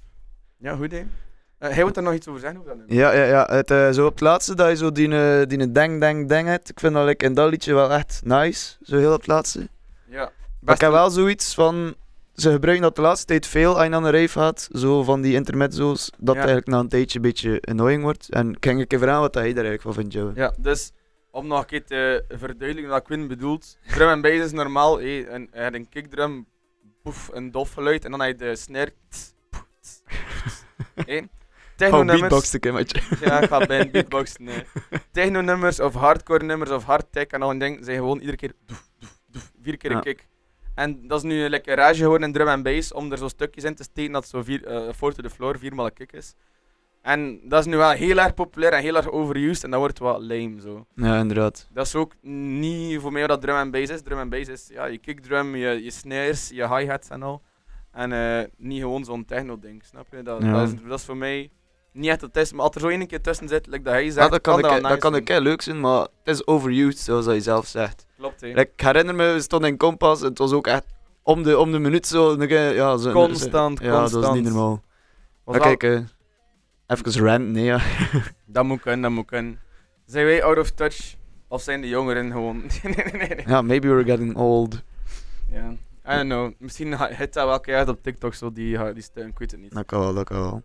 Ja, 0.56 0.76
goed 0.76 0.92
hè. 0.92 1.06
Eh, 1.58 1.68
hij 1.70 1.84
wil 1.84 1.94
er 1.94 2.02
nog 2.02 2.14
iets 2.14 2.28
over 2.28 2.40
zeggen, 2.40 2.60
of 2.60 2.66
dat? 2.66 2.76
Ja, 2.86 3.12
ja, 3.12 3.24
ja. 3.24 3.46
Het, 3.50 3.70
eh, 3.70 3.90
zo 3.90 4.06
op 4.06 4.12
het 4.12 4.20
laatste 4.20 4.54
dat 4.54 4.68
je 4.68 4.76
zo 4.76 4.92
die, 4.92 5.08
eh, 5.14 5.46
die 5.46 5.72
dang 5.72 6.00
dang 6.00 6.28
dang 6.28 6.46
hebt. 6.46 6.70
Ik 6.70 6.80
vind 6.80 6.94
dat 6.94 7.06
like, 7.06 7.24
in 7.24 7.34
dat 7.34 7.50
liedje 7.50 7.74
wel 7.74 7.92
echt 7.92 8.20
nice. 8.24 8.76
Zo 8.82 8.96
heel 8.96 9.12
op 9.12 9.18
het 9.18 9.26
laatste. 9.26 9.68
Ja. 10.08 10.30
Maar 10.60 10.74
ik 10.74 10.80
heb 10.80 10.90
wel 10.90 11.10
zoiets 11.10 11.54
van... 11.54 11.94
Ze 12.34 12.50
gebruiken 12.50 12.84
dat 12.84 12.96
de 12.96 13.02
laatste 13.02 13.26
tijd 13.26 13.46
veel 13.46 13.76
als 13.78 13.86
je 13.86 13.92
aan 13.94 14.04
een 14.04 14.10
rave 14.12 14.28
gaat. 14.38 14.68
Zo 14.72 15.02
van 15.02 15.20
die 15.20 15.34
intermezzo's. 15.34 16.10
Dat 16.18 16.34
Ja. 16.34 16.40
eigenlijk 16.40 16.70
na 16.70 16.78
een 16.78 16.88
tijdje 16.88 17.16
een 17.18 17.24
beetje 17.24 17.60
annoying 17.60 18.02
wordt. 18.02 18.28
En 18.30 18.50
ik 18.50 18.56
ging 18.64 18.86
keer 18.86 18.98
vragen 18.98 19.20
wat 19.20 19.34
hij 19.34 19.52
daar 19.52 19.64
eigenlijk 19.64 19.82
van 19.82 19.94
vindt, 19.94 20.12
Joe. 20.12 20.32
Ja, 20.34 20.52
dus 20.58 20.92
om 21.30 21.46
nog 21.46 21.60
een 21.60 21.66
keer 21.66 21.84
te 21.84 22.24
verduidelijken 22.28 22.92
wat 22.92 23.02
Quinn 23.02 23.28
bedoelt. 23.28 23.78
Drum 23.94 24.08
en 24.08 24.20
bass 24.20 24.34
is 24.36 24.52
normaal. 24.52 24.98
Hey, 24.98 25.28
een, 25.28 25.48
een 25.52 25.88
kickdrum, 25.88 26.46
poef, 27.02 27.30
een 27.32 27.50
dof 27.50 27.72
geluid 27.72 28.04
en 28.04 28.10
dan 28.10 28.20
heb 28.20 28.40
je 28.40 28.46
de 28.46 28.56
snare. 28.56 28.92
Hey. 30.94 31.28
Oh, 31.80 31.84
Techno-nummers. 31.86 32.20
beatboxen, 32.20 32.60
Kimmetje. 32.60 33.00
Ja, 33.20 33.40
ik 33.40 33.48
ga 33.48 33.66
bij 33.66 33.80
een 33.80 33.90
beatbox. 33.96 34.36
Nee. 34.36 34.62
Techno-nummers 35.12 35.80
of 35.80 35.94
hardcore 35.94 36.44
nummers 36.44 36.70
of 36.70 36.84
hardtech 36.84 37.26
en 37.26 37.42
al 37.42 37.50
een 37.50 37.58
ding 37.58 37.78
zijn 37.84 37.96
gewoon 37.96 38.18
iedere 38.18 38.36
keer 38.36 38.52
doef, 38.66 38.88
doef, 38.98 39.18
doef, 39.30 39.50
vier 39.62 39.76
keer 39.76 39.90
een 39.90 40.00
kick. 40.00 40.28
En 40.74 41.08
dat 41.08 41.18
is 41.18 41.24
nu 41.30 41.48
lekker 41.48 41.76
rage 41.76 41.94
geworden 41.94 42.26
in 42.26 42.32
drum 42.34 42.48
en 42.48 42.62
bass 42.62 42.92
om 42.92 43.12
er 43.12 43.18
zo 43.18 43.28
stukjes 43.28 43.64
in 43.64 43.74
te 43.74 43.82
steken 43.82 44.12
dat 44.12 44.28
zo 44.28 44.42
vier, 44.42 44.66
eh 44.66 44.92
four 44.96 45.14
to 45.14 45.22
the 45.22 45.30
floor, 45.30 45.58
viermaal 45.58 45.86
een 45.86 45.92
kick 45.92 46.12
is. 46.12 46.34
En 47.02 47.40
dat 47.44 47.60
is 47.60 47.66
nu 47.66 47.76
wel 47.76 47.90
heel 47.90 48.18
erg 48.18 48.34
populair 48.34 48.72
en 48.72 48.82
heel 48.82 48.96
erg 48.96 49.10
overused 49.10 49.64
en 49.64 49.70
dat 49.70 49.80
wordt 49.80 49.98
wat 49.98 50.20
lame 50.22 50.60
zo. 50.60 50.86
Ja, 50.94 51.18
inderdaad. 51.18 51.68
Dat 51.72 51.86
is 51.86 51.94
ook 51.94 52.12
niet 52.22 53.00
voor 53.00 53.12
mij 53.12 53.26
wat 53.26 53.40
drum 53.40 53.56
en 53.56 53.70
bass 53.70 53.90
is. 53.92 54.02
Drum 54.02 54.18
en 54.18 54.28
bass 54.28 54.48
is 54.48 54.68
ja, 54.72 54.84
je 54.84 54.98
kickdrum, 54.98 55.56
je, 55.56 55.82
je 55.84 55.90
snares, 55.90 56.48
je 56.48 56.74
hi-hats 56.76 57.08
en 57.08 57.22
al. 57.22 57.42
En 57.92 58.12
eh, 58.12 58.44
niet 58.56 58.80
gewoon 58.80 59.04
zo'n 59.04 59.24
techno-ding, 59.24 59.84
snap 59.84 60.06
je? 60.10 60.22
Dat, 60.22 60.42
Ja. 60.42 60.52
dat, 60.52 60.68
is, 60.68 60.74
dat 60.88 60.98
is 60.98 61.04
voor 61.04 61.16
mij 61.16 61.50
niet 61.98 62.10
echt 62.10 62.20
het 62.20 62.36
is. 62.36 62.52
Maar 62.52 62.64
als 62.64 62.74
er 62.74 62.80
zo 62.80 62.88
één 62.88 63.06
keer 63.06 63.20
tussen 63.20 63.48
zit, 63.48 63.66
like 63.66 63.82
dat 63.82 63.92
hij 63.92 64.10
zegt, 64.10 64.24
Ja, 64.24 64.28
dat 64.28 64.40
kan, 64.40 64.58
ik, 64.58 64.82
dat 64.82 64.98
kan 64.98 65.16
ik 65.16 65.28
heel 65.28 65.40
leuk 65.40 65.62
zijn, 65.62 65.80
maar 65.80 66.00
het 66.00 66.08
is 66.24 66.46
overused, 66.46 66.98
zoals 66.98 67.26
hij 67.26 67.40
zelf 67.40 67.66
zegt. 67.66 68.06
Klopt, 68.16 68.40
hè. 68.40 68.46
Like, 68.46 68.70
ik 68.76 68.80
herinner 68.80 69.14
me, 69.14 69.32
we 69.32 69.40
stonden 69.40 69.70
in 69.70 69.76
Kompas, 69.76 70.20
het 70.20 70.38
was 70.38 70.52
ook 70.52 70.66
echt 70.66 70.84
om 71.22 71.42
de, 71.42 71.58
om 71.58 71.72
de 71.72 71.78
minuut 71.78 72.06
zo. 72.06 72.42
Ja, 72.42 72.96
zo 72.96 73.12
Constant, 73.12 73.80
Ja, 73.80 73.90
dat 73.90 74.00
was 74.00 74.12
constant. 74.12 74.34
niet 74.34 74.44
normaal. 74.44 74.82
Maar 75.44 75.58
wel- 75.58 75.76
kijk, 75.76 75.82
eh, 76.86 76.96
even 76.96 77.24
rant, 77.24 77.48
nee 77.48 77.64
ja. 77.64 77.80
Dat 78.46 78.64
moet 78.64 78.80
kunnen, 78.80 79.00
dat 79.00 79.10
moet 79.10 79.26
kunnen. 79.26 79.60
Zijn 80.06 80.24
wij 80.24 80.42
out 80.42 80.58
of 80.58 80.70
touch? 80.70 81.16
Of 81.48 81.62
zijn 81.62 81.80
de 81.80 81.88
jongeren 81.88 82.30
gewoon... 82.32 82.56
nee, 82.82 82.94
nee, 82.94 83.12
nee, 83.12 83.28
nee. 83.28 83.44
ja, 83.46 83.62
maybe 83.62 83.88
we're 83.88 84.04
getting 84.04 84.36
old. 84.36 84.82
Ja. 85.52 85.70
I 86.12 86.16
don't 86.16 86.28
know. 86.28 86.52
Misschien 86.58 86.98
hit 87.14 87.32
dat 87.32 87.46
wel 87.46 87.60
keihard 87.60 87.88
op 87.88 88.02
TikTok, 88.02 88.34
zo 88.34 88.52
die, 88.52 88.92
die 88.92 89.02
steun. 89.02 89.28
Ik 89.28 89.38
weet 89.38 89.50
het 89.50 89.60
niet. 89.60 89.74
Dat 89.74 89.86
kan 89.86 90.00
wel, 90.00 90.14
dat 90.14 90.24
kan 90.24 90.40
wel. 90.40 90.62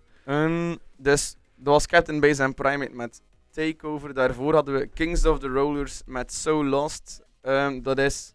Dus 0.97 1.36
dat 1.55 1.74
was 1.74 1.86
Captain 1.88 2.19
Base 2.19 2.43
en 2.43 2.53
Primate 2.53 2.91
met 2.95 3.21
Takeover. 3.51 4.13
Daarvoor 4.13 4.53
hadden 4.53 4.74
we 4.74 4.88
Kings 4.88 5.26
of 5.26 5.39
the 5.39 5.47
Rollers 5.47 6.01
met 6.05 6.34
So 6.34 6.63
Lost. 6.65 7.21
Ehm, 7.41 7.82
dat 7.82 7.97
is 7.97 8.34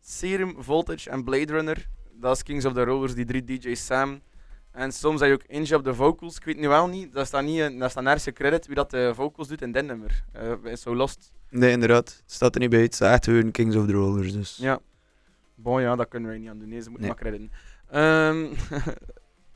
Serum, 0.00 0.54
Voltage 0.58 1.10
en 1.10 1.24
Blade 1.24 1.52
Runner. 1.52 1.88
Dat 2.12 2.36
is 2.36 2.42
Kings 2.42 2.64
of 2.64 2.72
the 2.72 2.84
Rollers, 2.84 3.14
die 3.14 3.24
drie 3.24 3.44
DJ's 3.44 3.84
samen. 3.86 4.22
En 4.72 4.92
soms 4.92 5.20
heb 5.20 5.28
je 5.28 5.34
ook 5.34 5.42
Inge 5.46 5.76
op 5.76 5.84
de 5.84 5.94
vocals. 5.94 6.36
Ik 6.36 6.44
weet 6.44 6.56
nu 6.58 6.68
wel 6.68 6.88
niet, 6.88 7.12
dat 7.12 7.26
staat, 7.26 7.42
niet, 7.42 7.78
dat 7.78 7.90
staat 7.90 8.02
nergens 8.02 8.24
gecredit 8.24 8.66
wie 8.66 8.74
dat 8.74 8.90
de 8.90 9.12
vocals 9.14 9.48
doet 9.48 9.62
in 9.62 9.72
dit 9.72 9.84
nummer. 9.84 10.24
eh 10.32 10.52
So 10.74 10.94
Lost. 10.96 11.32
Nee, 11.50 11.70
inderdaad. 11.70 12.08
Het 12.22 12.32
staat 12.32 12.54
er 12.54 12.60
niet 12.60 12.70
bij. 12.70 12.80
Het 12.82 12.94
staat 12.94 13.12
echt 13.12 13.26
hun 13.26 13.50
Kings 13.50 13.76
of 13.76 13.86
the 13.86 13.92
Rollers. 13.92 14.32
Dus. 14.32 14.56
Ja. 14.56 14.80
Bon, 15.54 15.80
ja, 15.82 15.96
dat 15.96 16.08
kunnen 16.08 16.28
wij 16.28 16.38
niet 16.38 16.48
aan 16.48 16.58
doen. 16.58 16.68
Nee, 16.68 16.80
ze 16.80 16.90
moeten 16.90 17.08
Nee. 17.08 17.16
maar 17.22 17.30
crediten. 17.30 17.50
Ehm, 17.88 18.52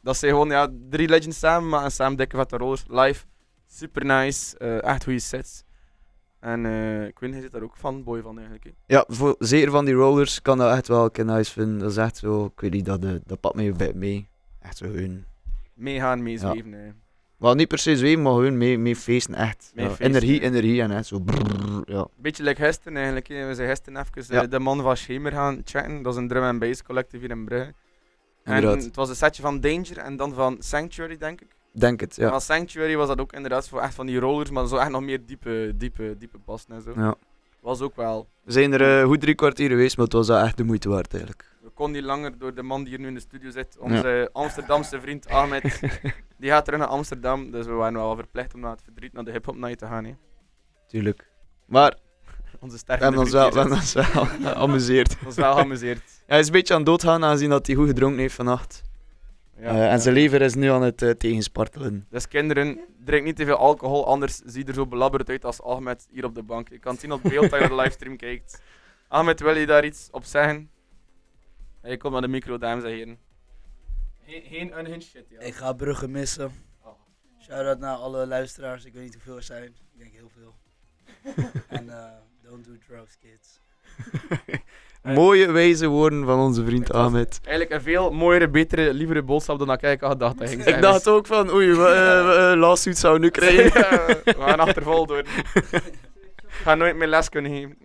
dat 0.06 0.16
zijn 0.16 0.30
gewoon 0.32 0.48
ja, 0.48 0.68
drie 0.90 1.08
legends 1.08 1.38
samen, 1.38 1.68
maar 1.68 1.90
samen 1.90 2.16
dikke 2.16 2.36
vette 2.36 2.56
rollers. 2.56 2.84
Live, 2.88 3.24
super 3.66 4.04
nice. 4.04 4.58
eh, 4.58 4.82
echt 4.82 5.04
goede 5.04 5.18
sets. 5.18 5.64
En 6.40 6.66
eh 6.66 7.06
ik 7.06 7.18
weet 7.18 7.22
niet, 7.30 7.32
hij 7.32 7.40
zit 7.40 7.52
daar 7.52 7.62
ook 7.62 7.76
van, 7.76 8.04
boy 8.04 8.20
van 8.22 8.38
eigenlijk. 8.38 8.72
Ja, 8.86 9.04
voor, 9.08 9.36
zeker 9.38 9.70
van 9.70 9.84
die 9.84 9.94
rollers 9.94 10.42
kan 10.42 10.58
dat 10.58 10.72
echt 10.76 10.88
wel 10.88 11.08
een 11.12 11.26
nice 11.26 11.52
vinden. 11.52 11.78
Dat 11.78 11.90
is 11.90 11.96
echt 11.96 12.16
zo, 12.16 12.44
ik 12.44 12.60
weet 12.60 12.70
niet, 12.72 12.84
dat, 12.84 13.04
eh, 13.04 13.10
dat 13.24 13.40
pakt 13.40 13.54
me 13.54 13.72
bij 13.72 13.92
mee. 13.94 14.28
Echt 14.60 14.76
zo 14.76 14.84
hun. 14.84 15.24
Meegaan, 15.74 16.22
meezweven. 16.22 16.72
hè. 16.72 16.88
Wel 17.36 17.54
niet 17.54 17.68
per 17.68 17.78
se 17.78 17.96
zweven, 17.96 18.22
maar 18.22 18.32
gewoon 18.32 18.58
mee, 18.58 18.78
mee 18.78 18.96
feesten, 18.96 19.34
echt. 19.34 19.70
Mee 19.74 19.84
Ja, 19.84 19.90
feesten, 19.90 20.06
energie, 20.06 20.40
ja. 20.40 20.46
energie 20.46 20.82
en 20.82 20.90
echt 20.90 21.06
zo 21.06 21.18
brrrr, 21.20 21.82
ja. 21.84 22.06
Beetje 22.16 22.42
like 22.42 22.62
Hesten 22.62 22.96
eigenlijk. 22.96 23.28
We 23.28 23.54
zijn 23.54 23.68
Hesten 23.68 23.96
even 23.96 24.34
Ja. 24.34 24.46
de 24.46 24.58
man 24.58 24.80
van 24.82 24.96
Schemer 24.96 25.32
gaan 25.32 25.60
chatten. 25.64 26.02
Dat 26.02 26.12
is 26.12 26.18
een 26.20 26.28
drum 26.28 26.42
and 26.42 26.58
bass 26.58 26.82
collectief 26.82 27.20
hier 27.20 27.30
in 27.30 27.44
Brugge. 27.44 27.74
En 28.46 28.64
het 28.64 28.96
was 28.96 29.08
een 29.08 29.16
setje 29.16 29.42
van 29.42 29.60
Danger 29.60 29.98
en 29.98 30.16
dan 30.16 30.34
van 30.34 30.56
Sanctuary, 30.58 31.16
denk 31.16 31.40
ik. 31.40 31.56
Denk 31.72 32.00
het, 32.00 32.16
ja. 32.16 32.28
Van 32.30 32.40
Sanctuary 32.40 32.96
was 32.96 33.08
dat 33.08 33.20
ook 33.20 33.32
inderdaad 33.32 33.68
voor 33.68 33.80
echt 33.80 33.94
van 33.94 34.06
die 34.06 34.18
rollers, 34.18 34.50
maar 34.50 34.66
zo 34.66 34.76
echt 34.76 34.90
nog 34.90 35.02
meer 35.02 35.26
diepe, 35.26 35.72
diepe, 35.76 36.14
diepe 36.18 36.38
bassen 36.44 36.74
en 36.74 36.82
zo. 36.82 36.92
ja. 36.96 37.14
Was 37.60 37.80
ook 37.80 37.96
wel. 37.96 38.28
We 38.42 38.52
zijn 38.52 38.72
er 38.72 39.00
eh, 39.00 39.06
goed 39.06 39.20
drie 39.20 39.34
kwartier 39.34 39.68
geweest, 39.68 39.96
maar 39.96 40.04
het 40.04 40.14
was 40.14 40.28
echt 40.28 40.56
de 40.56 40.64
moeite 40.64 40.88
waard 40.88 41.12
eigenlijk. 41.12 41.56
We 41.62 41.70
konden 41.70 41.96
niet 41.96 42.04
langer 42.10 42.38
door 42.38 42.54
de 42.54 42.62
man 42.62 42.80
die 42.80 42.88
hier 42.88 42.98
nu 43.00 43.06
in 43.06 43.14
de 43.14 43.20
studio 43.20 43.50
zit. 43.50 43.78
Onze 43.78 44.28
Amsterdamse 44.32 45.00
vriend 45.00 45.28
Ahmed. 45.28 45.80
die 46.38 46.50
gaat 46.50 46.64
terug 46.64 46.80
naar 46.80 46.88
Amsterdam. 46.88 47.50
Dus 47.50 47.66
we 47.66 47.72
waren 47.72 47.94
wel 47.94 48.16
verplicht 48.16 48.54
om 48.54 48.60
naar 48.60 48.70
het 48.70 48.82
verdriet 48.82 49.12
naar 49.12 49.24
de 49.24 49.30
hip-hop 49.30 49.56
night 49.56 49.78
te 49.78 49.86
gaan. 49.86 50.04
Hè. 50.04 50.14
Tuurlijk. 50.86 51.30
Maar 51.64 51.96
Onze 52.66 52.78
we 52.78 52.82
sterke 52.84 53.02
hebben 53.02 53.20
ons 53.20 53.30
wel, 53.32 53.50
we 53.52 53.58
hebben 53.58 53.76
ons 53.84 53.92
wel 53.92 54.24
geamuseerd. 54.54 55.16
ons 55.26 55.34
wel 55.34 55.54
geamuseerd. 55.54 56.00
Hij 56.26 56.38
is 56.38 56.46
een 56.46 56.52
beetje 56.52 56.72
aan 56.74 56.80
het 56.80 56.88
doodgaan, 56.88 57.24
aangezien 57.24 57.50
dat 57.50 57.66
hij 57.66 57.76
goed 57.76 57.86
gedronken 57.86 58.18
heeft 58.20 58.34
vannacht. 58.34 58.82
Ja, 59.58 59.62
Eh, 59.68 59.76
ja. 59.76 59.88
en 59.90 60.00
zijn 60.00 60.14
lever 60.14 60.42
is 60.42 60.54
nu 60.54 60.68
aan 60.70 60.82
het 60.82 61.02
eh, 61.02 61.10
tegenspartelen. 61.10 62.06
Dus 62.10 62.28
kinderen, 62.28 62.80
drink 63.04 63.24
niet 63.24 63.36
te 63.36 63.44
veel 63.44 63.56
alcohol, 63.56 64.06
anders 64.06 64.36
zie 64.44 64.60
je 64.62 64.64
er 64.68 64.74
zo 64.74 64.86
belabberd 64.86 65.28
uit 65.28 65.44
als 65.44 65.62
Ahmed 65.62 66.06
hier 66.10 66.24
op 66.24 66.34
de 66.34 66.42
bank. 66.42 66.68
Je 66.68 66.78
kan 66.78 66.92
het 66.92 67.00
zien 67.00 67.12
op 67.12 67.22
beeld 67.22 67.50
dat 67.50 67.60
je 67.60 67.68
de 67.68 67.74
livestream 67.74 68.16
kijkt. 68.26 68.62
Ahmed, 69.08 69.40
wil 69.40 69.56
je 69.56 69.66
daar 69.66 69.84
iets 69.84 70.08
op 70.10 70.24
zeggen? 70.24 70.70
Hey, 71.80 71.96
kom 71.96 72.12
naar 72.12 72.20
de 72.20 72.28
micro, 72.28 72.58
dames 72.58 72.84
en 72.84 72.90
heren. 72.90 73.18
Geen, 74.26 74.42
geen 74.42 74.78
unhinged 74.78 75.02
shit, 75.02 75.24
ja. 75.28 75.40
Ik 75.40 75.54
ga 75.54 75.72
Brugge 75.72 76.08
missen. 76.08 76.50
Shout-out 77.42 77.78
naar 77.78 77.96
alle 77.96 78.26
luisteraars. 78.26 78.84
Ik 78.84 78.92
weet 78.92 79.02
niet 79.02 79.14
hoeveel 79.14 79.36
er 79.36 79.42
zijn. 79.42 79.64
Ik 79.64 79.98
denk 79.98 80.12
heel 80.12 80.30
veel. 80.38 80.54
en 81.68 81.90
eh, 81.90 82.04
don't 82.50 82.64
do 82.64 82.72
drugs, 82.88 83.16
kids. 83.18 83.60
Mooie 85.14 85.52
wijze 85.52 85.86
woorden 85.86 86.24
van 86.24 86.38
onze 86.38 86.64
vriend 86.64 86.92
Ahmed. 86.92 87.40
Eigenlijk 87.42 87.70
een 87.70 87.82
veel 87.82 88.10
mooiere, 88.12 88.48
betere, 88.48 88.94
lievere 88.94 89.22
boodschap 89.22 89.58
dan 89.58 89.66
dat 89.66 89.82
ik 89.82 90.00
had 90.00 90.10
gedacht. 90.12 90.38
dat 90.38 90.48
hij 90.48 90.56
ging 90.56 90.64
Ik 90.76 90.80
dacht 90.80 91.08
ook 91.08 91.26
van, 91.26 91.50
oei, 91.52 91.70
eh, 91.80 92.52
eh, 92.52 92.58
lawsuit 92.58 92.98
zou 92.98 93.18
nu 93.18 93.30
krijgen. 93.30 93.64
Ja, 93.80 94.06
we 94.24 94.34
gaan 94.38 94.60
achtervolgd 94.60 95.10
worden. 95.10 95.32
Ik 96.36 96.62
ga 96.62 96.74
nooit 96.74 96.96
meer 96.96 97.08
les 97.08 97.28
kunnen 97.28 97.50
geven. 97.52 97.76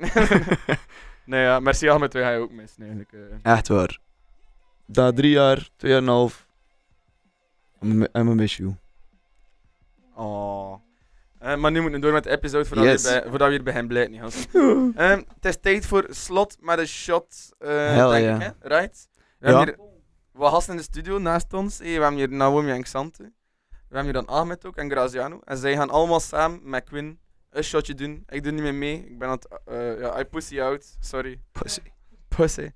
nee, 1.26 1.43
ja, 1.43 1.59
merci 1.59 1.89
Ahmed, 1.89 2.14
wij 2.14 2.24
ga 2.24 2.30
je 2.32 2.39
ook 2.39 2.51
missen 2.51 2.84
eigenlijk. 2.84 3.14
eh. 3.14 3.51
Echt 3.53 3.68
waar. 3.68 3.97
Na 4.86 5.12
drie 5.12 5.32
jaar, 5.32 5.70
twee 5.76 5.91
en 5.91 5.97
een 5.97 6.07
half. 6.07 6.47
I'm 7.84 8.07
a 8.16 8.24
miss 8.24 8.57
you. 8.57 8.76
Oh. 10.16 10.74
Eh, 11.41 11.55
maar 11.55 11.71
nu 11.71 11.81
moeten 11.81 11.99
we 11.99 12.05
door 12.05 12.13
met 12.13 12.23
de 12.23 12.29
episode 12.29 12.65
voordat, 12.65 12.85
Yes. 12.85 13.03
we, 13.03 13.09
bij, 13.09 13.29
voordat 13.29 13.47
we 13.47 13.53
hier 13.53 13.63
bij 13.63 13.73
hem 13.73 13.87
blijven. 13.87 14.21
Ehm, 14.95 15.21
het 15.35 15.45
is 15.45 15.57
tijd 15.61 15.85
voor 15.85 16.05
slot 16.09 16.57
met 16.59 16.79
een 16.79 16.87
shot, 16.87 17.49
Hell 17.59 18.09
denk 18.21 18.41
ik, 18.41 18.47
hè? 18.59 18.67
Right? 18.77 19.07
We 19.39 19.49
Ja. 19.49 19.57
hebben 19.57 19.75
hier 19.75 19.85
wat 20.31 20.51
gasten 20.51 20.73
in 20.73 20.77
de 20.79 20.83
studio 20.85 21.17
naast 21.17 21.53
ons. 21.53 21.77
Hey, 21.77 21.87
we 21.87 21.91
hebben 22.01 22.15
hier 22.15 22.29
Naomi 22.31 22.71
en 22.71 22.83
Xante. 22.83 23.23
We 23.69 23.97
hebben 23.97 24.03
hier 24.03 24.13
dan 24.13 24.25
Ahmed 24.35 24.65
ook 24.65 24.75
en 24.77 24.89
Graziano. 24.91 25.39
En 25.43 25.57
zij 25.57 25.75
gaan 25.75 25.89
allemaal 25.89 26.19
samen 26.19 26.59
met 26.63 26.83
Quinn 26.83 27.19
een 27.49 27.63
shotje 27.63 27.93
doen. 27.93 28.23
Ik 28.27 28.43
doe 28.43 28.51
niet 28.51 28.61
meer 28.61 28.75
mee. 28.75 29.05
Ik 29.09 29.19
ben 29.19 29.27
aan 29.27 29.33
het... 29.41 29.47
eh, 29.65 29.99
ja, 29.99 30.19
I 30.19 30.23
pussy 30.23 30.61
out. 30.61 30.95
Sorry. 30.99 31.41
Pussy. 31.51 31.81
Pussy. 32.27 32.69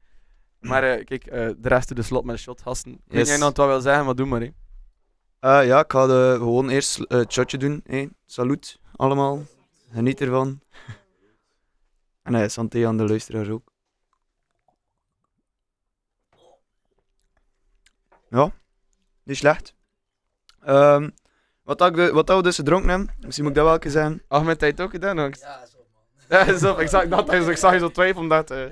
Maar 0.59 1.03
kijk, 1.03 1.31
de 1.31 1.55
rest 1.61 1.87
doet 1.87 1.97
de 1.97 2.03
slot 2.03 2.23
met 2.25 2.35
een 2.35 2.41
shot, 2.41 2.61
gasten. 2.61 2.91
Ik 2.91 2.99
weet 3.07 3.19
Yes. 3.19 3.27
jij 3.29 3.37
nog 3.37 3.55
wat 3.55 3.67
wil 3.67 3.81
zeggen, 3.81 4.05
maar 4.05 4.15
doe 4.15 4.25
maar. 4.25 4.41
hè. 4.41 4.49
Eh, 5.39 5.65
ja, 5.65 5.79
ik 5.79 5.91
ga 5.91 6.07
de, 6.07 6.35
gewoon 6.37 6.69
eerst 6.69 6.99
eh, 6.99 7.17
het 7.17 7.33
shotje 7.33 7.57
doen. 7.57 7.81
Hey, 7.85 8.09
salut, 8.25 8.79
allemaal. 8.95 9.43
Geniet 9.91 10.21
ervan. 10.21 10.59
En 12.23 12.31
nee, 12.31 12.49
santé 12.49 12.87
aan 12.87 12.97
de 12.97 13.07
luisteraars 13.07 13.49
ook. 13.49 13.71
Ja, 18.29 18.51
niet 19.23 19.37
slecht. 19.37 19.75
Ehm, 20.61 21.09
wat, 21.63 21.77
dat 21.77 21.95
de, 21.95 22.11
wat 22.11 22.27
dat 22.27 22.37
we 22.37 22.43
dus 22.43 22.55
gedronken 22.55 22.89
hebben, 22.89 23.15
misschien 23.19 23.43
moet 23.45 23.55
ik 23.57 23.63
dat 23.63 23.69
wel 23.71 23.79
eens 23.79 23.93
zeggen. 23.93 24.23
Ahmed, 24.27 24.61
heb 24.61 24.69
je 24.69 24.75
het 24.75 24.81
ook 24.81 24.91
gedaan? 24.91 25.19
Ook? 25.19 25.35
Ja, 25.35 25.65
zo 25.65 25.77
man. 25.93 26.03
Ja, 26.47 26.57
zo, 26.57 26.77
ik 26.77 26.87
zag, 26.87 27.07
dat, 27.07 27.33
ik 27.33 27.57
zag 27.57 27.73
je 27.73 27.79
zo 27.79 27.91
twijfelen 27.91 28.21
omdat... 28.23 28.51
Eh, 28.51 28.65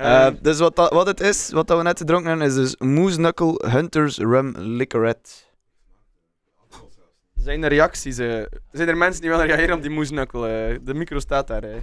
ehm, 0.00 0.36
dus 0.42 0.58
wat, 0.58 0.76
dat, 0.76 0.92
wat 0.92 1.06
het 1.06 1.20
is, 1.20 1.50
wat 1.50 1.66
dat 1.66 1.76
we 1.76 1.82
net 1.82 1.98
gedronken 1.98 2.28
hebben, 2.28 2.46
is 2.46 2.54
dus 2.54 2.76
Moose 2.76 3.16
Knuckle 3.16 3.64
Hunters 3.68 4.18
Rum 4.18 4.54
Licorette. 4.58 5.30
Zijn 7.34 7.62
er 7.62 7.68
reacties? 7.68 8.18
eh? 8.18 8.42
zijn 8.72 8.88
er 8.88 8.96
mensen 8.96 9.20
die 9.20 9.30
willen 9.30 9.46
reageren 9.46 9.74
op 9.76 9.82
die 9.82 9.90
moesnukkel? 9.90 10.46
eh? 10.46 10.78
de 10.82 10.94
micro 10.94 11.18
staat 11.18 11.46
daar. 11.46 11.62
eh. 11.62 11.74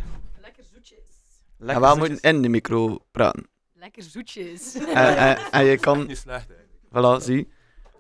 En 1.60 1.82
we 1.82 1.96
moeten 1.98 2.20
in 2.20 2.42
de 2.42 2.50
micro 2.50 2.98
praten. 3.12 3.48
Lekker 3.74 4.04
zoetjes. 4.04 4.76
En, 4.94 5.18
en, 5.18 5.38
en 5.52 5.66
je 5.66 5.78
kan... 5.78 6.06
Niet 6.08 6.18
slecht, 6.18 6.48
Voilà, 6.88 7.22
zie. 7.24 7.48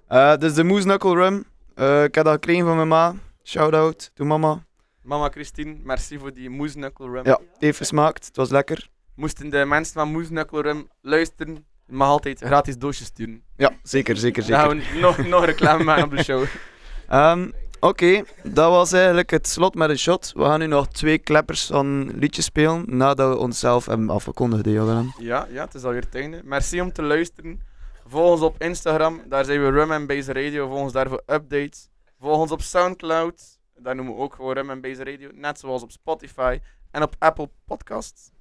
Eh 0.07 0.37
dus 0.37 0.53
de 0.53 0.63
Moose 0.63 0.83
Knuckle 0.83 1.13
Rum. 1.15 1.45
Eh, 1.75 2.03
ik 2.03 2.15
heb 2.15 2.23
dat 2.25 2.33
gekregen 2.33 2.65
van 2.65 2.75
mijn 2.75 2.87
ma. 2.87 3.15
Shout-out 3.43 4.11
to 4.13 4.25
mama. 4.25 4.65
Mama 5.01 5.29
Christine, 5.29 5.75
merci 5.83 6.19
voor 6.19 6.33
die 6.33 6.49
moesnukkel 6.49 7.09
rum. 7.09 7.25
Ja, 7.25 7.31
het 7.51 7.59
heeft 7.61 7.77
gesmaakt. 7.77 8.25
Het 8.25 8.35
was 8.35 8.49
lekker. 8.49 8.89
Moesten 9.17 9.49
de 9.49 9.65
mensen 9.65 9.93
van 9.93 10.11
moesnukkel 10.11 10.61
rum 10.61 10.87
luisteren, 11.01 11.53
je 11.85 11.93
mag 11.93 12.07
altijd 12.07 12.39
gratis 12.39 12.77
doosjes 12.77 13.07
sturen. 13.07 13.43
Ja, 13.55 13.71
zeker, 13.83 14.17
zeker, 14.17 14.47
Dan 14.47 14.59
gaan 14.59 14.79
zeker. 14.79 14.93
we 14.93 14.99
nog, 14.99 15.17
nog 15.27 15.45
reclame 15.45 15.83
maken 15.83 16.03
op 16.03 16.11
de 16.11 16.23
show. 16.23 16.43
Ehm, 17.07 17.49
Oké, 17.79 18.23
dat 18.43 18.69
was 18.71 18.91
eigenlijk 18.91 19.29
het 19.29 19.47
slot 19.47 19.75
met 19.75 19.89
een 19.89 19.97
shot. 19.97 20.31
We 20.35 20.43
gaan 20.43 20.59
nu 20.59 20.65
nog 20.67 20.87
twee 20.87 21.17
kleppers 21.17 21.65
van 21.65 22.11
liedjes 22.19 22.45
spelen 22.45 22.83
nadat 22.87 23.29
we 23.33 23.37
onszelf 23.37 23.85
hebben 23.85 24.09
afgekondigd. 24.09 24.65
Johan. 24.65 25.13
Ja, 25.17 25.47
ja, 25.51 25.63
het 25.65 25.73
is 25.73 25.83
alweer 25.83 26.01
het 26.01 26.15
einde. 26.15 26.41
Merci 26.43 26.81
om 26.81 26.91
te 26.91 27.01
luisteren. 27.01 27.61
Volg 28.07 28.31
ons 28.31 28.41
op 28.41 28.61
Instagram, 28.61 29.21
daar 29.25 29.45
zijn 29.45 29.61
we 29.61 29.69
Rum 29.69 29.91
and 29.91 30.07
Base 30.07 30.33
Radio. 30.33 30.67
Volg 30.67 30.79
ons 30.79 30.91
daar 30.91 31.09
voor 31.09 31.23
updates. 31.25 31.89
Volg 32.19 32.37
ons 32.37 32.51
op 32.51 32.61
Soundcloud, 32.61 33.59
daar 33.75 33.95
noemen 33.95 34.15
we 34.15 34.19
ook 34.21 34.33
gewoon 34.35 34.53
Rum 34.53 34.69
and 34.69 34.81
Base 34.81 35.03
Radio. 35.03 35.29
Net 35.33 35.59
zoals 35.59 35.81
op 35.83 35.91
Spotify 35.91 36.59
en 36.91 37.03
op 37.03 37.15
Apple 37.19 37.49
Podcasts. 37.65 38.31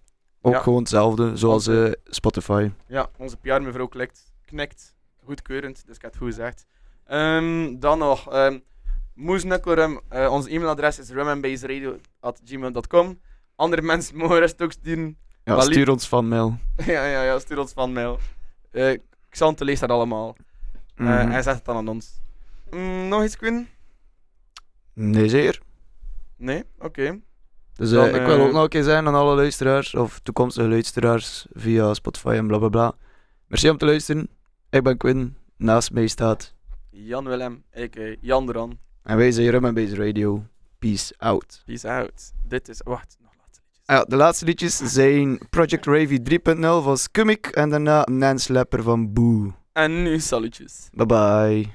Ook 0.46 0.52
Ja. 0.52 0.60
gewoon 0.60 0.78
hetzelfde, 0.78 1.36
zoals 1.36 1.66
eh, 1.66 1.90
Spotify. 2.04 2.70
Ja, 2.86 3.08
onze 3.16 3.36
PR-mevrouw 3.36 3.86
klikt, 3.86 4.32
knikt. 4.44 4.94
Goedkeurend, 5.24 5.86
dus 5.86 5.96
ik 5.96 6.02
heb 6.02 6.10
het 6.10 6.20
goed 6.20 6.28
gezegd. 6.34 6.66
Ehm, 7.06 7.78
dan 7.78 7.98
nog, 7.98 8.34
um, 8.34 8.62
Moesnukkelrum. 9.14 10.00
eh 10.08 10.32
onze 10.32 10.50
e-mailadres 10.50 10.98
is 10.98 11.10
rumandbaseradio.gmail.com. 11.10 13.20
Andere 13.56 13.82
mensen 13.82 14.16
mogen 14.18 14.38
rest 14.38 14.62
ook 14.62 14.72
sturen. 14.72 15.18
Ja, 15.44 15.60
stuur 15.60 15.90
ons 15.90 16.08
van 16.08 16.28
mail. 16.28 16.58
ja, 16.86 17.04
ja, 17.04 17.22
ja, 17.22 17.38
stuur 17.38 17.58
ons 17.58 17.72
van 17.72 17.92
mail. 17.92 18.18
Eh 18.70 18.98
Xante 19.28 19.64
leest 19.64 19.80
dat 19.80 19.90
allemaal. 19.90 20.36
Mhm. 20.96 21.08
En 21.08 21.42
zet 21.42 21.54
het 21.54 21.64
dan 21.64 21.76
aan 21.76 21.88
ons. 21.88 22.20
Mm, 22.70 23.08
nog 23.08 23.24
iets, 23.24 23.36
Quinn? 23.36 23.68
Nee, 24.92 25.28
zeker. 25.28 25.60
Nee? 26.36 26.64
Oké. 26.78 27.20
Dus 27.76 27.92
eh, 27.92 27.96
Dan, 27.96 28.06
ik 28.06 28.26
wil 28.26 28.36
eh, 28.38 28.44
ook 28.44 28.52
nog 28.52 28.62
een 28.62 28.68
keer 28.68 28.82
zeggen 28.82 29.06
aan 29.06 29.14
alle 29.14 29.34
luisteraars, 29.34 29.94
of 29.94 30.20
toekomstige 30.22 30.68
luisteraars 30.68 31.46
via 31.52 31.94
Spotify 31.94 32.28
en 32.28 32.46
bla 32.46 32.58
bla 32.58 32.68
bla. 32.68 32.94
Merci 33.46 33.70
om 33.70 33.78
te 33.78 33.84
luisteren. 33.84 34.28
Ik 34.70 34.82
ben 34.82 34.96
Quinn. 34.96 35.36
Naast 35.56 35.92
mij 35.92 36.06
staat. 36.06 36.54
Jan 36.90 37.24
Willem, 37.24 37.62
a.k.a. 37.78 38.14
Jan 38.20 38.46
Duran. 38.46 38.78
En 39.02 39.16
wij 39.16 39.30
zijn 39.30 39.50
Rum 39.50 39.74
Base 39.74 39.96
Radio. 39.96 40.44
Peace 40.78 41.14
out. 41.18 41.62
Peace 41.66 41.88
out. 41.88 42.32
Dit 42.48 42.68
is... 42.68 42.80
Wacht, 42.84 43.16
nog 43.20 43.32
laatste 43.38 43.60
liedjes. 43.64 43.82
Ja, 43.86 44.04
de 44.04 44.16
laatste 44.16 44.44
liedjes 44.44 44.76
zijn 44.76 45.38
Project 45.50 45.86
Ravy 45.86 46.18
3.0 46.54 46.60
van 46.60 46.98
Skumik 46.98 47.46
en 47.46 47.70
daarna 47.70 48.06
Nance 48.10 48.52
Lepper 48.52 48.82
van 48.82 49.12
Boo. 49.12 49.54
En 49.72 50.02
nu 50.02 50.18
salutjes. 50.18 50.88
Bye 50.92 51.06
bye. 51.06 51.74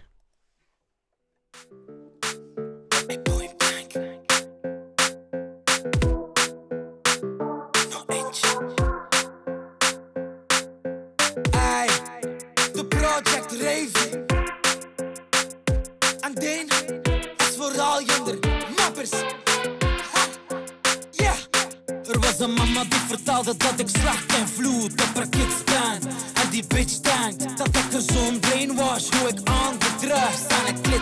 Er 22.12 22.20
was 22.20 22.40
een 22.40 22.54
mama 22.54 22.84
die 22.84 23.00
vertelde 23.08 23.58
dat 23.58 23.80
ik 23.80 23.88
slacht 23.88 24.36
en 24.36 24.48
vloed 24.48 24.92
op 24.92 25.16
haar 25.16 25.30
kids 25.30 25.64
ben. 25.66 26.12
En 26.34 26.50
die 26.50 26.66
bitch 26.68 27.00
denkt 27.00 27.58
dat 27.58 27.68
ik 27.68 27.94
er 27.94 28.02
zo'n 28.02 28.40
brainwash 28.40 29.10
hoe 29.10 29.30
ik 29.30 29.40
aan 29.44 29.76
de 29.80 29.96
drugs 30.00 30.48
aan 30.48 30.68
een 30.68 30.82
klit. 30.82 31.02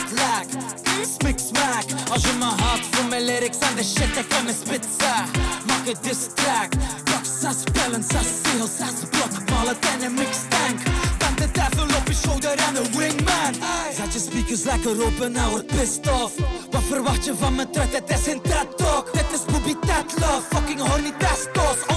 Smik 1.20 1.40
smaak, 1.40 1.86
als 2.12 2.22
je 2.22 2.34
me 2.40 2.46
haat 2.46 2.80
voor 2.92 3.06
mijn 3.06 3.26
lyrics 3.26 3.58
en 3.58 3.76
de 3.76 3.84
shit 3.84 4.18
ik 4.18 4.34
in 4.38 4.44
mijn 4.44 4.56
spit 4.66 4.88
zeg. 4.98 5.26
Maak 5.68 5.86
het 5.86 6.04
diss 6.04 6.28
track, 6.36 6.70
pak 7.04 7.26
zes 7.42 7.64
pellen, 7.72 8.04
zes 8.04 8.28
seals, 8.44 8.70
zes 8.78 9.10
blokballen 9.10 9.78
en 9.82 10.04
een 10.06 10.14
mixtank. 10.14 10.49
Speakers 14.50 14.66
lekker 14.66 15.06
open 15.06 15.36
en 15.36 15.50
word 15.50 15.68
pissed 15.68 16.08
off. 16.08 16.34
Wat 16.72 16.84
verwacht 16.84 17.26
je 17.26 17.36
van 17.36 17.56
mijn 17.56 17.72
trut? 17.72 17.94
Het 17.94 18.10
is 18.10 18.24
geen 18.24 18.42
TED 18.42 18.78
Talk. 18.78 19.14
Dit 19.14 19.26
is 19.34 19.46
Booby 19.46 19.76
Love, 20.20 20.42
fucking 20.50 20.80
horny 20.80 21.14
testos. 21.18 21.89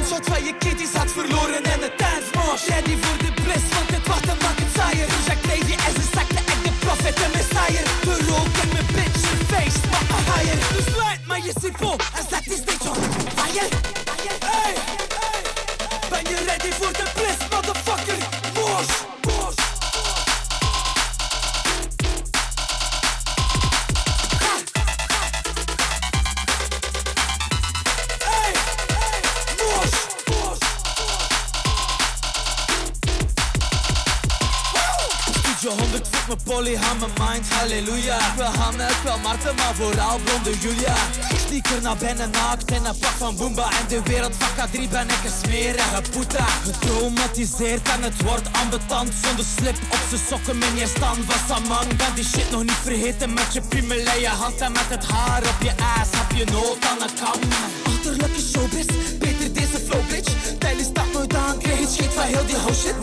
Aan 36.62 36.98
mijn 36.98 37.12
mind, 37.20 37.48
halleluja. 37.48 38.18
Wil 38.36 39.18
Marten, 39.22 39.54
maar 39.54 39.74
vooral 39.74 40.18
blonde 40.24 40.58
Julia. 40.58 40.94
Ik 41.30 41.38
sneaker 41.46 41.82
naar 41.82 41.96
binnen 41.96 42.30
naakt 42.30 42.70
in 42.70 42.84
een 42.84 42.98
pak 42.98 43.16
van 43.18 43.36
Boomba. 43.36 43.64
En 43.64 43.86
de 43.88 44.00
wereld 44.04 44.34
van 44.38 44.68
K3 44.68 44.90
ben 44.90 45.08
ik 45.08 45.24
een 45.24 45.36
smerige 45.44 46.02
poeta 46.10 46.44
Getraumatiseerd 46.44 47.88
en 47.88 48.02
het 48.02 48.22
wordt 48.22 48.48
ambetant. 48.52 49.12
Zonder 49.24 49.44
slip 49.58 49.76
op 49.90 50.02
z'n 50.08 50.20
sokken 50.28 50.62
in 50.62 50.76
je 50.76 50.86
stand. 50.86 51.18
Van 51.26 51.40
Samang 51.48 51.96
Ben 51.96 52.14
die 52.14 52.24
shit 52.24 52.50
nog 52.50 52.62
niet 52.62 52.82
vergeten. 52.82 53.34
Met 53.34 53.52
je 53.52 53.60
piemel 53.60 53.96
je 53.96 54.28
hand 54.28 54.60
En 54.60 54.72
met 54.72 54.88
het 54.88 55.04
haar 55.04 55.42
op 55.42 55.62
je 55.62 55.72
ass. 55.98 56.10
Heb 56.16 56.30
je 56.38 56.44
nood 56.52 56.84
aan 56.90 57.02
een 57.02 57.14
kam? 57.20 57.40
Achterlijke 57.84 58.42
showbiz, 58.52 58.86
beter 59.18 59.52
deze 59.52 59.78
flow 59.86 60.06
bitch. 60.08 60.32
Tijdens 60.58 60.88
staat 60.88 61.12
nooit 61.12 61.34
aan, 61.34 61.58
kreeg 61.58 61.78
het 61.78 61.90
scheet 61.92 62.12
van 62.12 62.24
heel 62.24 62.46
die 62.46 62.56
house 62.56 62.80
shit 62.80 62.96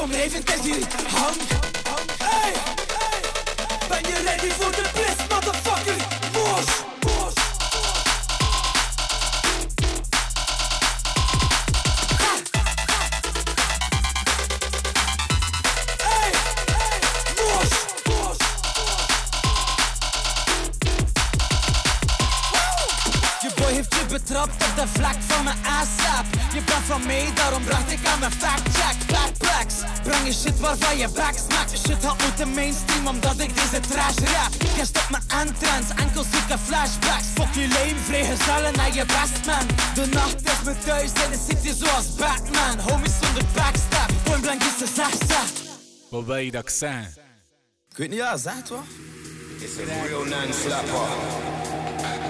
kom 0.00 0.10
even 0.12 0.44
tegen 0.44 0.62
die 0.62 0.74
hang 1.08 1.36
Hey, 2.18 2.52
ben 3.88 3.98
je 4.02 4.22
ready 4.24 4.50
voor 4.50 4.70
de 4.70 4.84
bliss, 4.92 5.19
de 25.40 25.46
mijn 25.46 25.74
ASAP 25.78 26.26
Je 26.52 26.62
bent 26.64 26.84
van 26.86 27.06
mij, 27.06 27.30
daarom 27.34 27.64
bracht 27.64 27.90
ik 27.92 28.06
aan 28.06 28.18
mijn 28.18 28.32
fact 28.32 28.78
check 28.78 28.96
Backpacks, 29.06 29.74
breng 30.02 30.26
je 30.26 30.32
shit 30.32 30.60
waarvan 30.60 30.98
je 30.98 31.08
back 31.08 31.34
smakt 31.48 31.78
Shit 31.86 32.04
had 32.04 32.22
moeten 32.22 32.48
mainstream 32.54 33.06
omdat 33.06 33.40
ik 33.40 33.50
deze 33.54 33.80
trash 33.80 34.18
rap 34.32 34.52
Je 34.76 34.84
stopt 34.84 35.10
me 35.10 35.18
entrance, 35.28 35.94
enkel 35.96 36.24
zieke 36.32 36.58
flashbacks 36.66 37.26
Fuck 37.34 37.54
je 37.54 37.68
lame, 37.68 38.00
vrijgezellen 38.04 38.72
naar 38.72 38.94
je 38.94 39.04
best 39.04 39.46
man 39.46 39.66
De 39.94 40.06
nacht 40.06 40.40
is 40.52 40.60
me 40.64 40.74
thuis 40.84 41.10
in 41.24 41.30
de 41.30 41.40
city 41.48 41.72
zoals 41.82 42.14
Batman 42.14 42.78
Homies 42.78 43.12
zonder 43.22 43.44
backstab, 43.54 44.10
point 44.22 44.40
blank 44.40 44.62
is 44.62 44.78
de 44.78 44.88
zesde 44.94 45.40
Wat 46.10 46.24
wil 46.24 46.36
je 46.36 46.50
dat 46.50 46.62
ik 46.62 46.70
zijn? 46.70 47.14
Ik 47.90 47.96
weet 47.96 48.08
niet, 48.08 48.18
ja, 48.18 48.36
zeg 48.36 48.62
toch? 48.64 48.84
It's 49.60 49.78
a 49.78 50.06
real 50.06 50.24
non-slapper. 50.24 51.08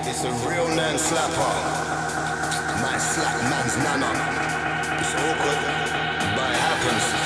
It's 0.04 0.24
a 0.24 0.48
real 0.48 0.68
non-slapper. 0.68 2.09
My 2.90 2.98
slap 2.98 3.40
man's 3.48 3.76
nana. 3.76 4.10
It's 4.98 5.14
awkward, 5.14 5.60
but 6.34 6.50
it 6.50 6.56
happens. 6.56 7.19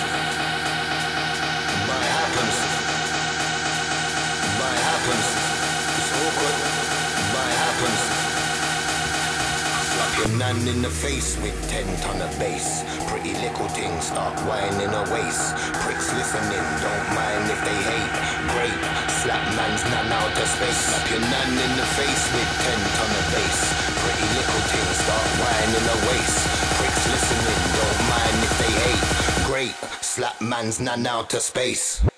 Slap 10.54 10.74
in 10.74 10.82
the 10.82 10.90
face 10.90 11.36
with 11.42 11.54
10 11.68 11.84
ton 11.98 12.22
of 12.22 12.30
bass. 12.38 12.84
Pretty 13.10 13.34
little 13.42 13.66
things 13.74 14.06
start 14.06 14.38
whining 14.46 14.88
her 14.88 15.06
waist. 15.12 15.56
Pricks 15.82 16.12
listening, 16.14 16.62
don't 16.78 17.08
mind 17.10 17.50
if 17.50 17.60
they 17.66 17.78
hate. 17.90 18.14
Slap 19.22 19.42
man's 19.56 19.82
nan 19.82 20.12
out 20.12 20.30
of 20.30 20.46
space. 20.46 20.78
Slap 20.78 21.10
your 21.10 21.20
nan 21.20 21.50
in 21.58 21.72
the 21.74 21.88
face 21.98 22.24
with 22.34 22.50
10 22.62 22.78
ton 22.94 23.10
of 23.18 23.26
bass. 23.34 23.60
Pretty 23.98 24.28
little 24.38 24.62
things 24.70 24.96
start 25.02 25.28
whining 25.42 25.86
her 25.90 26.00
waist. 26.06 26.38
Pricks 26.78 27.04
listening, 27.10 27.60
don't 27.74 28.02
mind 28.14 28.38
if 28.46 28.54
they 28.62 28.72
hate. 28.84 29.46
Great, 29.50 29.74
slap 30.04 30.40
man's 30.40 30.78
nan 30.78 31.04
out 31.06 31.34
of 31.34 31.42
space. 31.42 32.13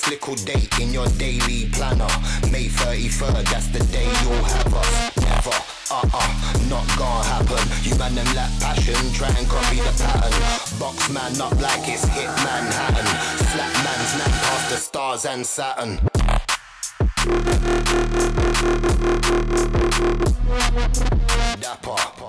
This 0.00 0.10
little 0.10 0.34
date 0.44 0.78
in 0.80 0.92
your 0.92 1.06
daily 1.18 1.68
planner. 1.70 2.06
May 2.50 2.66
33rd, 2.66 3.44
that's 3.50 3.68
the 3.68 3.80
day 3.92 4.04
you'll 4.04 4.44
have 4.44 4.74
us. 4.74 5.16
Never, 5.16 5.56
uh 5.90 6.08
uh, 6.12 6.58
not 6.68 6.86
gonna 6.96 7.24
happen. 7.24 7.62
You 7.82 7.96
man 7.98 8.14
them 8.14 8.26
lack 8.34 8.50
passion, 8.60 9.12
try 9.12 9.28
and 9.28 9.48
copy 9.48 9.76
the 9.76 9.92
pattern. 10.02 10.78
Box 10.78 11.10
man 11.10 11.40
up 11.40 11.60
like 11.60 11.88
it's 11.88 12.04
hit 12.04 12.28
Manhattan. 12.44 13.06
Slap 13.50 13.72
man's 13.84 14.12
nan 14.18 14.30
past 14.42 14.70
the 14.70 14.76
stars 14.76 15.24
and 15.26 15.46
Saturn. 15.46 15.98
Dapper. 21.60 22.19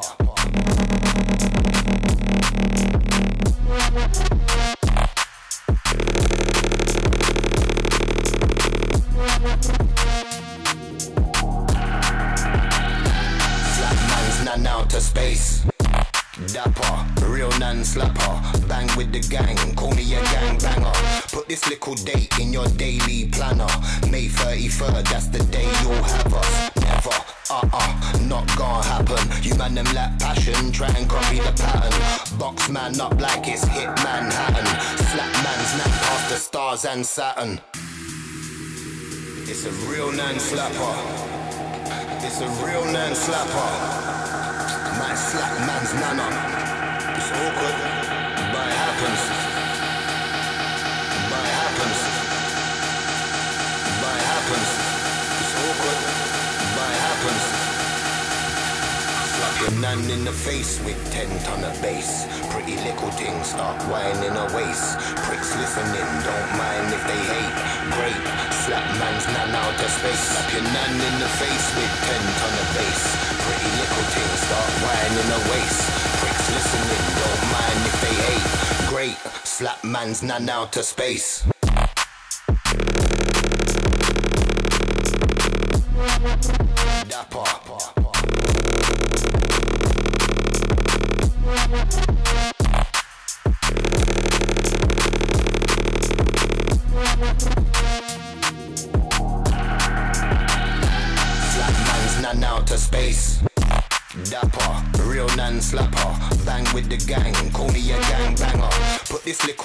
This 21.52 21.68
little 21.68 21.96
date 21.96 22.40
in 22.40 22.54
your 22.54 22.66
daily 22.80 23.28
planner. 23.28 23.68
May 24.10 24.28
33rd, 24.28 25.04
that's 25.10 25.28
the 25.28 25.44
day 25.52 25.68
you'll 25.84 26.02
have 26.16 26.34
us. 26.34 26.72
Never, 26.78 27.18
uh-uh, 27.50 28.20
not 28.22 28.48
gonna 28.56 28.82
happen. 28.88 29.44
You 29.44 29.56
man 29.56 29.76
them 29.76 29.90
lack 29.94 30.18
passion, 30.18 30.72
try 30.72 30.88
and 30.96 31.10
copy 31.10 31.40
the 31.40 31.52
pattern. 31.52 32.40
Box 32.40 32.70
man 32.70 33.02
up 33.02 33.20
like 33.20 33.50
it's 33.50 33.68
hit 33.68 33.90
Manhattan. 34.00 34.66
Slap 35.12 35.34
man's 35.44 35.72
nap 35.76 35.92
past 36.04 36.30
the 36.30 36.38
stars 36.38 36.86
and 36.86 37.06
Saturn. 37.06 37.60
It's 39.52 39.66
a 39.66 39.72
real 39.92 40.10
non-slapper. 40.10 40.96
It's 42.24 42.40
a 42.40 42.48
real 42.64 42.86
non-slapper. 42.96 43.72
Might 45.00 45.18
slap 45.18 45.68
man's. 45.68 45.92
It's 45.92 46.81
Slap 59.62 59.74
your 59.74 59.82
nan 59.82 60.10
in 60.10 60.26
the 60.26 60.32
face 60.32 60.82
with 60.82 60.98
10 61.12 61.30
ton 61.46 61.64
of 61.64 61.80
bass. 61.84 62.26
Pretty 62.50 62.78
little 62.82 63.12
things 63.12 63.46
start 63.46 63.78
whining 63.94 64.34
a 64.34 64.48
waist. 64.58 64.98
Pricks 65.22 65.54
listening, 65.56 66.10
don't 66.26 66.52
mind 66.58 66.90
if 66.90 67.04
they 67.06 67.22
hate. 67.30 67.56
Great, 67.94 68.22
slap 68.66 68.88
man's 68.98 69.28
nan 69.28 69.54
out 69.54 69.78
of 69.78 69.92
space. 69.92 70.26
Slap 70.34 70.54
your 70.54 70.64
nan 70.64 70.94
in 70.98 71.16
the 71.22 71.30
face 71.38 71.68
with 71.78 71.94
10 72.10 72.22
ton 72.42 72.54
of 72.58 72.68
bass. 72.74 73.02
Pretty 73.46 73.70
little 73.78 74.06
things 74.10 74.40
start 74.50 74.72
whining 74.82 75.30
a 75.30 75.40
waist. 75.54 75.82
Pricks 76.18 76.48
listening, 76.58 77.06
don't 77.22 77.46
mind 77.54 77.82
if 77.86 77.98
they 78.02 78.16
hate. 78.18 78.90
Great, 78.90 79.18
slap 79.46 79.84
man's 79.84 80.24
nan 80.24 80.50
out 80.50 80.76
of 80.76 80.86
space. 80.86 81.46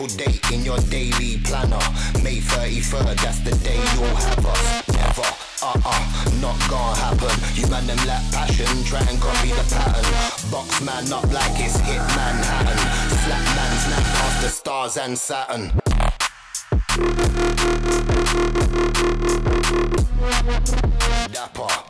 Date 0.05 0.52
in 0.52 0.62
your 0.62 0.77
daily 0.90 1.39
planner. 1.39 1.81
May 2.23 2.36
33rd, 2.36 3.16
that's 3.16 3.40
the 3.40 3.56
day 3.64 3.77
you'll 3.94 4.05
have 4.05 4.44
us. 4.44 4.89
Never, 4.89 5.23
uh-uh, 5.62 6.31
not 6.39 6.60
gonna 6.68 7.01
happen. 7.01 7.32
You 7.55 7.66
man 7.70 7.86
them 7.86 7.97
lack 8.06 8.23
passion, 8.31 8.85
try 8.85 9.01
and 9.01 9.18
copy 9.18 9.48
the 9.48 9.64
pattern. 9.73 10.05
Box 10.51 10.82
man 10.82 11.10
up 11.10 11.24
like 11.32 11.51
it's 11.56 11.81
hit 11.81 11.97
Manhattan. 11.97 12.77
Slap 13.24 13.56
man's 13.56 13.89
nap 13.89 14.05
past 14.12 14.43
the 14.43 14.48
stars 14.51 14.97
and 14.98 15.16
Saturn. 15.16 15.73
Dapper. 21.32 21.86